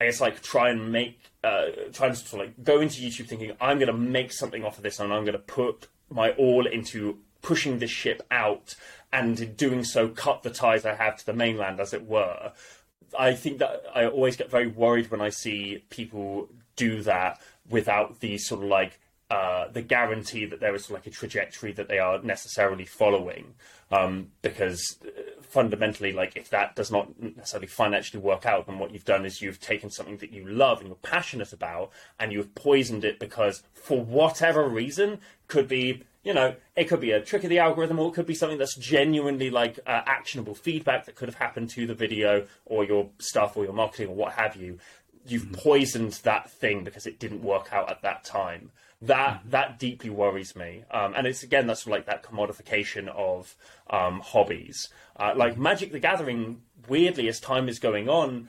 [0.00, 3.28] I guess like try and make uh, try and sort of like go into YouTube
[3.28, 6.30] thinking I'm going to make something off of this and I'm going to put my
[6.30, 8.74] all into pushing this ship out
[9.12, 12.52] and in doing so cut the ties I have to the mainland as it were.
[13.18, 18.20] I think that I always get very worried when I see people do that without
[18.20, 18.98] the sort of like
[19.30, 23.54] uh, the guarantee that there is like a trajectory that they are necessarily following,
[23.94, 28.92] um, because uh, fundamentally, like if that does not necessarily financially work out, then what
[28.92, 32.54] you've done is you've taken something that you love and you're passionate about, and you've
[32.54, 35.18] poisoned it because for whatever reason,
[35.48, 38.26] could be you know, it could be a trick of the algorithm, or it could
[38.26, 42.46] be something that's genuinely like uh, actionable feedback that could have happened to the video
[42.64, 44.78] or your stuff or your marketing or what have you.
[45.26, 48.70] You've poisoned that thing because it didn't work out at that time.
[49.06, 53.56] That that deeply worries me, um, and it's again that's like that commodification of
[53.90, 54.88] um, hobbies.
[55.16, 58.48] Uh, like Magic the Gathering, weirdly, as time is going on,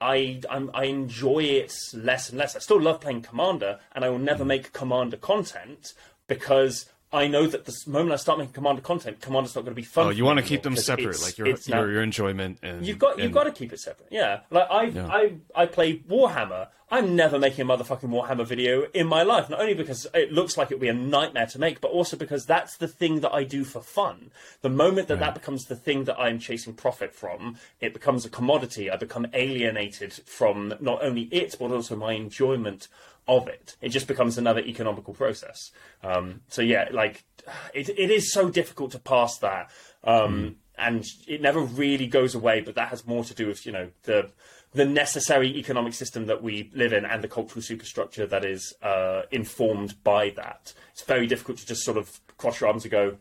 [0.00, 2.56] I I'm, I enjoy it less and less.
[2.56, 5.92] I still love playing Commander, and I will never make Commander content
[6.26, 9.80] because I know that the moment I start making Commander content, Commander's not going to
[9.80, 10.06] be fun.
[10.06, 13.18] Oh, you want to keep them separate, like your your, your enjoyment and You've got
[13.20, 14.08] you've got to keep it separate.
[14.10, 15.06] Yeah, like I Yeah.
[15.06, 16.68] I I play Warhammer.
[16.90, 19.48] I'm never making a motherfucking Warhammer video in my life.
[19.48, 22.44] Not only because it looks like it'd be a nightmare to make, but also because
[22.44, 24.30] that's the thing that I do for fun.
[24.60, 28.30] The moment that that becomes the thing that I'm chasing profit from, it becomes a
[28.30, 28.90] commodity.
[28.90, 32.88] I become alienated from not only it but also my enjoyment
[33.26, 33.76] of it.
[33.80, 35.70] It just becomes another economical process.
[36.02, 37.24] Um, so yeah, like
[37.72, 39.70] it, it is so difficult to pass that,
[40.04, 42.60] um, and it never really goes away.
[42.60, 44.30] But that has more to do with you know the
[44.74, 49.22] the necessary economic system that we live in and the cultural superstructure that is uh,
[49.30, 50.74] informed by that.
[50.92, 53.16] It's very difficult to just sort of cross your arms and go,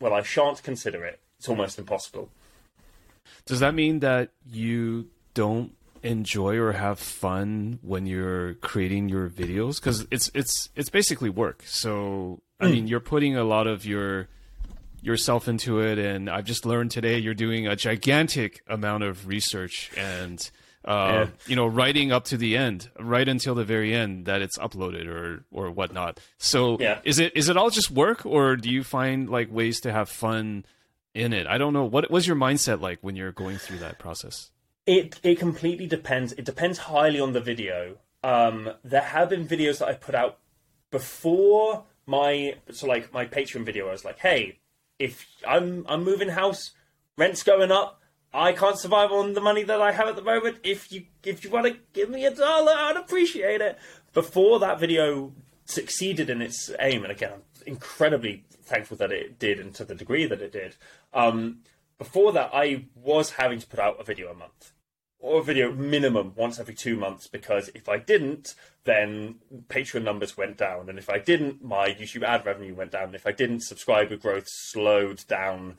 [0.00, 1.20] well, I shan't consider it.
[1.38, 2.28] It's almost impossible.
[3.46, 5.72] Does that mean that you don't
[6.02, 9.76] enjoy or have fun when you're creating your videos?
[9.76, 11.62] Because it's it's it's basically work.
[11.66, 12.72] So I Hmm.
[12.72, 14.28] mean, you're putting a lot of your
[15.00, 19.90] yourself into it, and I've just learned today you're doing a gigantic amount of research
[19.96, 20.50] and.
[20.88, 21.26] Uh, Yeah.
[21.46, 25.06] you know, writing up to the end, right until the very end that it's uploaded
[25.06, 26.18] or or whatnot.
[26.38, 27.00] So, Yeah.
[27.04, 30.08] is it is it all just work, or do you find like ways to have
[30.08, 30.64] fun
[31.14, 31.46] in it?
[31.46, 31.84] I don't know.
[31.84, 34.50] What was your mindset like when you're going through that process?
[34.86, 36.32] It it completely depends.
[36.32, 37.98] It depends highly on the video.
[38.24, 40.38] Um, there have been videos that I put out
[40.90, 43.88] before my so like my Patreon video.
[43.88, 44.58] I was like, hey,
[44.98, 46.70] if I'm I'm moving house,
[47.18, 47.97] rent's going up.
[48.32, 50.58] I can't survive on the money that I have at the moment.
[50.62, 53.78] If you if you want to give me a dollar, I'd appreciate it.
[54.12, 55.32] Before that video
[55.64, 59.94] succeeded in its aim, and again, I'm incredibly thankful that it did, and to the
[59.94, 60.76] degree that it did.
[61.14, 61.58] Um,
[61.98, 64.72] before that, I was having to put out a video a month
[65.20, 69.36] or a video minimum once every two months because if I didn't, then
[69.68, 73.04] Patreon numbers went down, and if I didn't, my YouTube ad revenue went down.
[73.04, 75.76] And if I didn't, subscriber growth slowed down,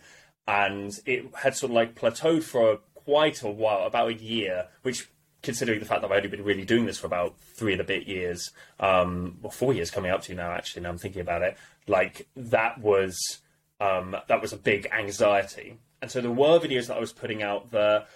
[0.49, 5.09] and it had sort of like plateaued for quite a while, about a year, which.
[5.41, 7.85] Considering the fact that I've only been really doing this for about three and a
[7.85, 11.43] bit years, um, or four years coming up to now, actually, now I'm thinking about
[11.43, 11.57] it,
[11.87, 13.39] like that was
[13.79, 15.77] um, that was a big anxiety.
[16.01, 18.09] And so there were videos that I was putting out that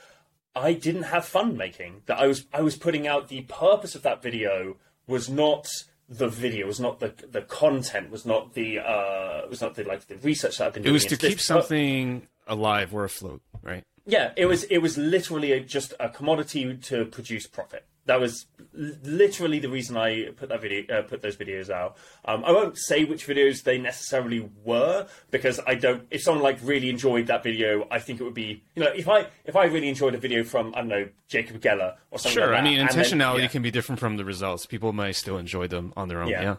[0.53, 2.01] I didn't have fun making.
[2.07, 4.75] That I was I was putting out the purpose of that video
[5.07, 5.67] was not
[6.09, 10.07] the video, was not the the content, was not the uh, was not the like
[10.07, 10.91] the research that I've been doing.
[10.91, 13.83] It was to It's this- keep something alive or afloat, right?
[14.05, 17.85] yeah, it was it was literally a, just a commodity to produce profit.
[18.05, 21.95] That was literally the reason I put that video, uh, put those videos out.
[22.25, 26.05] Um, I won't say which videos they necessarily were because I don't.
[26.11, 29.07] If someone like really enjoyed that video, I think it would be you know if
[29.07, 32.41] I if I really enjoyed a video from I don't know Jacob Geller or something.
[32.41, 32.51] Sure.
[32.51, 33.47] like I mean, and then- intentionality yeah.
[33.47, 34.65] can be different from the results.
[34.65, 36.29] People may still enjoy them on their own.
[36.29, 36.41] Yeah.
[36.41, 36.55] Yeah.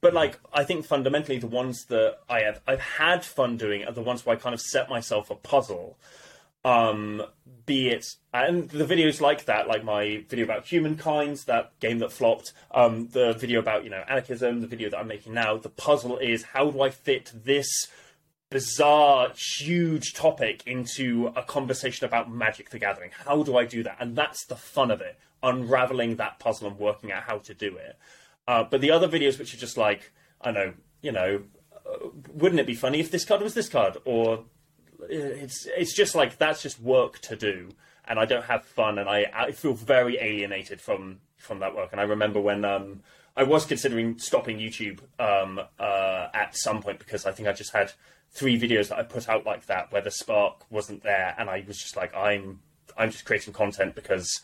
[0.00, 3.92] But like, I think fundamentally the ones that I have I've had fun doing are
[3.92, 5.98] the ones where I kind of set myself a puzzle.
[6.64, 7.22] Um,
[7.70, 12.10] be it and the videos like that, like my video about humankind, that game that
[12.10, 15.56] flopped, um, the video about you know anarchism, the video that I'm making now.
[15.56, 17.68] The puzzle is how do I fit this
[18.50, 19.30] bizarre,
[19.60, 23.12] huge topic into a conversation about Magic the Gathering?
[23.24, 23.98] How do I do that?
[24.00, 27.76] And that's the fun of it, unraveling that puzzle and working out how to do
[27.76, 27.96] it.
[28.48, 30.10] Uh, but the other videos, which are just like,
[30.40, 30.72] I know,
[31.02, 31.42] you know,
[31.86, 33.96] uh, wouldn't it be funny if this card was this card?
[34.04, 34.44] Or
[35.08, 37.70] it's it's just like that's just work to do,
[38.06, 41.90] and I don't have fun, and I I feel very alienated from from that work.
[41.92, 43.02] And I remember when um
[43.36, 47.72] I was considering stopping YouTube um uh at some point because I think I just
[47.72, 47.92] had
[48.32, 51.64] three videos that I put out like that where the spark wasn't there, and I
[51.66, 52.60] was just like I'm
[52.96, 54.42] I'm just creating content because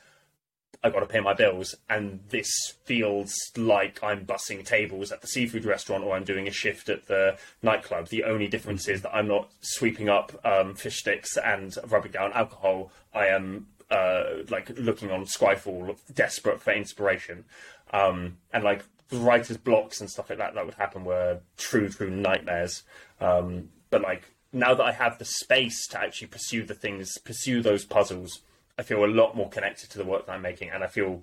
[0.82, 2.48] I've got to pay my bills, and this
[2.84, 7.06] feels like I'm bussing tables at the seafood restaurant or I'm doing a shift at
[7.06, 8.08] the nightclub.
[8.08, 12.32] The only difference is that I'm not sweeping up um, fish sticks and rubbing down
[12.32, 12.90] alcohol.
[13.14, 17.44] I am uh, like looking on Scryfall, desperate for inspiration,
[17.92, 22.10] um, and like writer's blocks and stuff like that that would happen were true, true
[22.10, 22.82] nightmares.
[23.20, 27.62] Um, but like now that I have the space to actually pursue the things, pursue
[27.62, 28.40] those puzzles.
[28.78, 31.22] I feel a lot more connected to the work that I'm making, and I feel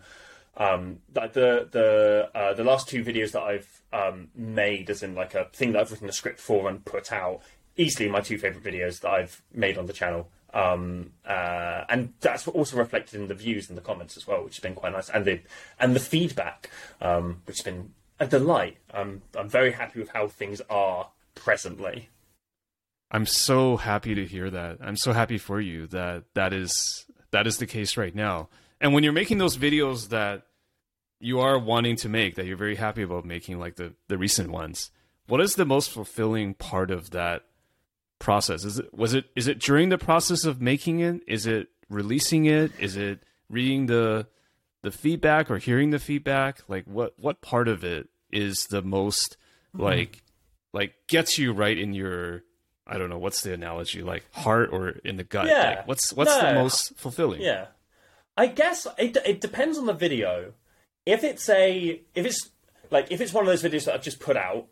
[0.58, 5.16] um, that the the uh, the last two videos that I've um, made, as in
[5.16, 7.42] like a thing that I've written a script for and put out,
[7.78, 10.30] easily my two favorite videos that I've made on the channel.
[10.54, 14.56] Um, uh, and that's also reflected in the views and the comments as well, which
[14.56, 15.42] has been quite nice, and the
[15.80, 16.70] and the feedback,
[17.02, 18.78] um, which has been a delight.
[18.94, 22.10] Um, I'm very happy with how things are presently.
[23.10, 24.78] I'm so happy to hear that.
[24.82, 28.48] I'm so happy for you that that is that is the case right now.
[28.80, 30.44] And when you're making those videos that
[31.20, 34.52] you are wanting to make, that you're very happy about making, like the the recent
[34.52, 34.92] ones,
[35.28, 37.44] what is the most fulfilling part of that
[38.20, 38.64] process?
[38.64, 41.22] Is it was it is it during the process of making it?
[41.28, 42.72] Is it releasing it?
[42.80, 44.28] Is it reading the
[44.84, 46.62] the feedback or hearing the feedback?
[46.68, 49.38] Like what what part of it is the most
[49.74, 49.84] mm-hmm.
[49.84, 50.24] like
[50.72, 52.44] like gets you right in your
[52.86, 55.48] I don't know what's the analogy like heart or in the gut.
[55.48, 55.76] Yeah.
[55.78, 57.42] Like, what's what's the most fulfilling?
[57.42, 57.68] Yeah,
[58.36, 60.54] I guess it it depends on the video.
[61.06, 62.50] If it's a if it's
[62.92, 64.68] like if it's one of those videos that I've just put out,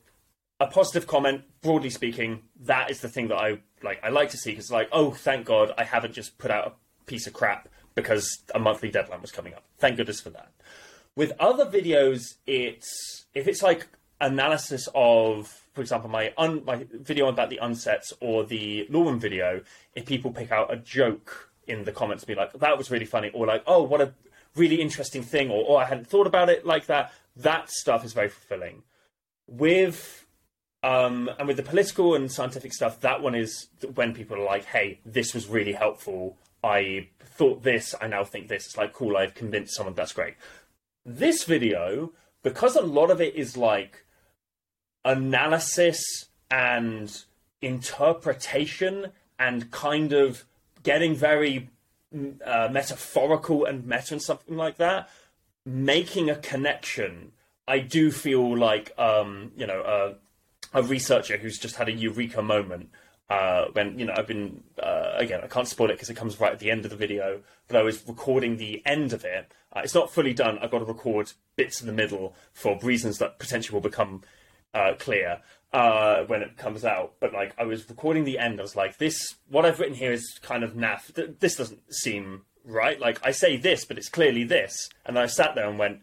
[0.60, 4.00] a positive comment, broadly speaking, that is the thing that I like.
[4.04, 7.06] I like to see because like, oh, thank God, I haven't just put out a
[7.06, 9.64] piece of crap because a monthly deadline was coming up.
[9.78, 10.52] Thank goodness for that.
[11.16, 13.88] With other videos, it's if it's like
[14.20, 19.62] analysis of, for example, my un, my video about the unsets or the Lorwyn video.
[19.96, 23.30] If people pick out a joke in the comments, be like, "That was really funny,"
[23.34, 24.14] or like, "Oh, what a
[24.56, 28.14] really interesting thing," or "Oh, I hadn't thought about it like that." That stuff is
[28.14, 28.84] very fulfilling.
[29.48, 30.28] With
[30.84, 34.66] um, and with the political and scientific stuff, that one is when people are like,
[34.66, 36.38] "Hey, this was really helpful.
[36.64, 37.96] I thought this.
[38.02, 39.96] I now think this." It's like, "Cool, I've convinced someone.
[39.96, 40.36] That's great."
[41.06, 42.12] This video,
[42.44, 44.06] because a lot of it is like
[45.04, 47.24] analysis and
[47.62, 49.08] interpretation
[49.40, 50.46] and kind of
[50.84, 51.70] getting very
[52.16, 55.10] mm, uh, metaphorical and meta and something like that,
[55.66, 57.32] making a connection.
[57.68, 60.16] I do feel like um, you know
[60.74, 62.90] a researcher who's just had a eureka moment
[63.30, 66.40] uh, when you know I've been uh, again I can't spoil it because it comes
[66.40, 69.52] right at the end of the video, but I was recording the end of it.
[69.74, 70.60] Uh, it's not fully done.
[70.60, 74.22] I've got to record bits in the middle for reasons that potentially will become
[74.74, 75.40] uh, clear
[75.74, 77.14] uh, when it comes out.
[77.20, 80.12] But like I was recording the end, I was like, this what I've written here
[80.12, 81.14] is kind of naff.
[81.14, 83.00] Th- This doesn't seem right.
[83.00, 84.90] Like I say this, but it's clearly this.
[85.06, 86.00] And then I sat there and went,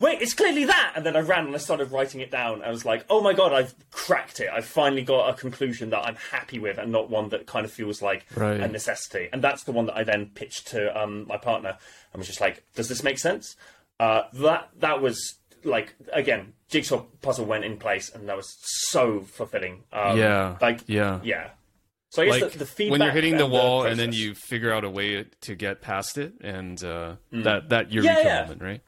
[0.00, 0.92] wait, it's clearly that.
[0.96, 2.62] And then I ran and I started writing it down.
[2.62, 4.48] I was like, oh my god, I've cracked it.
[4.52, 7.70] I've finally got a conclusion that I'm happy with, and not one that kind of
[7.72, 8.60] feels like Right.
[8.60, 9.28] a necessity.
[9.32, 11.78] And that's the one that I then pitched to um, my partner,
[12.12, 13.54] and was just like, does this make sense?
[14.00, 18.56] Uh, that that was like again, jigsaw puzzle went in place, and that was
[18.90, 19.84] so fulfilling.
[19.92, 20.56] Um, Yeah.
[20.60, 21.20] like Yeah.
[21.22, 21.50] yeah.
[22.10, 24.12] So I guess like the, the feedback when you're hitting the and wall and then
[24.12, 28.24] you figure out a way to get past it and uh, that that eureka Mm.
[28.24, 28.42] Yeah, yeah.
[28.42, 28.80] moment right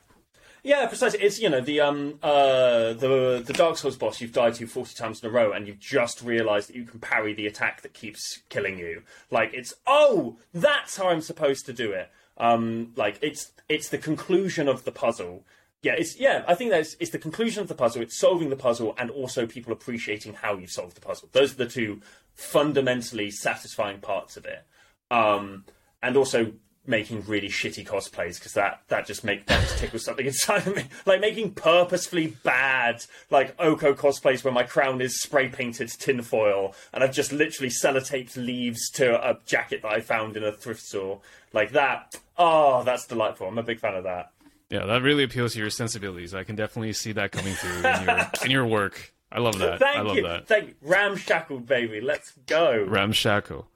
[0.62, 1.20] Yeah, precisely.
[1.20, 4.94] It's you know the um uh the the Dark Souls boss you've died to forty
[4.94, 7.92] times in a row, and you've just realised that you can parry the attack that
[7.94, 9.02] keeps killing you.
[9.30, 12.10] Like it's oh that's how I'm supposed to do it.
[12.36, 15.44] Um, like it's it's the conclusion of the puzzle.
[15.85, 16.44] Yeah, it's yeah.
[16.48, 18.01] I think that's it's the conclusion of the puzzle.
[18.01, 21.28] It's solving the puzzle, and also people appreciating how you've solved the puzzle.
[21.32, 22.01] Those are the two
[22.35, 24.65] fundamentally satisfying parts of it.
[25.11, 25.66] Um,
[26.02, 26.52] and also
[26.86, 30.74] making really shitty cosplays because that that just make that just tickles something inside of
[30.74, 30.85] me.
[31.05, 37.05] Like making purposefully bad like Oko cosplays where my crown is spray painted tinfoil and
[37.05, 41.20] I've just literally sellotaped leaves to a jacket that I found in a thrift store.
[41.52, 42.15] Like that.
[42.39, 43.48] Oh, that's delightful.
[43.48, 44.31] I'm a big fan of that.
[44.74, 46.34] Yeah, that really appeals to your sensibilities.
[46.34, 49.12] I can definitely see that coming through in your in your work.
[49.30, 49.78] I love that.
[49.80, 50.22] Thank I love you.
[50.24, 50.46] that.
[50.48, 50.74] Thank you.
[50.88, 52.01] Ramshackled baby.
[52.01, 52.84] Let's go.
[52.88, 53.66] Ramshackle.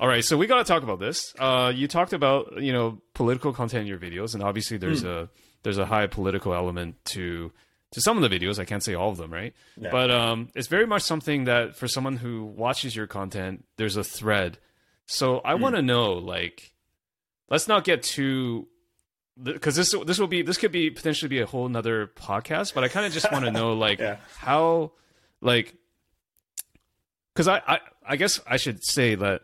[0.00, 1.32] All right, so we got to talk about this.
[1.38, 5.08] Uh, you talked about you know political content in your videos, and obviously there's Hmm.
[5.08, 5.28] a
[5.62, 7.52] there's a high political element to
[7.92, 8.58] to some of the videos.
[8.58, 9.54] I can't say all of them, right?
[9.76, 9.90] No.
[9.90, 14.04] But um, it's very much something that for someone who watches your content, there's a
[14.04, 14.58] thread.
[15.06, 15.38] So.
[15.44, 16.72] I want to know, like,
[17.48, 18.66] let's not get too
[19.42, 22.74] because this this will be this could be potentially be a whole nother podcast.
[22.74, 24.16] But I kind of just want to know, like, Yeah.
[24.38, 24.92] how
[25.40, 25.74] like
[27.34, 29.42] because I, I I guess I should say that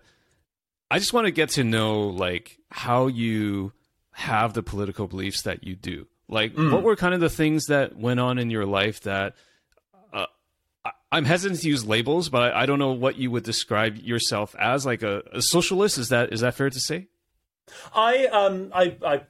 [0.90, 3.72] I just want to get to know like how you
[4.12, 6.06] have the political beliefs that you do.
[6.28, 9.34] Like, what were kind of the things that went on in your life that
[10.12, 10.26] uh,
[10.84, 13.96] I, I'm hesitant to use labels, but I, I don't know what you would describe
[13.96, 15.98] yourself as, like a, a socialist.
[15.98, 17.08] Is that is that fair to say?
[17.92, 19.22] I um I I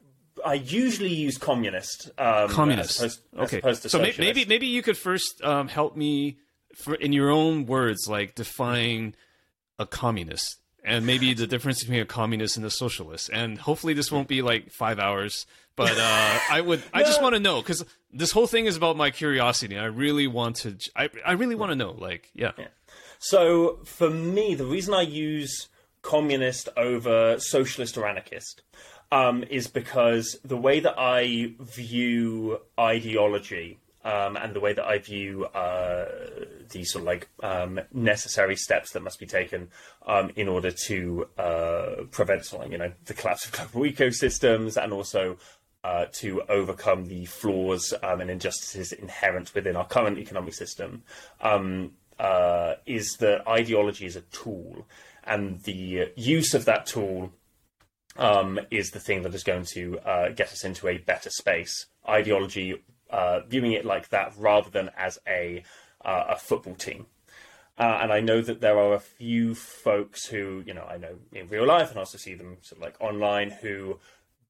[0.44, 2.10] I usually use communist.
[2.18, 3.02] Um, Communist.
[3.02, 3.60] As opposed, okay.
[3.60, 4.18] so socialist.
[4.18, 6.38] maybe maybe you could first um, help me
[6.74, 9.14] for in your own words, like define
[9.78, 13.30] a communist and maybe the difference between a communist and a socialist.
[13.32, 15.46] And hopefully this won't be like five hours,
[15.76, 18.96] but uh, I would I just want to know because this whole thing is about
[18.96, 19.78] my curiosity.
[19.78, 20.76] I really want to.
[20.96, 21.92] I I really want to know.
[21.92, 22.52] Like yeah.
[23.18, 25.68] So for me, the reason I use
[26.02, 28.62] communist over socialist or anarchist
[29.12, 34.98] um, is because the way that I view ideology um, and the way that I
[34.98, 36.06] view uh,
[36.70, 39.68] these sort of like um, necessary steps that must be taken
[40.06, 45.36] um, in order to uh, prevent you know, the collapse of global ecosystems and also
[45.82, 51.02] uh, to overcome the flaws um, and injustices inherent within our current economic system
[51.40, 54.86] um, uh, is that ideology is a tool,
[55.24, 57.32] and the use of that tool
[58.16, 61.86] um, is the thing that is going to uh, get us into a better space.
[62.08, 65.62] Ideology, uh, viewing it like that rather than as a
[66.04, 67.06] uh, a football team.
[67.78, 71.16] Uh, and I know that there are a few folks who, you know, I know
[71.32, 73.98] in real life and also see them sort of like online who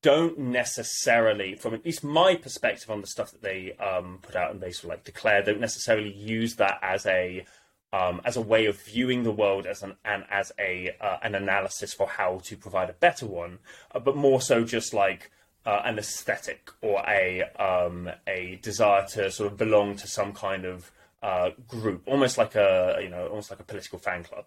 [0.03, 4.51] don't necessarily, from at least my perspective on the stuff that they um, put out
[4.51, 7.45] and they sort of like declare, don't necessarily use that as a
[7.93, 11.35] um, as a way of viewing the world as an and as a uh, an
[11.35, 13.59] analysis for how to provide a better one,
[13.95, 15.31] uh, but more so just like
[15.67, 20.65] uh, an aesthetic or a um, a desire to sort of belong to some kind
[20.65, 20.91] of
[21.23, 24.45] uh, group, almost like a you know almost like a political fan club.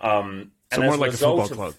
[0.00, 1.74] Um, So and more like a football of- club,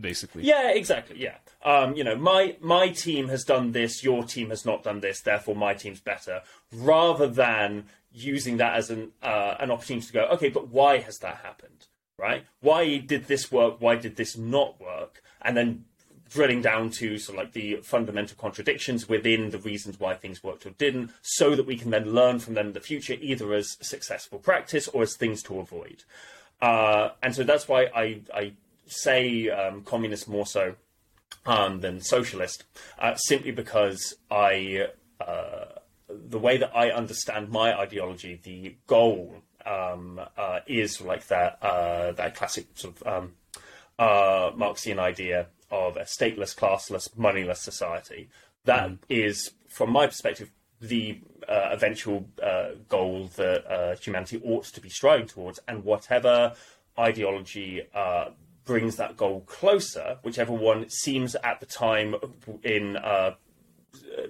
[0.00, 0.44] basically.
[0.44, 1.20] yeah, exactly.
[1.20, 1.36] Yeah.
[1.64, 5.20] Um, you know, my my team has done this, your team has not done this,
[5.20, 6.42] therefore my team's better.
[6.72, 11.18] Rather than using that as an uh, an opportunity to go, okay, but why has
[11.18, 11.86] that happened?
[12.18, 12.44] Right?
[12.60, 13.76] Why did this work?
[13.80, 15.22] Why did this not work?
[15.42, 15.84] And then
[16.28, 20.66] drilling down to sort of like the fundamental contradictions within the reasons why things worked
[20.66, 23.76] or didn't, so that we can then learn from them in the future, either as
[23.80, 26.04] successful practice or as things to avoid.
[26.60, 28.52] Uh, and so that's why I, I
[28.86, 30.74] say um, communist more so
[31.44, 32.64] um, than socialist,
[32.98, 34.88] uh, simply because I,
[35.20, 35.66] uh,
[36.08, 42.12] the way that I understand my ideology, the goal um, uh, is like that uh,
[42.12, 43.32] that classic sort of um,
[43.98, 48.28] uh, Marxian idea of a stateless, classless, moneyless society.
[48.64, 50.50] That is, from my perspective,
[50.80, 56.54] the uh, eventual uh, goal that uh, humanity ought to be striving towards, and whatever
[56.98, 58.26] ideology uh,
[58.66, 62.16] brings that goal closer, whichever one seems at the time
[62.62, 63.30] in uh,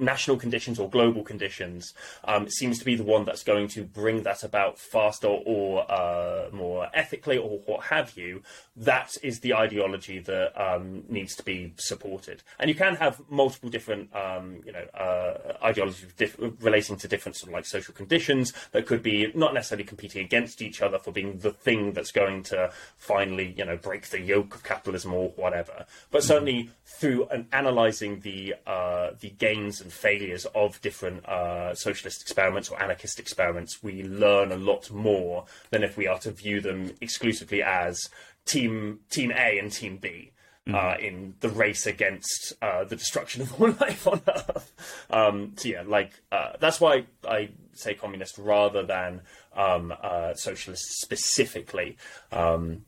[0.01, 1.95] national conditions or global conditions
[2.25, 6.49] um, seems to be the one that's going to bring that about faster or uh,
[6.53, 8.43] more ethically or what have you.
[8.77, 12.43] That is the ideology that um, needs to be supported.
[12.59, 17.37] And you can have multiple different, um, you know, uh, ideologies diff- relating to different
[17.37, 21.13] sort of like social conditions that could be not necessarily competing against each other for
[21.13, 25.31] being the thing that's going to finally, you know, break the yoke of capitalism or
[25.31, 25.87] whatever.
[26.11, 31.75] But certainly through an analysing the uh, the game gains and failures of different uh,
[31.75, 36.31] socialist experiments or anarchist experiments, we learn a lot more than if we are to
[36.31, 38.09] view them exclusively as
[38.45, 40.33] team Team A and Team B.
[40.69, 45.69] Uh, in the race against uh, the destruction of all life on Earth, um, so
[45.69, 49.21] yeah, like uh, that's why I say communist rather than
[49.55, 51.97] um, uh, socialist specifically.
[52.33, 52.85] Um,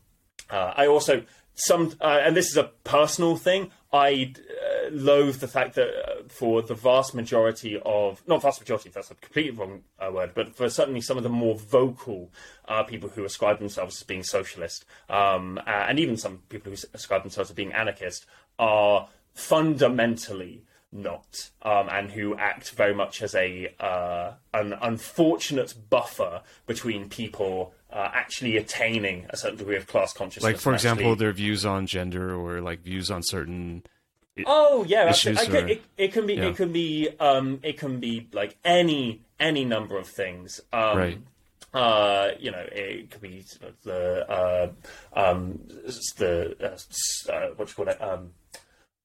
[0.50, 1.22] uh, I also
[1.54, 3.70] some, uh, and this is a personal thing.
[3.90, 8.90] I uh, loathe the fact that uh, for the vast majority of, not vast majority,
[8.90, 12.30] that's a completely wrong uh, word, but for certainly some of the more vocal
[12.66, 17.22] uh, people who ascribe themselves as being socialist, um, and even some people who ascribe
[17.22, 18.26] themselves as being anarchist,
[18.58, 26.42] are fundamentally not, um, and who act very much as a uh, an unfortunate buffer
[26.66, 30.44] between people uh, actually attaining a certain degree of class consciousness.
[30.44, 33.82] Like for example, actually- their views on gender or like views on certain.
[34.46, 35.48] Oh yeah, issues.
[35.48, 36.46] Or- it, it can be yeah.
[36.46, 40.60] it can be um, it can be like any any number of things.
[40.72, 41.18] Um, Right.
[41.74, 43.44] Uh, you know, it could be
[43.82, 44.68] the uh,
[45.12, 45.60] um,
[46.16, 48.00] the uh, uh, what do you call it?
[48.00, 48.30] Um,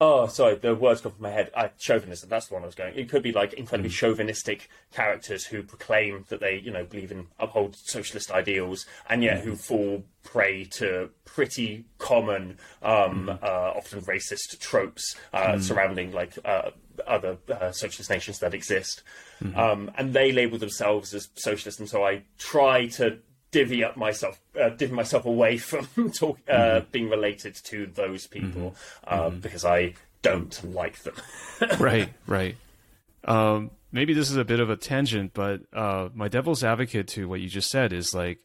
[0.04, 1.50] oh, sorry, the words come from my head.
[1.56, 2.30] I, chauvinism.
[2.30, 2.94] That's the one I was going.
[2.96, 7.28] It could be like incredibly chauvinistic characters who proclaim that they, you know, believe in
[7.40, 14.60] uphold socialist ideals, and yet who fall prey to pretty common, um, uh, often racist
[14.60, 16.72] tropes uh, surrounding like uh,
[17.08, 19.04] other uh, socialist nations that exist.
[19.56, 23.20] Um, and they label themselves as socialist, and so I try to
[23.54, 28.76] divvy up myself, uh, divvy myself away from talk, uh, being related to those people
[29.08, 31.16] uh, because I don't like them.
[31.80, 32.58] right, right.
[33.24, 37.30] Um, maybe this is a bit of a tangent, but uh, my devil's advocate to
[37.30, 38.40] what you just said is like,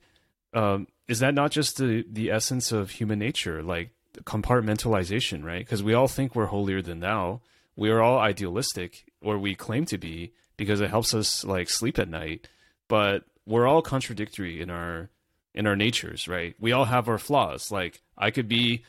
[0.55, 3.90] um, is that not just the the essence of human nature, like
[4.24, 5.64] compartmentalization, right?
[5.64, 7.40] Because we all think we're holier than thou.
[7.76, 11.98] We are all idealistic, or we claim to be, because it helps us like sleep
[11.98, 12.47] at night.
[12.89, 15.08] But we're all contradictory in our
[15.54, 16.54] in our natures, right?
[16.60, 17.72] We all have our flaws.
[17.72, 18.84] Like I could be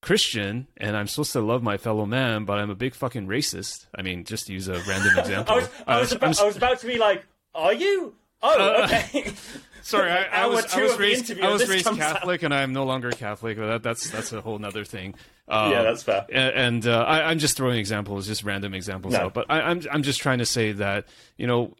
[0.00, 3.86] Christian and I'm supposed to love my fellow man, but I'm a big fucking racist.
[3.96, 5.54] I mean, just to use a random example.
[5.54, 7.24] I was, I was, Uh, about, I'm- was about to be like,
[7.54, 8.14] "Are you?
[8.42, 9.32] Oh, Uh, okay."
[9.82, 12.16] sorry, I, I was, I was raised, I was raised comes out.
[12.16, 13.56] Catholic, and I'm no longer Catholic.
[13.56, 15.14] But that, that's that's a whole other thing.
[15.48, 16.24] Um, yeah, that's fair.
[16.32, 19.22] and, and uh, I, I'm just throwing examples, just random examples No.
[19.22, 19.34] out.
[19.34, 21.06] But I, I'm I'm just trying to say that
[21.36, 21.74] you know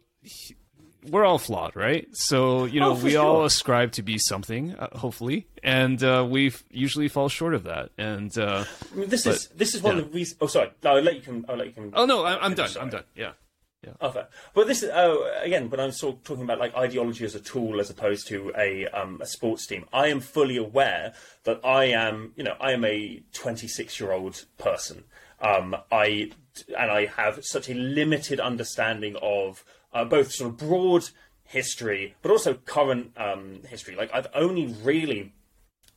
[1.09, 2.07] we're all flawed, right?
[2.13, 6.53] So you know Oh, we all ascribe to be something, uh, hopefully, and uh, we
[6.69, 7.89] usually fall short of that.
[7.97, 10.03] And uh, I mean, this but- is this is one yeah.
[10.03, 10.37] of the reasons.
[10.41, 10.71] Oh, sorry.
[10.83, 11.21] No, I'll let you.
[11.21, 11.73] Can, I'll let you.
[11.73, 12.69] Can, oh no, I, I'm done.
[12.69, 12.83] Sorry.
[12.83, 13.03] I'm done.
[13.15, 13.31] Yeah.
[13.99, 14.27] Oh, fair.
[14.53, 17.39] But this is oh, again when I'm sort of talking about like ideology as a
[17.39, 19.85] tool as opposed to a um, a sports team.
[19.91, 21.13] I am fully aware
[21.43, 25.03] that I am you know I am a 26 year old person.
[25.41, 26.31] Um, I
[26.77, 31.09] and I have such a limited understanding of uh, both sort of broad
[31.43, 33.95] history, but also current um, history.
[33.95, 35.33] Like I've only really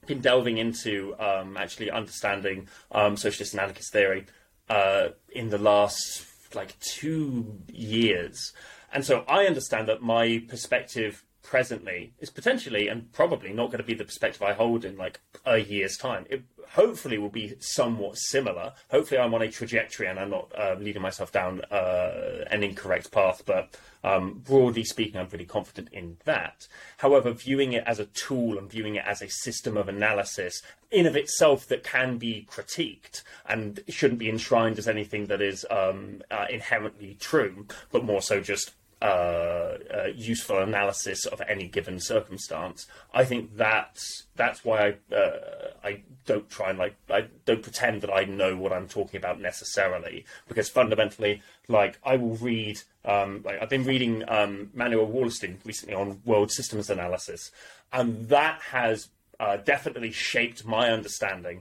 [0.07, 4.27] been delving into um, actually understanding um, socialist and anarchist theory
[4.69, 8.53] uh, in the last like two years,
[8.93, 13.85] and so I understand that my perspective presently is potentially and probably not going to
[13.85, 16.27] be the perspective I hold in like a year's time.
[16.29, 18.73] It hopefully will be somewhat similar.
[18.91, 23.13] Hopefully, I'm on a trajectory and I'm not uh, leading myself down uh, an incorrect
[23.13, 23.43] path.
[23.47, 26.67] But um, broadly speaking, I'm pretty confident in that.
[26.99, 31.07] However, viewing it as a tool and viewing it as a system of analysis in
[31.07, 36.23] of itself that can be critiqued and shouldn't be enshrined as anything that is um,
[36.31, 39.66] uh, inherently true, but more so just uh,
[40.15, 42.87] useful analysis of any given circumstance.
[43.13, 48.03] I think that's that's why I uh, I don't try and like I don't pretend
[48.03, 52.81] that I know what I'm talking about necessarily because fundamentally, like I will read.
[53.05, 57.53] Um, like I've been reading um, Immanuel Wallerstein recently on world systems analysis,
[57.93, 59.09] and that has
[59.39, 61.61] uh, definitely shaped my understanding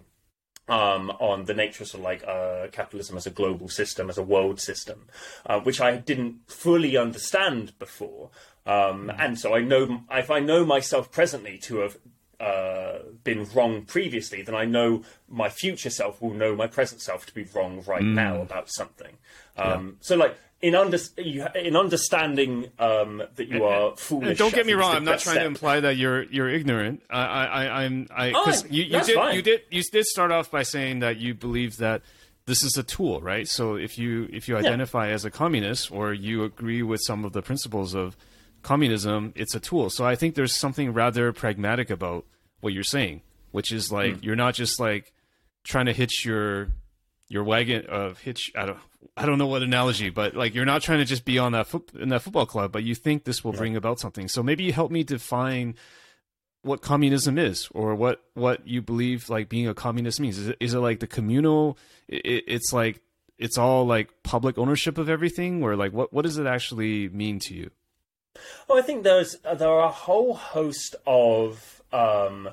[0.68, 4.18] um, on the nature of sort of like uh, capitalism as a global system, as
[4.18, 5.08] a world system,
[5.46, 8.30] uh, which I didn't fully understand before.
[8.66, 11.98] Um, and so I know if I know myself presently to have
[12.40, 17.26] uh, been wrong previously, then I know my future self will know my present self
[17.28, 19.18] to be wrong right now about something.
[19.58, 24.30] Um, So, like in under you, in understanding um, that you are foolish.
[24.30, 24.96] And don't get me wrong.
[24.96, 27.02] I'm not trying to imply that you're you're ignorant.
[27.10, 29.36] I I I'm I Oh, you, you did fine.
[29.36, 32.02] you did you did start off by saying that you believe that
[32.46, 33.48] this is a tool, right?
[33.48, 37.34] So if you if you identify as a communist or you agree with some of
[37.34, 38.16] the principles of
[38.62, 39.90] communism, it's a tool.
[39.90, 42.26] So I think there's something rather pragmatic about
[42.62, 43.22] what you're saying,
[43.52, 44.24] which is like Hmm.
[44.24, 45.12] you're not just like
[45.64, 46.70] trying to hitch your
[47.28, 48.52] your wagon of hitch.
[48.56, 48.80] I don't
[49.18, 51.68] I don't know what analogy, but like you're not trying to just be on that
[51.68, 53.60] foot in that football club, but you think this will yeah.
[53.60, 54.28] bring about something.
[54.28, 55.76] So maybe you help me define
[56.62, 60.38] what communism is, or what what you believe like being a communist means.
[60.38, 61.78] Is it, is it like the communal?
[62.08, 63.02] It, it's like
[63.38, 67.40] it's all like public ownership of everything, or like what what does it actually mean
[67.40, 67.72] to you?
[68.68, 72.50] Well, I think there's there are a whole host of um,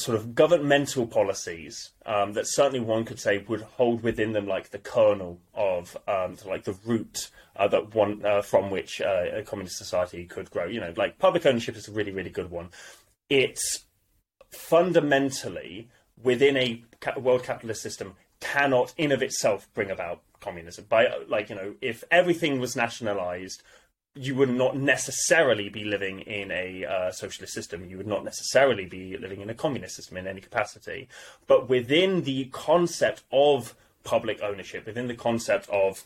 [0.00, 4.70] sort of governmental policies um, that certainly one could say would hold within them like
[4.70, 9.42] the kernel of um, like the root uh, that one uh, from which uh, a
[9.42, 10.66] communist society could grow.
[10.66, 12.70] You know, like public ownership is a really really good one.
[13.28, 13.84] It's
[14.50, 15.88] fundamentally
[16.22, 16.82] within a
[17.18, 22.02] world capitalist system cannot in of itself bring about communism by like you know if
[22.10, 23.62] everything was nationalized
[24.14, 27.84] you would not necessarily be living in a uh, socialist system.
[27.88, 31.08] You would not necessarily be living in a communist system in any capacity.
[31.46, 36.04] But within the concept of public ownership, within the concept of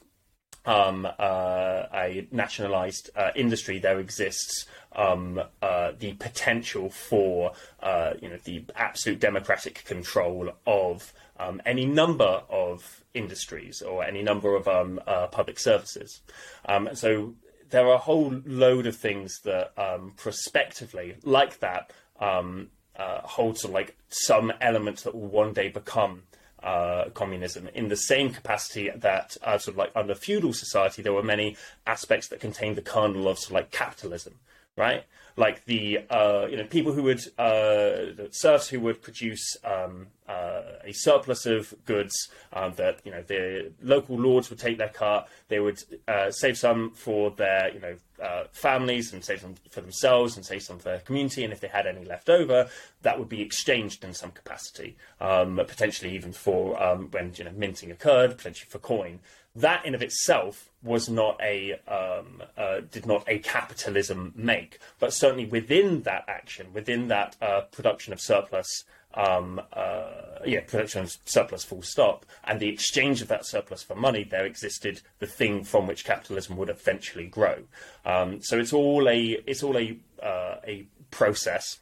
[0.66, 7.52] um, uh, a nationalized uh, industry, there exists um, uh, the potential for
[7.82, 14.22] uh, you know the absolute democratic control of um, any number of industries or any
[14.22, 16.20] number of um, uh, public services.
[16.66, 17.34] Um, so
[17.70, 23.62] there are a whole load of things that um, prospectively, like that, um, uh, hold
[23.68, 26.22] like some elements that will one day become
[26.62, 27.68] uh, communism.
[27.74, 31.56] In the same capacity that uh, sort of like under feudal society there were many
[31.86, 34.34] aspects that contained the kernel of sort of like capitalism
[34.76, 35.04] right
[35.36, 40.62] like the uh, you know people who would uh, serfs who would produce um, uh,
[40.84, 45.28] a surplus of goods um, that you know the local lords would take their cut.
[45.48, 49.80] They would uh, save some for their you know uh, families and save some for
[49.80, 51.42] themselves and save some for their community.
[51.42, 52.68] And if they had any left over,
[53.02, 57.52] that would be exchanged in some capacity, um, potentially even for um, when you know
[57.56, 59.20] minting occurred, potentially for coin
[59.56, 65.12] that in of itself was not a um, uh, did not a capitalism make, but
[65.12, 68.84] certainly within that action, within that uh, production of surplus,
[69.14, 73.94] um, uh, yeah, production of surplus, full stop, and the exchange of that surplus for
[73.94, 77.64] money, there existed the thing from which capitalism would eventually grow.
[78.04, 81.78] Um, so it's all a it's all a uh, a process,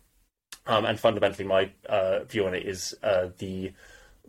[0.66, 3.72] um, and fundamentally, my uh, view on it is uh, the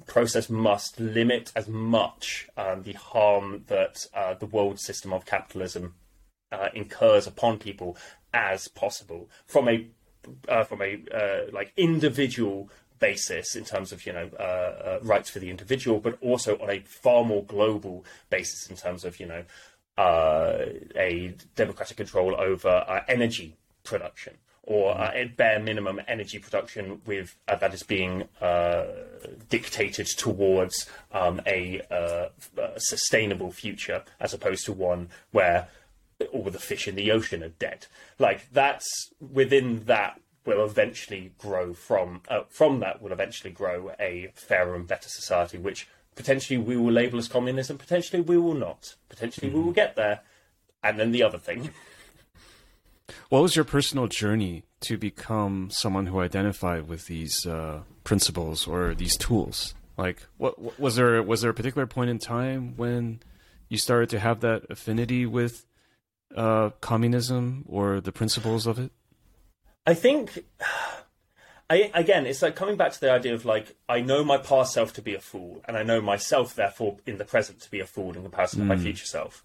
[0.06, 5.96] process must limit as much um, the harm that uh, the world system of capitalism
[6.52, 7.98] uh, incurs upon people
[8.34, 9.88] as possible from a
[10.48, 12.70] uh, from a uh, like individual
[13.00, 16.70] basis in terms of you know uh, uh, rights for the individual, but also on
[16.70, 19.44] a far more global basis in terms of you know
[19.98, 24.34] a democratic control over energy production
[24.64, 28.86] or uh, at bare minimum energy production with uh, that is being uh,
[29.50, 35.68] dictated towards um, a, uh, a, sustainable future as opposed to one where
[36.32, 37.88] all the fish in the ocean are dead.
[38.20, 44.32] Like that's within that will eventually grow from uh, from that will eventually grow a
[44.34, 48.96] fairer and better society, which potentially we will label as communism, potentially we will not,
[49.10, 49.58] potentially mm-hmm.
[49.58, 50.22] we will get there,
[50.84, 51.72] and then the other thing.
[53.30, 58.94] What was your personal journey to become someone who identified with these uh, principles or
[58.94, 59.76] these tools?
[59.98, 63.20] Like, what was there was there a particular point in time when
[63.70, 65.66] you started to have that affinity with
[66.36, 68.92] uh, communism or the principles of it?
[69.86, 70.46] I think,
[71.70, 74.74] I, again, it's like coming back to the idea of like I know my past
[74.74, 77.80] self to be a fool, and I know myself, therefore, in the present to be
[77.80, 78.64] a fool in comparison mm.
[78.64, 78.84] to my hmm.
[78.84, 79.44] future self.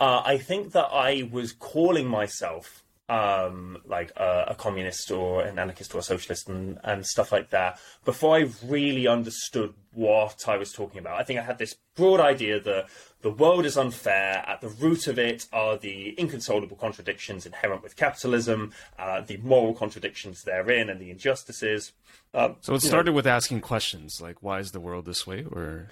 [0.00, 5.58] Uh, I think that I was calling myself um, like a, a, communist or an
[5.58, 10.58] anarchist or a socialist and, and stuff like that before I really understood what I
[10.58, 11.18] was talking about.
[11.18, 12.86] I think I had this broad idea that
[13.22, 14.44] the world is unfair.
[14.46, 19.74] At the root of it are the inconsolable contradictions inherent with capitalism, uh, the moral
[19.74, 21.92] contradictions therein, and the injustices.
[22.34, 25.44] Um, so it started know, with asking questions like, "Why is the world this way?"
[25.50, 25.88] or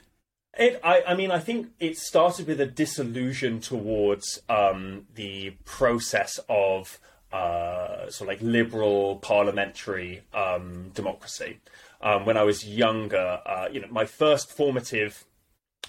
[0.56, 6.38] it, I, I, mean, I think it started with a disillusion towards um, the process
[6.48, 6.98] of
[7.32, 11.60] uh, sort of like liberal parliamentary um, democracy.
[12.00, 15.24] Um, when I was younger, uh, you know, my first formative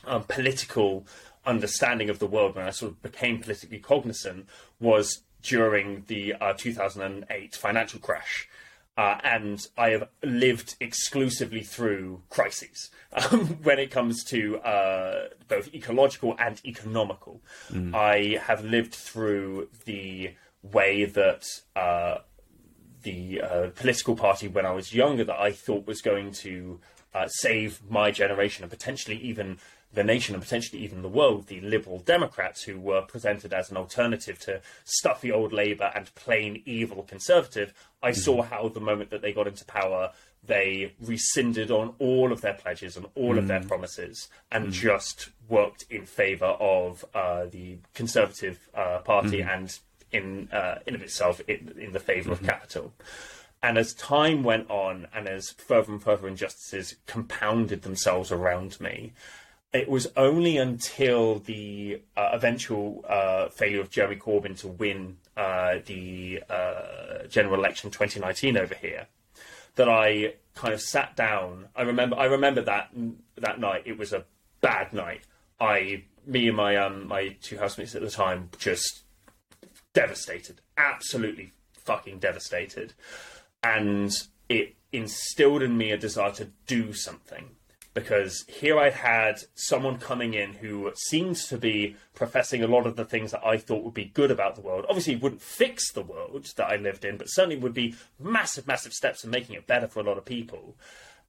[0.06, 1.06] um, political
[1.46, 4.48] understanding of the world, when I sort of became politically cognizant,
[4.80, 8.50] was during the uh, 2008 financial crash.
[8.98, 12.90] Uh, and I have lived exclusively through crises
[13.32, 17.42] um, when it comes to uh, both ecological and economical.
[17.72, 17.94] Mm.
[17.94, 20.34] I have lived through the
[20.64, 21.46] way that
[21.76, 22.18] uh,
[23.04, 26.80] the uh, political party, when I was younger, that I thought was going to
[27.14, 29.60] uh, save my generation and potentially even
[29.94, 33.78] the nation and potentially even the world, the Liberal Democrats, who were presented as an
[33.78, 37.74] alternative to stuffy old Labour and plain evil Conservative,
[38.04, 38.20] I mm-hmm.
[38.20, 40.12] saw how the moment that they got into power,
[40.44, 43.40] they rescinded on all of their pledges and all mm.
[43.40, 43.68] of their mm.
[43.68, 44.72] promises and mm.
[44.72, 49.54] just worked in favour of uh, the Conservative uh, Party mm.
[49.54, 49.80] and
[50.12, 52.44] in uh, in of itself in, in the favor mm-hmm.
[52.46, 52.94] of capital.
[53.62, 59.14] And as time went on, and as further and further injustices compounded themselves around me,
[59.74, 65.76] it was only until the uh, eventual uh, failure of Jeremy Corbyn to win uh,
[65.86, 69.08] the uh, general election 2019 over here
[69.76, 71.68] that I kind of sat down.
[71.76, 72.90] I remember, I remember that
[73.36, 73.84] that night.
[73.86, 74.26] It was a
[74.62, 75.22] bad night.
[75.60, 79.04] I, me and my um, my two housemates at the time, just
[79.94, 82.94] devastated, absolutely fucking devastated,
[83.62, 84.12] and
[84.50, 87.57] it instilled in me a desire to do something
[87.98, 92.96] because here I had someone coming in who seems to be professing a lot of
[92.96, 94.86] the things that I thought would be good about the world.
[94.88, 98.68] Obviously, it wouldn't fix the world that I lived in, but certainly would be massive,
[98.68, 100.76] massive steps in making it better for a lot of people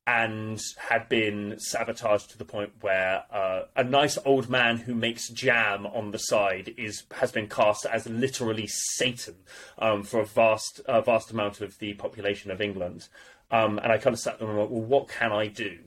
[0.07, 5.31] and had been sabotaged to the point where uh, a nice old man who makes
[5.31, 9.36] jam on the side is has been cast as literally Satan
[9.78, 13.09] um, for a vast uh, vast amount of the population of England.
[13.51, 15.78] Um, and I kind of sat there and went, well, what can I do?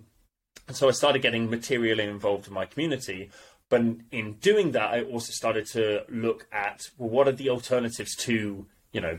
[0.68, 3.30] And so I started getting materially involved in my community.
[3.70, 3.82] But
[4.12, 8.66] in doing that, I also started to look at well, what are the alternatives to
[8.92, 9.18] you know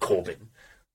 [0.00, 0.48] Corbyn?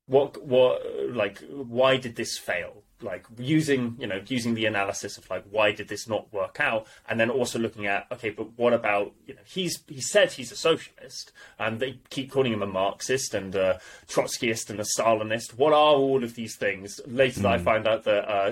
[0.05, 2.83] What what like why did this fail?
[3.01, 6.85] Like using you know using the analysis of like why did this not work out
[7.07, 10.51] and then also looking at okay but what about you know he's he said he's
[10.51, 15.57] a socialist and they keep calling him a marxist and a trotskyist and a stalinist
[15.57, 17.45] what are all of these things later mm.
[17.45, 17.63] i hmm.
[17.63, 18.51] find out that uh,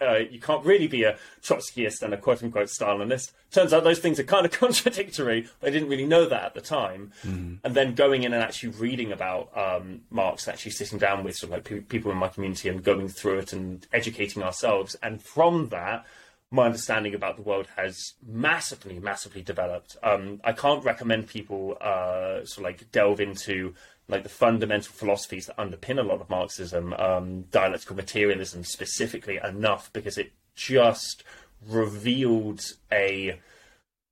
[0.00, 3.98] uh, you can't really be a trotskyist and a quote unquote stalinist turns out those
[3.98, 7.58] things are kind of contradictory i didn't really know that at the time mm.
[7.64, 11.50] and then going in and actually reading about um, marx actually sitting down with sort
[11.50, 14.96] of like pe- people in my community and going through it and educating ourselves.
[15.02, 16.04] And from that,
[16.50, 19.96] my understanding about the world has massively, massively developed.
[20.02, 23.74] Um, I can't recommend people uh, sort of like delve into
[24.08, 29.92] like the fundamental philosophies that underpin a lot of Marxism, um, dialectical materialism specifically enough
[29.92, 31.24] because it just
[31.68, 33.40] revealed a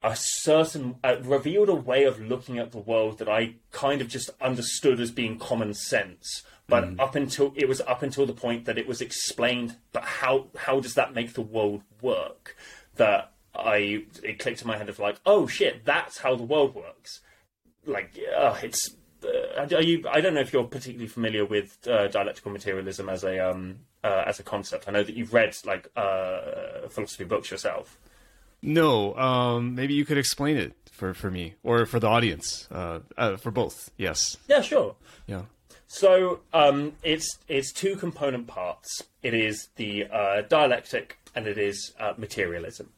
[0.02, 4.08] a certain uh, revealed a way of looking at the world that I kind of
[4.08, 7.00] just understood as being common sense but mm.
[7.00, 10.80] up until it was up until the point that it was explained, but how how
[10.80, 12.56] does that make the world work?
[12.96, 16.74] That I it clicked in my head of like, oh shit, that's how the world
[16.74, 17.20] works.
[17.86, 20.04] Like, uh, it's uh, are you?
[20.10, 24.24] I don't know if you're particularly familiar with uh, dialectical materialism as a um, uh,
[24.26, 24.88] as a concept.
[24.88, 27.98] I know that you've read like uh, philosophy books yourself.
[28.64, 33.00] No, um, maybe you could explain it for, for me or for the audience, uh,
[33.18, 33.90] uh, for both.
[33.98, 34.38] Yes.
[34.48, 34.96] Yeah, sure.
[35.26, 35.42] Yeah.
[35.94, 39.04] So um, it's it's two component parts.
[39.22, 42.90] It is the uh, dialectic and it is uh, materialism.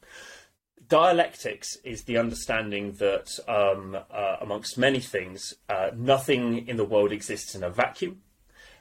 [0.89, 7.13] Dialectics is the understanding that, um, uh, amongst many things, uh, nothing in the world
[7.13, 8.23] exists in a vacuum.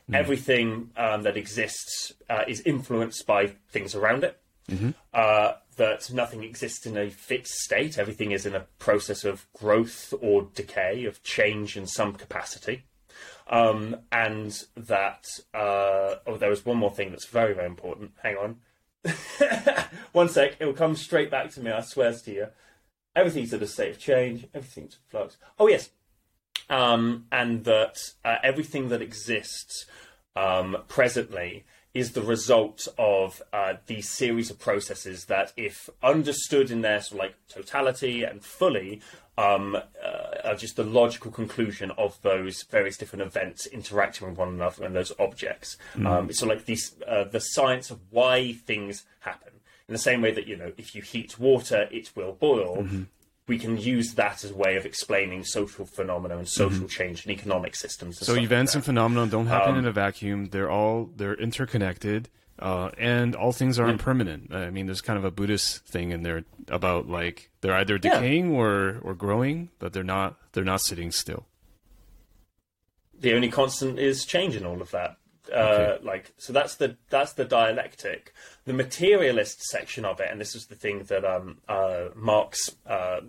[0.09, 0.15] Mm.
[0.15, 4.39] Everything um, that exists uh, is influenced by things around it.
[4.69, 4.91] Mm-hmm.
[5.13, 7.97] Uh, that nothing exists in a fixed state.
[7.97, 12.85] Everything is in a process of growth or decay, of change in some capacity.
[13.47, 18.11] Um, and that, uh, oh, there was one more thing that's very, very important.
[18.23, 18.57] Hang on.
[20.13, 22.47] one sec, it will come straight back to me, I swear to you.
[23.15, 25.38] Everything's at a state of change, everything's in flux.
[25.59, 25.89] Oh, yes.
[26.69, 29.85] Um, and that uh, everything that exists
[30.35, 36.81] um, presently is the result of uh, these series of processes that, if understood in
[36.81, 39.01] their sort of like totality and fully,
[39.38, 39.82] um, uh,
[40.44, 44.95] are just the logical conclusion of those various different events interacting with one another and
[44.95, 45.78] those objects.
[45.95, 46.07] Mm.
[46.07, 49.53] Um, it's sort of like these, uh, the science of why things happen.
[49.88, 52.78] In the same way that you know, if you heat water, it will boil.
[52.78, 53.03] Mm-hmm
[53.48, 56.88] we can use that as a way of explaining social phenomena and social mm-hmm.
[56.88, 58.18] change and economic systems.
[58.18, 60.48] And so events like and phenomena don't happen um, in a vacuum.
[60.49, 62.30] They're all they're interconnected,
[62.60, 64.53] uh, and all things are impermanent.
[64.53, 68.52] I mean, there's kind of a Buddhist thing in there about like they're either decaying
[68.52, 68.60] yeah.
[68.60, 71.45] or or growing, but they're not they're not sitting still.
[73.19, 75.18] The only constant is change in all of that.
[75.53, 76.03] Uh, okay.
[76.03, 78.34] like so that's the that's the dialectic
[78.65, 83.19] the materialist section of it and this is the thing that um, uh, marx uh,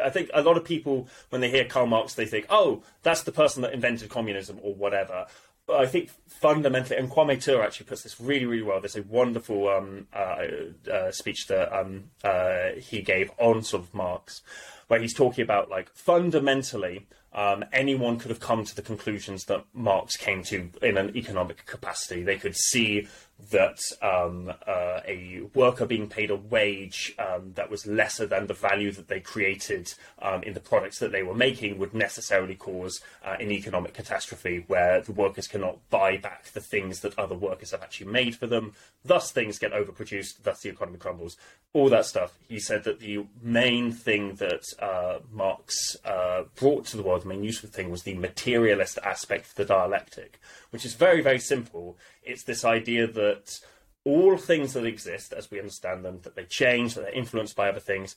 [0.00, 3.24] i think a lot of people when they hear karl marx they think oh that's
[3.24, 5.26] the person that invented communism or whatever
[5.68, 8.80] I think fundamentally, and Kwame Ture actually puts this really, really well.
[8.80, 10.46] There's a wonderful um, uh,
[10.90, 14.42] uh, speech that um, uh, he gave on sort of Marx,
[14.86, 19.64] where he's talking about like fundamentally, um, anyone could have come to the conclusions that
[19.74, 22.22] Marx came to in an economic capacity.
[22.22, 23.08] They could see
[23.50, 28.54] that um, uh, a worker being paid a wage um, that was lesser than the
[28.54, 29.92] value that they created
[30.22, 34.64] um, in the products that they were making would necessarily cause uh, an economic catastrophe
[34.68, 38.46] where the workers cannot buy back the things that other workers have actually made for
[38.46, 38.72] them.
[39.04, 41.36] Thus, things get overproduced, thus, the economy crumbles.
[41.74, 42.38] All that stuff.
[42.48, 47.28] He said that the main thing that uh, Marx uh, brought to the world, the
[47.28, 50.40] main useful thing, was the materialist aspect of the dialectic,
[50.70, 53.58] which is very, very simple it's this idea that
[54.04, 57.68] all things that exist, as we understand them, that they change, that they're influenced by
[57.68, 58.14] other things.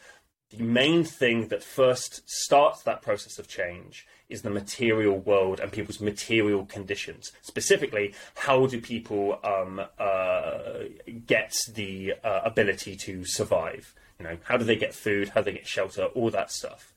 [0.52, 5.72] The main thing that first starts that process of change is the material world and
[5.72, 7.32] people's material conditions.
[7.42, 10.80] Specifically, how do people um, uh,
[11.26, 13.94] get the uh, ability to survive?
[14.20, 15.30] You know, how do they get food?
[15.30, 16.06] How do they get shelter?
[16.06, 16.94] All that stuff.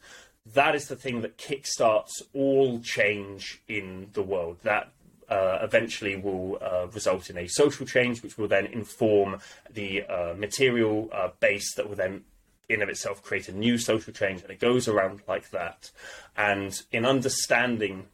[0.54, 4.58] That is the thing that kickstarts all change in the world.
[4.64, 4.92] That
[5.28, 9.38] uh, eventually will uh, result in a social change, which will then inform
[9.72, 12.24] the uh, material uh, base that will then,
[12.68, 15.90] in of itself, create a new social change, and it goes around like that.
[16.36, 18.06] And in understanding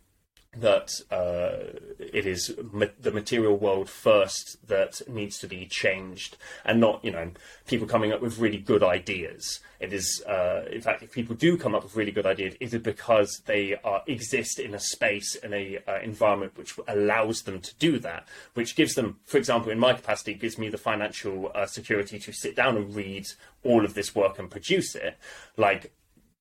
[0.60, 6.80] that uh, it is ma- the material world first that needs to be changed, and
[6.80, 7.30] not you know
[7.66, 9.60] people coming up with really good ideas.
[9.80, 12.74] It is, uh, in fact, if people do come up with really good ideas, it
[12.74, 17.60] is because they are exist in a space in a uh, environment which allows them
[17.60, 21.52] to do that, which gives them, for example, in my capacity, gives me the financial
[21.55, 23.26] uh, security to sit down and read
[23.62, 25.16] all of this work and produce it.
[25.56, 25.93] Like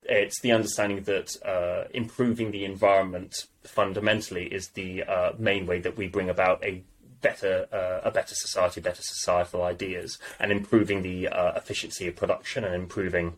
[0.08, 5.98] it's the understanding that uh, improving the environment fundamentally is the uh, main way that
[5.98, 6.84] we bring about a
[7.22, 12.64] better uh, a better society, better societal ideas, and improving the uh, efficiency of production
[12.64, 13.34] and improving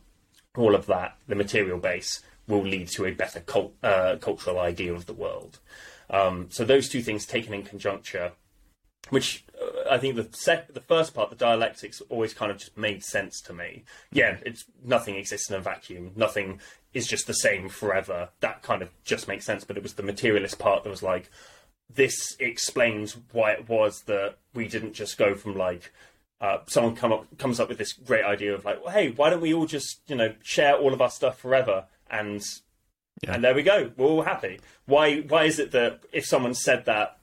[0.58, 4.94] all of that, the material base will lead to a better cult, uh, cultural idea
[4.94, 5.60] of the world.
[6.10, 8.32] Um, so those two things taken in conjuncture,
[9.10, 9.46] which
[9.90, 13.42] I think the sec- the first part, the dialectics, always kind of just made sense
[13.42, 13.84] to me.
[14.12, 16.12] Yeah, it's nothing exists in a vacuum.
[16.16, 16.60] Nothing
[16.94, 18.30] is just the same forever.
[18.40, 19.64] That kind of just makes sense.
[19.64, 21.30] But it was the materialist part that was like,
[21.94, 25.92] this explains why it was that we didn't just go from like
[26.42, 29.30] uh, someone come up comes up with this great idea of like, well, hey, why
[29.30, 32.42] don't we all just you know share all of our stuff forever and
[33.24, 33.34] yeah.
[33.34, 34.60] and there we go, we're all happy.
[34.86, 37.19] Why why is it that if someone said that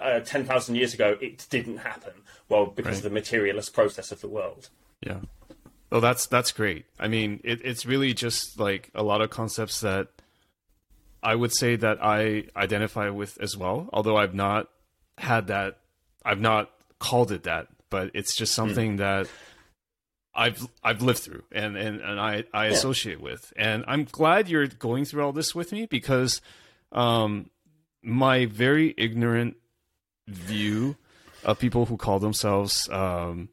[0.00, 2.12] uh, 10,000 years ago, it didn't happen.
[2.48, 2.96] Well, because right.
[2.98, 4.68] of the materialist process of the world.
[5.00, 5.20] Yeah.
[5.90, 6.86] Oh, that's that's great.
[6.98, 10.08] I mean, it, it's really just like a lot of concepts that
[11.22, 13.88] I would say that I identify with as well.
[13.92, 14.68] Although I've not
[15.18, 15.78] had that,
[16.24, 18.62] I've not called it that, but it's just hmm.
[18.62, 18.98] something mm.
[18.98, 19.28] that
[20.34, 22.72] I've I've lived through and and, and I I yeah.
[22.72, 23.52] associate with.
[23.56, 26.40] And I'm glad you're going through all this with me because
[26.92, 27.50] um,
[28.02, 29.56] my very ignorant
[30.26, 30.96] view
[31.44, 33.48] of people who call themselves um,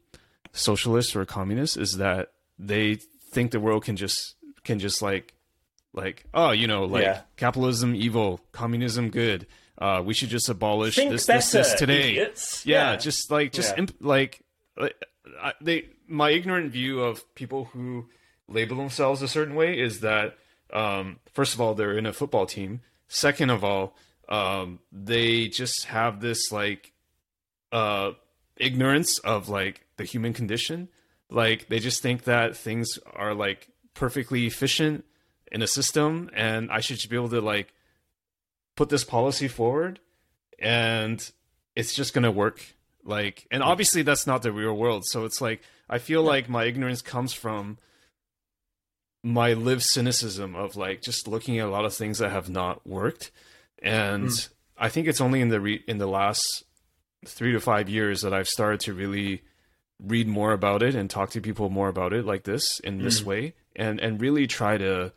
[0.52, 2.96] socialists or communists is that they
[3.30, 4.34] think the world can just
[4.64, 5.34] can just like
[5.92, 7.20] like oh you know like yeah.
[7.36, 9.46] capitalism evil communism good.
[9.76, 12.14] Uh, we should just abolish think this, this this today.
[12.14, 12.28] yeah,
[12.64, 13.78] yeah, just like just yeah.
[13.80, 14.44] imp- like
[14.78, 18.06] I, they my ignorant view of people who
[18.48, 20.36] label themselves a certain way is that
[20.72, 22.80] um, first of all they're in a football team.
[23.08, 23.96] Second of all
[24.28, 26.92] um, they just have this like
[27.72, 28.12] uh,
[28.56, 30.88] ignorance of like the human condition.
[31.30, 35.04] Like they just think that things are like perfectly efficient
[35.50, 37.72] in a system, and I should be able to like
[38.76, 40.00] put this policy forward,
[40.58, 41.30] and
[41.76, 42.74] it's just gonna work.
[43.04, 45.04] Like, and obviously that's not the real world.
[45.06, 47.78] So it's like I feel like my ignorance comes from
[49.22, 52.86] my live cynicism of like just looking at a lot of things that have not
[52.86, 53.30] worked
[53.84, 54.48] and mm.
[54.76, 56.64] I think it's only in the re- in the last
[57.26, 59.42] three to five years that I've started to really
[60.02, 63.20] read more about it and talk to people more about it like this in this
[63.20, 63.26] mm.
[63.26, 65.12] way and and really try to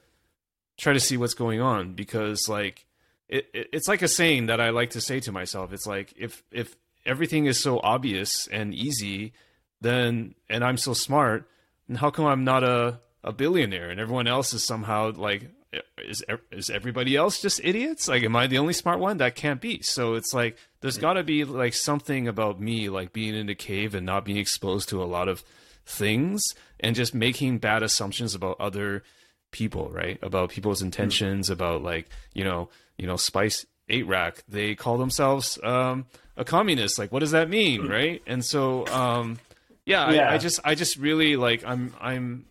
[0.77, 2.85] try to see what's going on because like
[3.27, 6.13] it, it, it's like a saying that I like to say to myself it's like
[6.17, 6.75] if if
[7.05, 9.33] everything is so obvious and easy
[9.81, 11.49] then and I'm so smart
[11.87, 15.49] then how come I'm not a a billionaire and everyone else is somehow like
[15.97, 18.07] is is everybody else just idiots?
[18.07, 19.17] Like, am I the only smart one?
[19.17, 19.81] That can't be.
[19.81, 23.55] So it's like there's got to be like something about me, like being in a
[23.55, 25.43] cave and not being exposed to a lot of
[25.85, 26.43] things,
[26.79, 29.03] and just making bad assumptions about other
[29.51, 30.19] people, right?
[30.21, 31.53] About people's intentions, mm.
[31.53, 36.99] about like you know, you know, spice eight rack, they call themselves um, a communist.
[36.99, 38.21] Like, what does that mean, right?
[38.27, 39.39] And so, um,
[39.85, 40.29] yeah, Yeah.
[40.29, 42.45] I, I just, I just really like, I'm, I'm,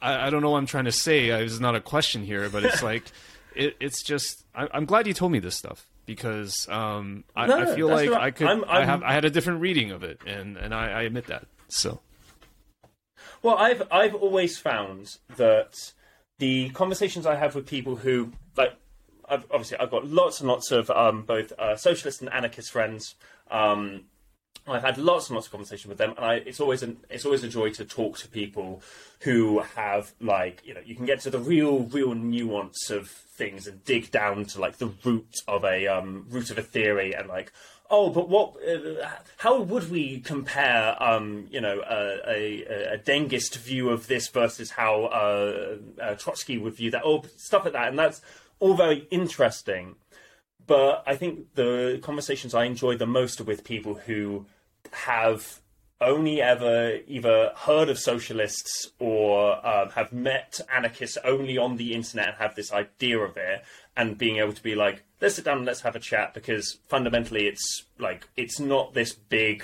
[0.00, 1.28] I, I don't know what I'm trying to say.
[1.28, 3.04] It's not a question here, but it's like,
[3.54, 7.58] it, it's just, I, I'm glad you told me this stuff because um, I, No,
[7.60, 8.10] I feel like.
[8.10, 10.74] I could, I'm- I I'm- have, I had a different reading of it, and and
[10.74, 11.46] I, I admit that.
[11.68, 12.00] So.
[13.42, 15.92] Well, I've I've always found that
[16.38, 18.74] the conversations I have with people who like,
[19.28, 23.14] I've, obviously I've got lots and lots of um, both uh, socialist and anarchist friends.
[23.50, 24.04] Um,
[24.66, 27.24] I've had lots and lots of conversation with them, and I, it's always an it's
[27.24, 28.80] always a joy to talk to people
[29.20, 33.66] who have like you know you can get to the real real nuance of things
[33.66, 37.28] and dig down to like the root of a um, root of a theory and
[37.28, 37.52] like
[37.90, 39.08] oh but what uh,
[39.38, 44.70] how would we compare um, you know a, a, a Dengist view of this versus
[44.70, 47.88] how uh, uh, Trotsky would view that or stuff like that.
[47.88, 48.22] And that's
[48.60, 49.96] all very interesting
[50.72, 54.46] but I think the conversations I enjoy the most are with people who
[54.92, 55.60] have
[56.00, 62.28] only ever either heard of socialists or um, have met anarchists only on the internet
[62.28, 63.62] and have this idea of it
[63.98, 66.78] and being able to be like let's sit down and let's have a chat because
[66.88, 69.62] fundamentally it's like it's not this big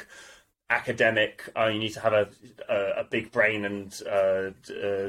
[0.69, 2.29] academic uh, you need to have a
[2.69, 4.51] a, a big brain and uh,
[4.85, 5.09] uh,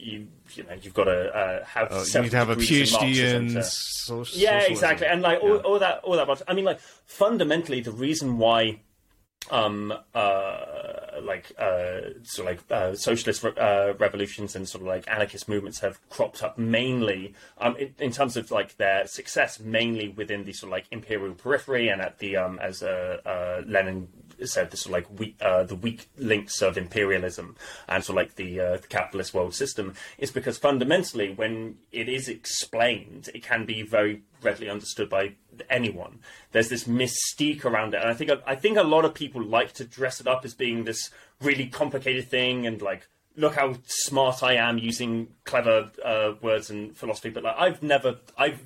[0.00, 3.16] you you know you've got to uh, have Uh, you need to have a PhD
[3.34, 4.72] in to- so- yeah, socialism.
[4.72, 5.62] exactly, and like all, Yeah.
[5.68, 6.26] all that, all that.
[6.26, 8.80] bunch- I mean, like fundamentally, the reason why,
[9.50, 10.56] um, uh,
[11.22, 15.48] like uh, sort of like uh, socialist re- uh, revolutions and sort of like anarchist
[15.48, 20.44] movements have cropped up mainly, um, in, in terms of like their success, mainly within
[20.44, 24.08] the sort of like imperial periphery and at the um, as uh, uh, Lenin
[24.48, 27.56] said, the sort of like weak, uh, the weak links of imperialism
[27.88, 32.08] and sort of like the, uh, the capitalist world system is because fundamentally, when it
[32.08, 35.32] is explained, it can be very readily understood by
[35.68, 36.20] anyone.
[36.52, 39.72] There's this mystique around it, and I think I think a lot of people like
[39.74, 41.10] to dress it up as being this
[41.40, 43.08] really complicated thing and like.
[43.36, 48.18] Look how smart I am using clever uh, words and philosophy, but like I've never,
[48.36, 48.60] I've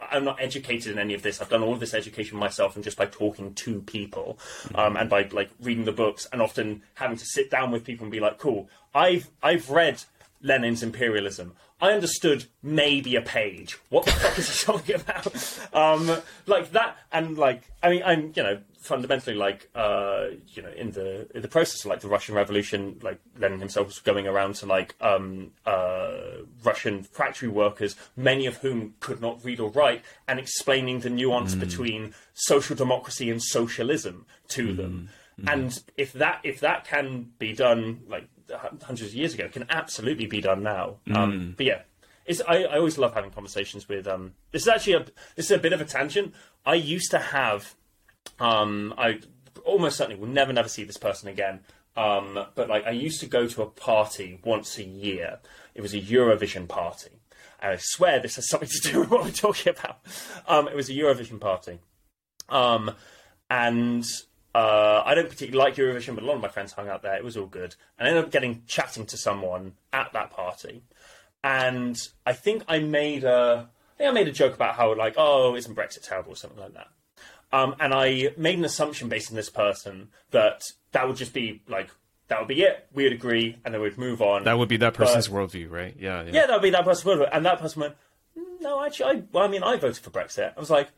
[0.00, 1.40] I'm not educated in any of this.
[1.40, 4.38] I've done all of this education myself and just by talking to people
[4.74, 8.04] um, and by like reading the books and often having to sit down with people
[8.04, 10.02] and be like, cool, I've I've read
[10.42, 11.54] Lenin's imperialism.
[11.80, 13.78] I understood maybe a page.
[13.88, 15.58] What the fuck is he talking about?
[15.72, 20.70] Um, like that, and like I mean, I'm you know fundamentally like uh, you know
[20.70, 24.26] in the in the process of like the Russian Revolution, like Lenin himself was going
[24.26, 26.16] around to like um, uh,
[26.64, 31.54] Russian factory workers, many of whom could not read or write, and explaining the nuance
[31.54, 35.10] between social democracy and socialism to them.
[35.46, 38.26] And if that if that can be done like
[38.82, 40.96] hundreds of years ago, it can absolutely be done now.
[41.14, 41.82] Um, but yeah,
[42.28, 44.06] it's, I, I always love having conversations with.
[44.06, 45.04] Um, this is actually a
[45.36, 46.34] this is a bit of a tangent.
[46.66, 47.74] I used to have
[48.38, 49.20] um, I
[49.64, 51.60] almost certainly will never, never see this person again.
[51.96, 55.38] Um, but like, I used to go to a party once a year.
[55.74, 57.10] It was a Eurovision party.
[57.60, 59.98] And I swear this has something to do with what we're talking about.
[60.46, 61.80] Um, it was a Eurovision party.
[62.48, 62.92] Um,
[63.50, 64.04] and
[64.54, 67.16] uh, I don't particularly like Eurovision, but a lot of my friends hung out there.
[67.16, 67.74] It was all good.
[67.98, 70.82] And I ended up getting chatting to someone at that party.
[71.42, 75.14] And I think I made a, I think I made a joke about how like,
[75.16, 76.88] oh, isn't Brexit terrible or something like that.
[77.52, 80.62] Um, and I made an assumption based on this person that
[80.92, 81.90] that would just be like
[82.28, 82.86] that would be it.
[82.92, 84.44] We would agree, and then we'd move on.
[84.44, 85.96] That would be that person's worldview, right?
[85.98, 86.30] Yeah, yeah.
[86.32, 87.28] yeah, that would be that person's worldview.
[87.32, 87.94] And that person went,
[88.60, 90.52] no, actually, I, well, I mean, I voted for Brexit.
[90.56, 90.90] I was like,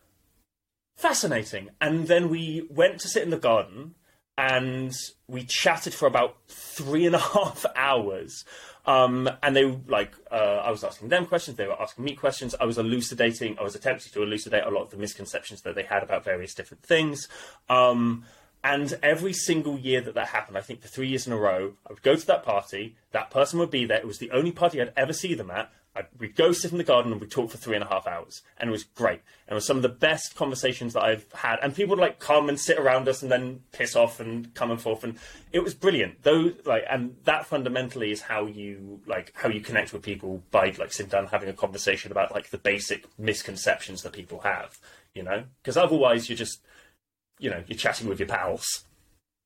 [0.97, 1.71] fascinating.
[1.81, 3.95] And then we went to sit in the garden,
[4.37, 4.93] and
[5.29, 8.45] we chatted for about three and a half hours.
[8.87, 12.55] Um, and they like, uh, I was asking them questions, they were asking me questions.
[12.61, 15.83] I was elucidating, I was attempting to elucidate a lot of the misconceptions that they
[15.83, 17.29] had about various different things.
[17.69, 18.25] Um,
[18.63, 21.75] and every single year that that happened, I think for three years in a row,
[21.87, 22.97] I would go to that party.
[23.13, 23.99] That person would be there.
[23.99, 25.71] It was the only party I'd ever see them at.
[25.97, 28.07] I'd, we'd go sit in the garden and we'd talk for three and a half
[28.07, 29.21] hours, and it was great.
[29.47, 31.59] And it was some of the best conversations that I've had.
[31.63, 34.71] And people would like come and sit around us and then piss off and come
[34.71, 35.19] and forth, and
[35.53, 36.23] it was brilliant.
[36.23, 40.73] Though, like, and that fundamentally is how you like how you connect with people by
[40.79, 44.79] like sitting down and having a conversation about like the basic misconceptions that people have.
[45.15, 46.61] You know, because otherwise you're just
[47.41, 48.85] you know you're chatting with your pals.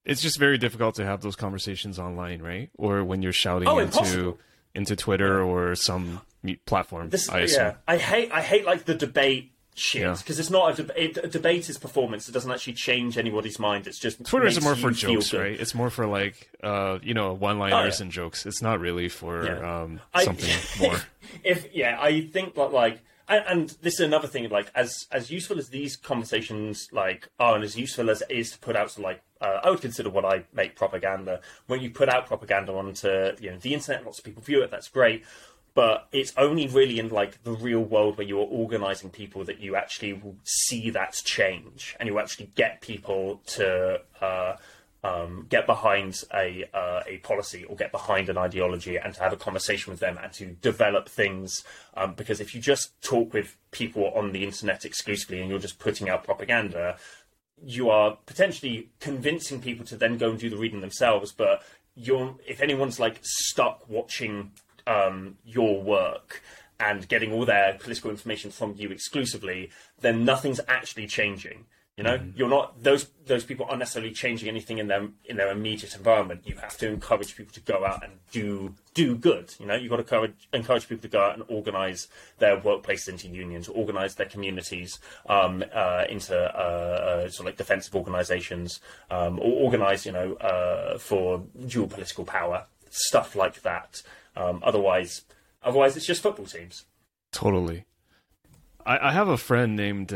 [0.04, 2.68] It's just very difficult to have those conversations online, right?
[2.76, 4.38] Or when you're shouting Oh, into impossible.
[4.74, 6.20] into Twitter or some
[6.66, 7.08] platform.
[7.08, 7.60] This, I assume.
[7.64, 10.14] yeah, I hate I hate like the debate shit Yeah.
[10.18, 12.28] because it's not a, deb- it, a debate is performance.
[12.28, 13.86] It doesn't actually change anybody's mind.
[13.86, 15.40] It's just Twitter is more for jokes, good.
[15.40, 15.58] right?
[15.58, 18.02] It's more for like uh, you know, one-liners Oh, yeah.
[18.04, 18.44] and jokes.
[18.46, 19.82] It's not really for Yeah.
[19.82, 20.98] um, I- something more.
[21.42, 24.48] if yeah, I think that like and, and this is another thing.
[24.48, 28.52] Like as as useful as these conversations like are, and as useful as it is
[28.52, 31.40] to put out, so like uh, I would consider what I make propaganda.
[31.66, 33.08] When you put out propaganda onto
[33.40, 34.70] you know the internet, lots of people view it.
[34.70, 35.24] That's great
[35.74, 39.60] but it's only really in like the real world where you are organizing people that
[39.60, 44.56] you actually see that change and you actually get people to uh,
[45.04, 49.32] um, get behind a uh, a policy or get behind an ideology and to have
[49.32, 51.62] a conversation with them and to develop things
[51.96, 55.78] um, because if you just talk with people on the internet exclusively and you're just
[55.78, 56.96] putting out propaganda
[57.62, 61.62] you are potentially convincing people to then go and do the reading themselves but
[61.94, 64.50] you're if anyone's like stuck watching
[64.86, 66.42] um, your work
[66.80, 69.70] and getting all their political information from you exclusively,
[70.00, 71.64] then nothing's actually changing.
[71.96, 72.36] You know, mm-hmm.
[72.36, 76.42] you're not those those people aren't necessarily changing anything in their in their immediate environment.
[76.44, 79.54] You have to encourage people to go out and do do good.
[79.60, 82.08] You know, you've got to encourage, encourage people to go out and organise
[82.38, 84.98] their workplaces into unions, organise their communities
[85.28, 88.80] um, uh, into uh, uh, sort of like defensive organisations,
[89.12, 94.02] um, or organise, you know, uh, for dual political power, stuff like that.
[94.34, 95.22] Um, otherwise,
[95.62, 96.86] otherwise it's just football teams.
[97.30, 97.84] Totally.
[98.84, 100.12] I, I have a friend named.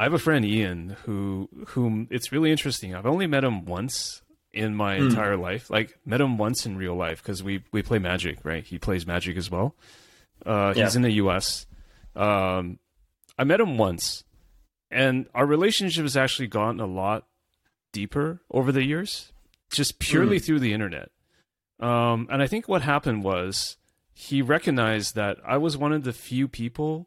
[0.00, 2.94] I have a friend Ian who whom it's really interesting.
[2.94, 5.10] I've only met him once in my mm.
[5.10, 5.68] entire life.
[5.68, 8.64] Like met him once in real life because we we play Magic, right?
[8.64, 9.74] He plays Magic as well.
[10.46, 10.84] Uh, yeah.
[10.84, 11.66] He's in the U.S.
[12.16, 12.78] Um,
[13.38, 14.24] I met him once,
[14.90, 17.26] and our relationship has actually gotten a lot
[17.92, 19.32] deeper over the years,
[19.70, 20.42] just purely mm.
[20.42, 21.10] through the internet.
[21.78, 23.76] Um, and I think what happened was
[24.14, 27.06] he recognized that I was one of the few people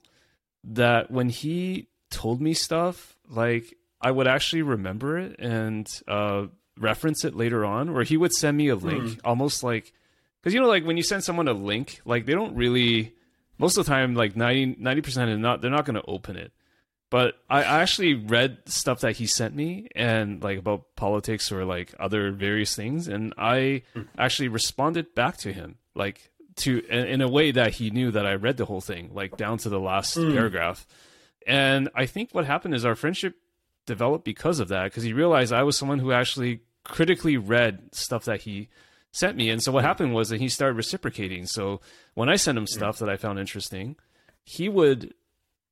[0.63, 6.45] that when he told me stuff, like I would actually remember it and uh,
[6.77, 9.19] reference it later on, or he would send me a link, mm.
[9.23, 9.91] almost like
[10.41, 13.13] because you know, like when you send someone a link, like they don't really
[13.57, 16.51] most of the time, like 90 percent, not they're not going to open it.
[17.09, 21.93] But I actually read stuff that he sent me and like about politics or like
[21.99, 24.03] other various things, and I hmm.
[24.17, 28.33] actually responded back to him like to in a way that he knew that I
[28.33, 30.33] read the whole thing, like down to the last mm.
[30.33, 30.85] paragraph.
[31.47, 33.35] And I think what happened is our friendship
[33.85, 38.25] developed because of that, because he realized I was someone who actually critically read stuff
[38.25, 38.69] that he
[39.11, 39.49] sent me.
[39.49, 39.87] And so what hmm.
[39.87, 41.45] happened was that he started reciprocating.
[41.45, 41.81] So
[42.13, 42.67] when I sent him hmm.
[42.73, 43.95] stuff that I found interesting,
[44.43, 45.13] he would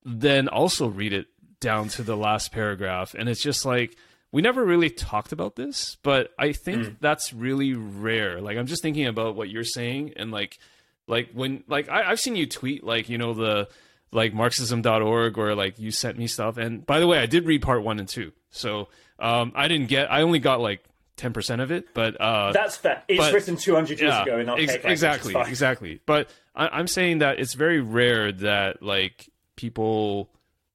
[0.03, 1.27] then also read it
[1.59, 3.13] down to the last paragraph.
[3.13, 3.95] And it's just like,
[4.31, 6.95] we never really talked about this, but I think mm.
[7.01, 8.39] that's really rare.
[8.39, 10.13] Like, I'm just thinking about what you're saying.
[10.15, 10.57] And like,
[11.05, 13.67] like when, like, I, I've seen you tweet, like, you know, the,
[14.11, 16.57] like marxism.org or like you sent me stuff.
[16.57, 18.31] And by the way, I did read part one and two.
[18.49, 18.89] So,
[19.19, 20.83] um, I didn't get, I only got like,
[21.17, 23.03] 10% of it, but, uh, that's fair.
[23.07, 25.35] It's but, written 200 years yeah, ago in ex- Exactly.
[25.35, 26.01] Exactly.
[26.07, 30.29] But I, I'm saying that it's very rare that like people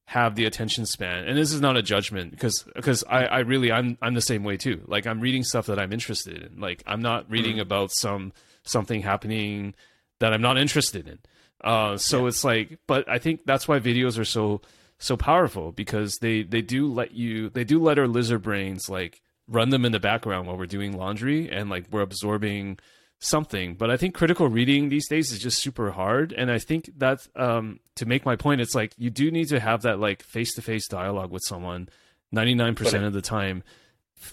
[0.06, 3.72] have the attention span and this is not a judgment because because I, I really
[3.72, 6.84] I'm I'm the same way too like I'm reading stuff that I'm interested in like
[6.86, 7.62] I'm not reading mm-hmm.
[7.62, 8.32] about some
[8.62, 9.74] something happening
[10.20, 11.18] that I'm not interested in
[11.62, 12.28] uh so yeah.
[12.28, 14.61] it's like but I think that's why videos are so
[14.99, 19.23] so powerful because they they do let you they do let our lizard brains like
[19.49, 22.78] run them in the background while we're doing laundry and like we're absorbing
[23.19, 23.74] something.
[23.74, 26.33] But I think critical reading these days is just super hard.
[26.33, 29.61] And I think that um, to make my point, it's like you do need to
[29.61, 31.89] have that like face to face dialogue with someone
[32.35, 33.62] 99% of the time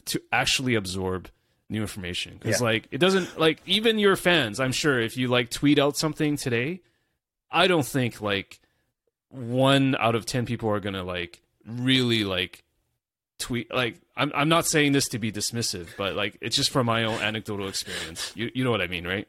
[0.05, 1.29] to actually absorb
[1.69, 2.37] new information.
[2.39, 2.65] Because yeah.
[2.65, 6.37] like it doesn't like even your fans, I'm sure if you like tweet out something
[6.37, 6.81] today,
[7.53, 8.59] I don't think like
[9.29, 12.63] one out of 10 people are going to like really like
[13.39, 16.85] tweet like I'm I'm not saying this to be dismissive, but like it's just from
[16.85, 18.31] my own anecdotal experience.
[18.35, 19.27] You you know what I mean, right?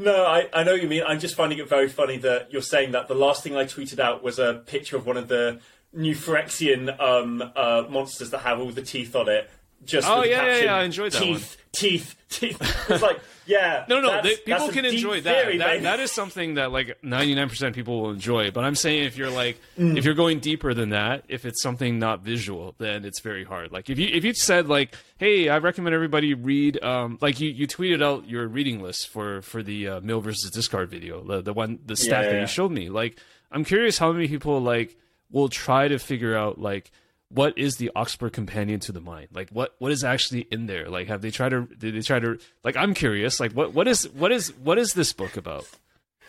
[0.00, 1.02] No, I, I know what you mean.
[1.04, 3.98] I'm just finding it very funny that you're saying that the last thing I tweeted
[3.98, 5.58] out was a picture of one of the
[5.92, 9.50] new Phyrexian um, uh, monsters that have all the teeth on it.
[9.84, 11.64] Just oh yeah, caption, yeah, yeah, I enjoyed that teeth, one.
[11.72, 12.90] Teeth, teeth.
[12.90, 13.84] It's like yeah.
[13.88, 15.44] no, no, they, people can enjoy that.
[15.44, 18.50] Theory, that, that is something that like 99% people will enjoy.
[18.50, 19.96] But I'm saying if you're like, mm.
[19.96, 23.72] if you're going deeper than that, if it's something not visual, then it's very hard.
[23.72, 27.48] Like if you if you said like, hey, I recommend everybody read, um, like you
[27.48, 31.40] you tweeted out your reading list for for the uh, mill versus discard video, the
[31.40, 32.88] the one the stat yeah, yeah, that you showed me.
[32.88, 33.18] Like,
[33.50, 34.96] I'm curious how many people like
[35.30, 36.90] will try to figure out like
[37.30, 39.28] what is the Oxford Companion to the Mind?
[39.32, 40.88] Like what what is actually in there?
[40.88, 43.86] Like have they tried to did they try to like I'm curious, like what what
[43.86, 45.66] is what is what is this book about?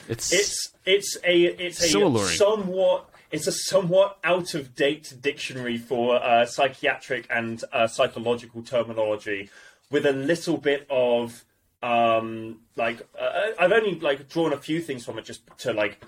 [0.08, 2.36] It's it's it's a it's a so alluring.
[2.36, 9.50] somewhat it's a somewhat out of date dictionary for uh, psychiatric and uh, psychological terminology
[9.92, 11.46] with a little bit of
[11.82, 16.04] um, like uh, I've only like drawn a few things from it just to like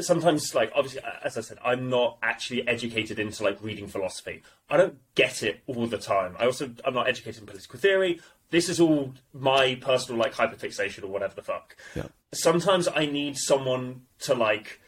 [0.00, 4.42] sometimes like obviously as I said I'm not actually educated into like reading philosophy.
[4.68, 6.36] I don't get it all the time.
[6.38, 8.20] I also I'm not educated in political theory.
[8.50, 11.76] This is all my personal like hyperfixation or whatever the fuck.
[11.94, 12.06] Yeah.
[12.32, 14.80] Sometimes I need someone to like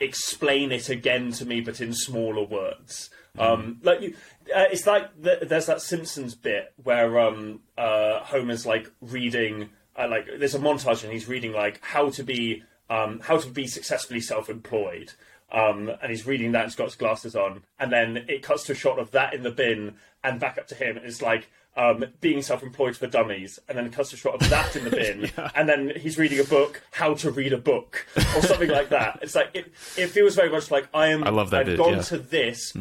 [0.00, 3.10] explain it again to me, but in smaller words.
[3.38, 4.14] Um, like you,
[4.54, 10.08] uh, it's like the, there's that Simpsons bit where um, uh, Homer's like reading, uh,
[10.08, 13.66] like there's a montage and he's reading like how to be um, how to be
[13.66, 15.12] successfully self-employed.
[15.52, 18.64] Um, and he's reading that and he's got his glasses on, and then it cuts
[18.64, 20.96] to a shot of that in the bin, and back up to him.
[21.02, 24.48] It's like um, being self-employed for dummies, and then it cuts to a shot of
[24.48, 28.06] that in the bin, and then he's reading a book, how to read a book,
[28.16, 29.18] or something like that.
[29.22, 31.24] It's like it, it feels very much like I am.
[31.24, 32.02] I love that I've bit, gone yeah.
[32.02, 32.72] to this.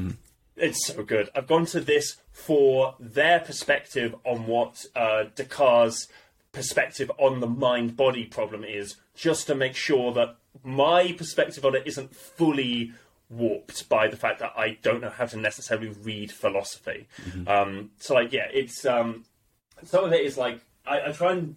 [0.55, 1.29] It's so good.
[1.35, 6.07] I've gone to this for their perspective on what uh, Descartes'
[6.51, 11.83] perspective on the mind-body problem is, just to make sure that my perspective on it
[11.85, 12.93] isn't fully
[13.29, 17.07] warped by the fact that I don't know how to necessarily read philosophy.
[17.47, 19.25] Um, so, like, yeah, it's um,
[19.83, 21.55] some of it is like I, I try and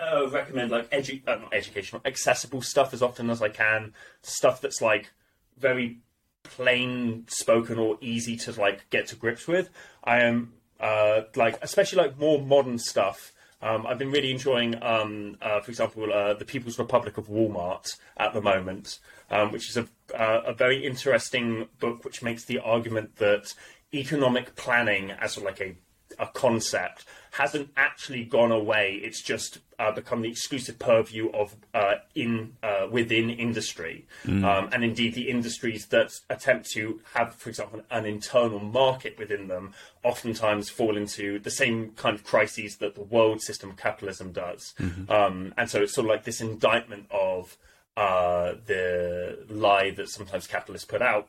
[0.00, 3.94] uh, recommend like edu- uh, not educational, accessible stuff as often as I can.
[4.22, 5.10] Stuff that's like
[5.58, 5.98] very
[6.42, 9.70] plain spoken or easy to like get to grips with.
[10.02, 13.32] I am uh, like especially like more modern stuff.
[13.62, 17.96] Um, I've been really enjoying, um, uh, for example, uh, the People's Republic of Walmart
[18.16, 18.98] at the moment,
[19.30, 23.54] um, which is a, uh, a very interesting book which makes the argument that
[23.94, 25.76] economic planning as like a
[26.18, 29.00] a concept hasn't actually gone away.
[29.02, 34.06] It's just uh, become the exclusive purview of uh, in uh, within industry,
[34.44, 39.48] um, and indeed the industries that attempt to have, for example, an internal market within
[39.48, 44.32] them, oftentimes fall into the same kind of crises that the world system of capitalism
[44.32, 44.74] does.
[45.10, 47.56] Um, and so it's sort of like this indictment of
[47.96, 51.28] uh, the lie that sometimes capitalists put out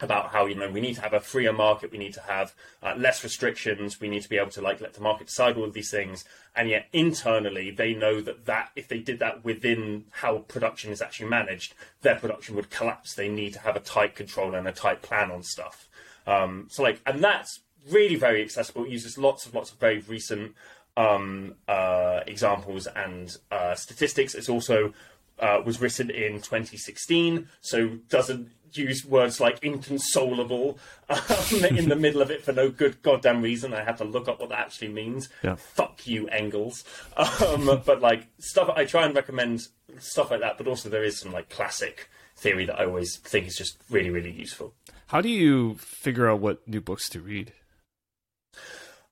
[0.00, 2.54] about how you know we need to have a freer market, we need to have
[2.82, 5.64] uh, less restrictions, we need to be able to like let the market decide all
[5.64, 6.24] of these things,
[6.54, 11.00] and yet internally they know that that if they did that within how production is
[11.00, 13.14] actually managed, their production would collapse.
[13.14, 15.88] They need to have a tight control and a tight plan on stuff.
[16.26, 17.60] Um, so like, and that's
[17.90, 18.84] really very accessible.
[18.84, 20.54] It uses lots of lots of very recent
[20.96, 24.34] um, uh, examples and uh, statistics.
[24.34, 24.92] It's also
[25.38, 30.78] uh, was written in 2016, so doesn't use words like inconsolable
[31.08, 31.18] um,
[31.64, 33.74] in the middle of it for no good goddamn reason.
[33.74, 35.28] I had to look up what that actually means.
[35.42, 35.56] Yeah.
[35.56, 36.84] Fuck you, Engels.
[37.16, 40.58] Um, but like stuff, I try and recommend stuff like that.
[40.58, 44.10] But also there is some like classic theory that I always think is just really,
[44.10, 44.74] really useful.
[45.08, 47.52] How do you figure out what new books to read?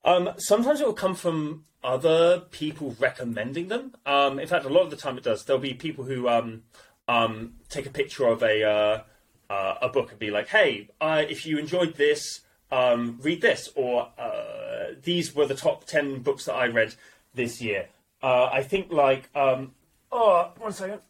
[0.03, 3.95] Um, sometimes it will come from other people recommending them.
[4.05, 5.45] Um, in fact, a lot of the time it does.
[5.45, 6.63] There'll be people who um,
[7.07, 9.01] um, take a picture of a uh,
[9.49, 12.41] uh, a book and be like, "Hey, uh, if you enjoyed this,
[12.71, 16.95] um, read this," or uh, "These were the top ten books that I read
[17.33, 17.87] this year."
[18.21, 19.73] Uh, I think like um,
[20.11, 21.01] oh, one second.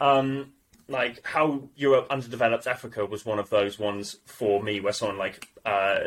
[0.00, 0.52] Um,
[0.88, 5.48] like how Europe underdeveloped Africa was one of those ones for me where someone like
[5.64, 6.00] uh,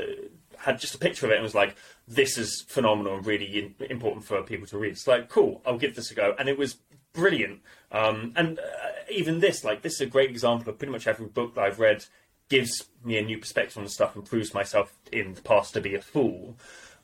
[0.57, 1.75] had just a picture of it and was like,
[2.07, 5.77] "This is phenomenal and really in- important for people to read." It's like, cool, I'll
[5.77, 6.77] give this a go, and it was
[7.13, 7.61] brilliant.
[7.91, 8.63] Um, and uh,
[9.11, 11.79] even this, like, this is a great example of pretty much every book that I've
[11.79, 12.05] read
[12.49, 15.95] gives me a new perspective on stuff and proves myself in the past to be
[15.95, 16.57] a fool.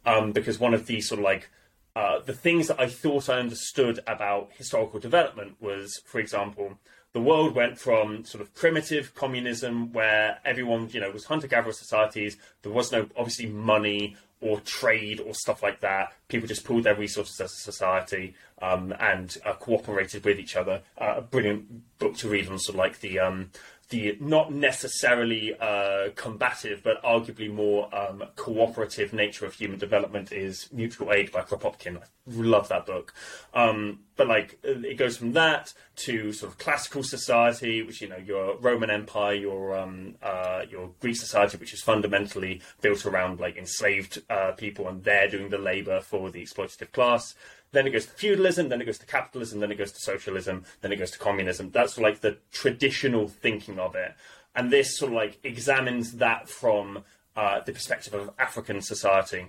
[0.06, 1.49] Um, because one of the sort of like
[1.95, 6.77] uh, the things that I thought I understood about historical development was, for example,
[7.14, 12.38] the world went from sort of primitive communism where everyone, you know, was hunter-gatherer societies.
[12.61, 16.14] There was no obviously money or trade or stuff like that.
[16.28, 20.82] People just pooled their resources as a society um, and uh, cooperated with each other.
[20.98, 23.52] Uh, a brilliant book to read on sort of like the um,
[23.90, 30.70] the not necessarily uh, combative, but arguably more um, cooperative nature of human development is
[30.72, 31.98] Mutual Aid by Kropotkin.
[31.98, 33.14] I love that book.
[33.53, 38.18] Um, but like it goes from that to sort of classical society, which you know
[38.18, 43.57] your Roman Empire, your um, uh, your Greek society, which is fundamentally built around like
[43.57, 47.34] enslaved uh, people and they're doing the labour for the exploitative class.
[47.72, 50.66] Then it goes to feudalism, then it goes to capitalism, then it goes to socialism,
[50.82, 51.70] then it goes to communism.
[51.72, 54.14] That's like the traditional thinking of it.
[54.56, 57.04] And this sort of like examines that from
[57.36, 59.48] uh, the perspective of African society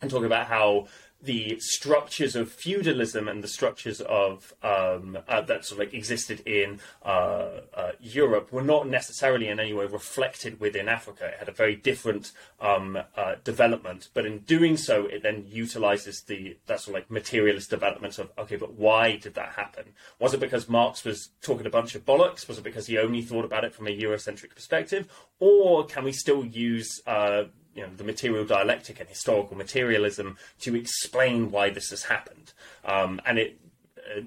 [0.00, 0.86] and talking about how
[1.20, 6.40] the structures of feudalism and the structures of um, uh, that sort of like existed
[6.46, 11.26] in uh, uh, Europe were not necessarily in any way reflected within Africa.
[11.26, 12.30] It had a very different
[12.60, 17.10] um, uh, development, but in doing so, it then utilizes the that sort of like
[17.10, 19.86] materialist development of okay, but why did that happen?
[20.20, 22.46] Was it because Marx was talking a bunch of bollocks?
[22.46, 25.08] Was it because he only thought about it from a Eurocentric perspective,
[25.40, 30.74] or can we still use uh, you know, the material dialectic and historical materialism to
[30.74, 32.52] explain why this has happened.
[32.84, 33.60] Um, and it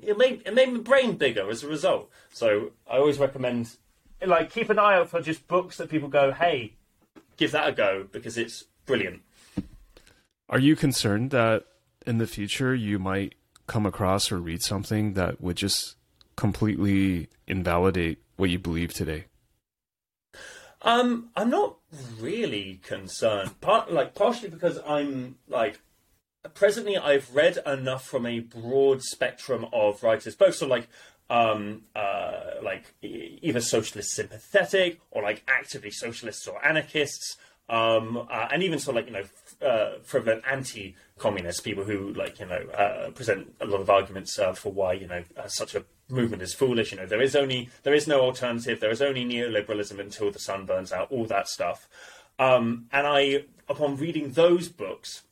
[0.04, 2.10] it made it made my brain bigger as a result.
[2.32, 3.76] So I always recommend
[4.26, 6.74] like keep an eye out for just books that people go, hey,
[7.38, 9.22] give that a go because it's brilliant.
[10.50, 11.66] Are you concerned that
[12.06, 13.36] in the future you might
[13.68, 15.96] come across or read something that would just
[16.36, 19.26] completely invalidate what you believe today?
[20.84, 21.78] Um, I'm not
[22.20, 23.60] really concerned.
[23.62, 25.80] Part like partially because I'm like
[26.54, 30.88] presently I've read enough from a broad spectrum of writers, both sort of like
[31.30, 37.38] um, uh, like either socialist sympathetic or like actively socialists or anarchists,
[37.70, 40.42] um, uh, and even sort of like you know uh, frivolent
[41.22, 44.94] anti-communist people who like you know uh, present a lot of arguments uh, for why
[44.94, 46.92] you know uh, such a movement is foolish.
[46.92, 48.80] You know there is only there is no alternative.
[48.80, 51.12] There is only neoliberalism until the sun burns out.
[51.12, 51.88] All that stuff.
[52.40, 55.24] Um, and I, upon reading those books,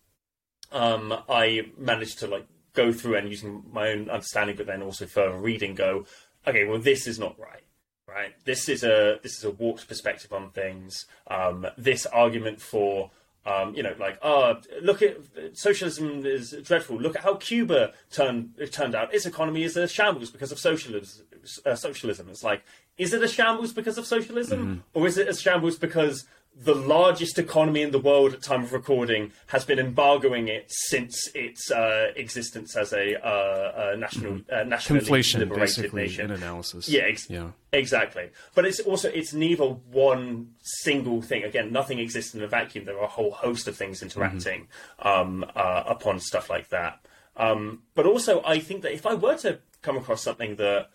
[0.72, 5.08] um, I managed to like go through and using my own understanding, but then also
[5.08, 6.06] further reading, go,
[6.46, 7.64] okay, well, this is not right.
[8.08, 8.34] Right.
[8.44, 11.06] This is a this is a warped perspective on things.
[11.28, 13.12] Um, this argument for
[13.46, 15.18] um, you know, like, oh, look at
[15.54, 17.00] socialism is dreadful.
[17.00, 19.14] Look at how Cuba turned turned out.
[19.14, 21.26] Its economy is a shambles because of socialism.
[21.66, 22.28] Uh, socialism.
[22.30, 22.64] It's like,
[22.98, 24.80] is it a shambles because of socialism, mm-hmm.
[24.94, 26.26] or is it a shambles because
[26.62, 31.30] the largest economy in the world at time of recording has been embargoing it since
[31.34, 34.54] its uh, existence as a, uh, a national mm-hmm.
[34.54, 36.32] uh, nationally Conflation, liberated nation.
[36.32, 38.30] Analysis, yeah, ex- yeah, exactly.
[38.56, 41.44] But it's also it's neither one single thing.
[41.44, 42.84] Again, nothing exists in a vacuum.
[42.84, 44.68] There are a whole host of things interacting
[45.00, 45.08] mm-hmm.
[45.08, 47.00] um, uh, upon stuff like that.
[47.38, 50.90] Um, but also, I think that if I were to come across something that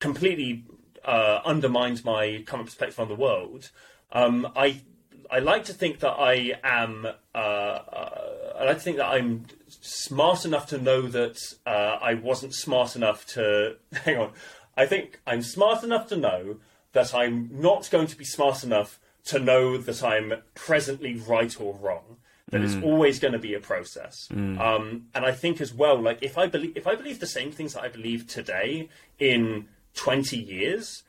[0.00, 0.66] completely
[1.04, 3.70] uh, undermines my current perspective on the world.
[4.10, 4.82] Um, I
[5.30, 7.06] I like to think that I am.
[7.34, 12.14] Uh, uh, I like to think that I'm smart enough to know that uh, I
[12.14, 13.76] wasn't smart enough to.
[13.92, 14.32] Hang on.
[14.76, 16.56] I think I'm smart enough to know
[16.92, 21.74] that I'm not going to be smart enough to know that I'm presently right or
[21.74, 22.16] wrong.
[22.50, 22.64] That mm.
[22.64, 24.28] it's always going to be a process.
[24.32, 24.58] Mm.
[24.58, 27.52] Um, and I think as well, like if I believe if I believe the same
[27.52, 28.88] things that I believe today
[29.18, 31.02] in 20 years,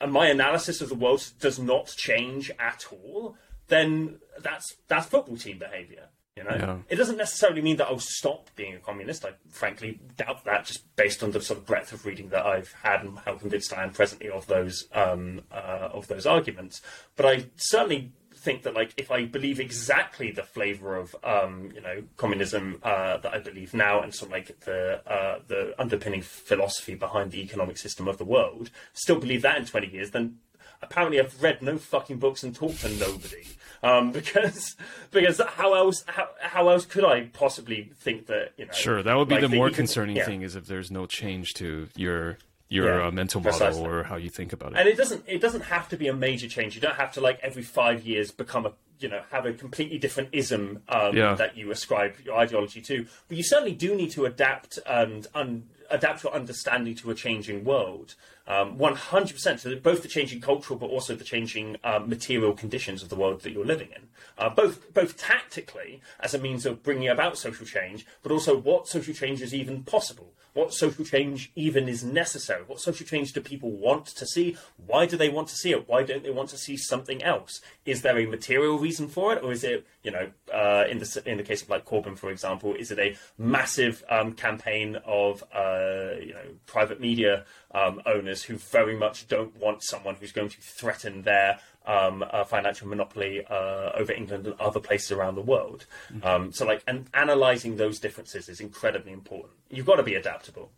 [0.00, 3.36] and my analysis of the world does not change at all,
[3.72, 6.08] then that's that's football team behaviour.
[6.36, 6.76] You know, yeah.
[6.88, 9.24] it doesn't necessarily mean that I'll stop being a communist.
[9.24, 12.72] I frankly doubt that, just based on the sort of breadth of reading that I've
[12.82, 16.80] had and how convinced I am presently of those um, uh, of those arguments.
[17.16, 21.82] But I certainly think that, like, if I believe exactly the flavour of um, you
[21.82, 26.22] know communism uh, that I believe now, and sort of like the uh, the underpinning
[26.22, 30.38] philosophy behind the economic system of the world, still believe that in twenty years, then
[30.80, 33.44] apparently I've read no fucking books and talked to nobody.
[33.82, 34.76] Um, because
[35.10, 38.72] because how else how, how else could I possibly think that you know?
[38.72, 40.24] Sure, that would be like the more concerning yeah.
[40.24, 42.38] thing is if there's no change to your
[42.72, 43.86] your yeah, uh, mental model precisely.
[43.86, 44.78] or how you think about it.
[44.78, 46.74] And it doesn't it doesn't have to be a major change.
[46.74, 49.98] You don't have to like every five years become a you know have a completely
[49.98, 51.34] different ism um, yeah.
[51.34, 53.06] that you ascribe your ideology to.
[53.28, 57.64] But you certainly do need to adapt and un- adapt your understanding to a changing
[57.64, 58.14] world.
[58.46, 59.60] Um, 100%.
[59.60, 63.42] So both the changing cultural, but also the changing uh, material conditions of the world
[63.42, 64.08] that you're living in.
[64.36, 68.88] Uh, both both tactically as a means of bringing about social change, but also what
[68.88, 70.32] social change is even possible.
[70.54, 72.62] What social change even is necessary?
[72.66, 74.56] What social change do people want to see?
[74.86, 75.88] Why do they want to see it?
[75.88, 77.60] Why don't they want to see something else?
[77.86, 81.22] Is there a material reason for it, or is it, you know, uh, in the
[81.24, 85.42] in the case of like Corbyn, for example, is it a massive um, campaign of
[85.54, 90.50] uh, you know private media um, owners who very much don't want someone who's going
[90.50, 95.86] to threaten their um, financial monopoly uh, over England and other places around the world.
[96.12, 96.26] Mm-hmm.
[96.26, 99.52] Um, so, like, and analysing those differences is incredibly important.
[99.70, 100.70] You've got to be adaptable.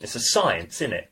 [0.00, 1.10] It's a science, isn't it?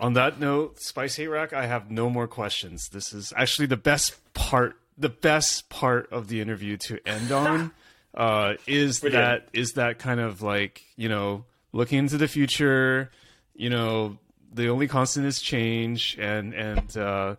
[0.00, 2.88] On that note, Spice8Rack, I have no more questions.
[2.90, 4.76] This is actually the best part.
[4.96, 7.72] The best part of the interview to end on
[8.14, 9.44] uh, is Brilliant.
[9.52, 13.10] that is that kind of like you know looking into the future,
[13.54, 14.18] you know
[14.52, 17.36] the only constant is change and and uh,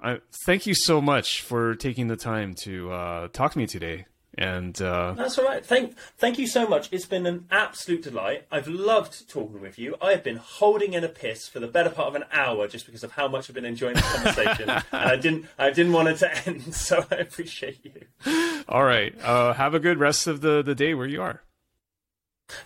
[0.00, 4.06] I, thank you so much for taking the time to uh, talk to me today
[4.38, 5.64] And uh, That's all right.
[5.64, 6.88] Thank, thank you so much.
[6.90, 8.46] It's been an absolute delight.
[8.50, 9.96] I've loved talking with you.
[10.00, 12.86] I have been holding in a piss for the better part of an hour just
[12.86, 16.08] because of how much I've been enjoying this conversation, and I didn't, I didn't want
[16.08, 16.62] it to end.
[16.74, 18.64] So I appreciate you.
[18.68, 21.42] all right, uh, have a good rest of the the day where you are.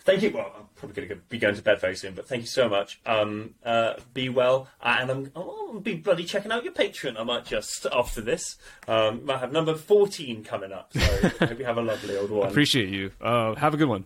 [0.05, 0.31] Thank you.
[0.31, 2.69] Well, I'm probably going to be going to bed very soon, but thank you so
[2.69, 3.01] much.
[3.07, 7.19] Um, uh, be well, uh, and I'm, oh, I'll be bloody checking out your Patreon.
[7.19, 8.57] I might just after this.
[8.89, 10.93] Um, might have number 14 coming up.
[10.93, 11.01] So
[11.41, 12.49] I hope you have a lovely old one.
[12.49, 13.11] Appreciate you.
[13.21, 14.05] Uh, have a good one.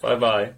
[0.00, 0.52] Bye bye.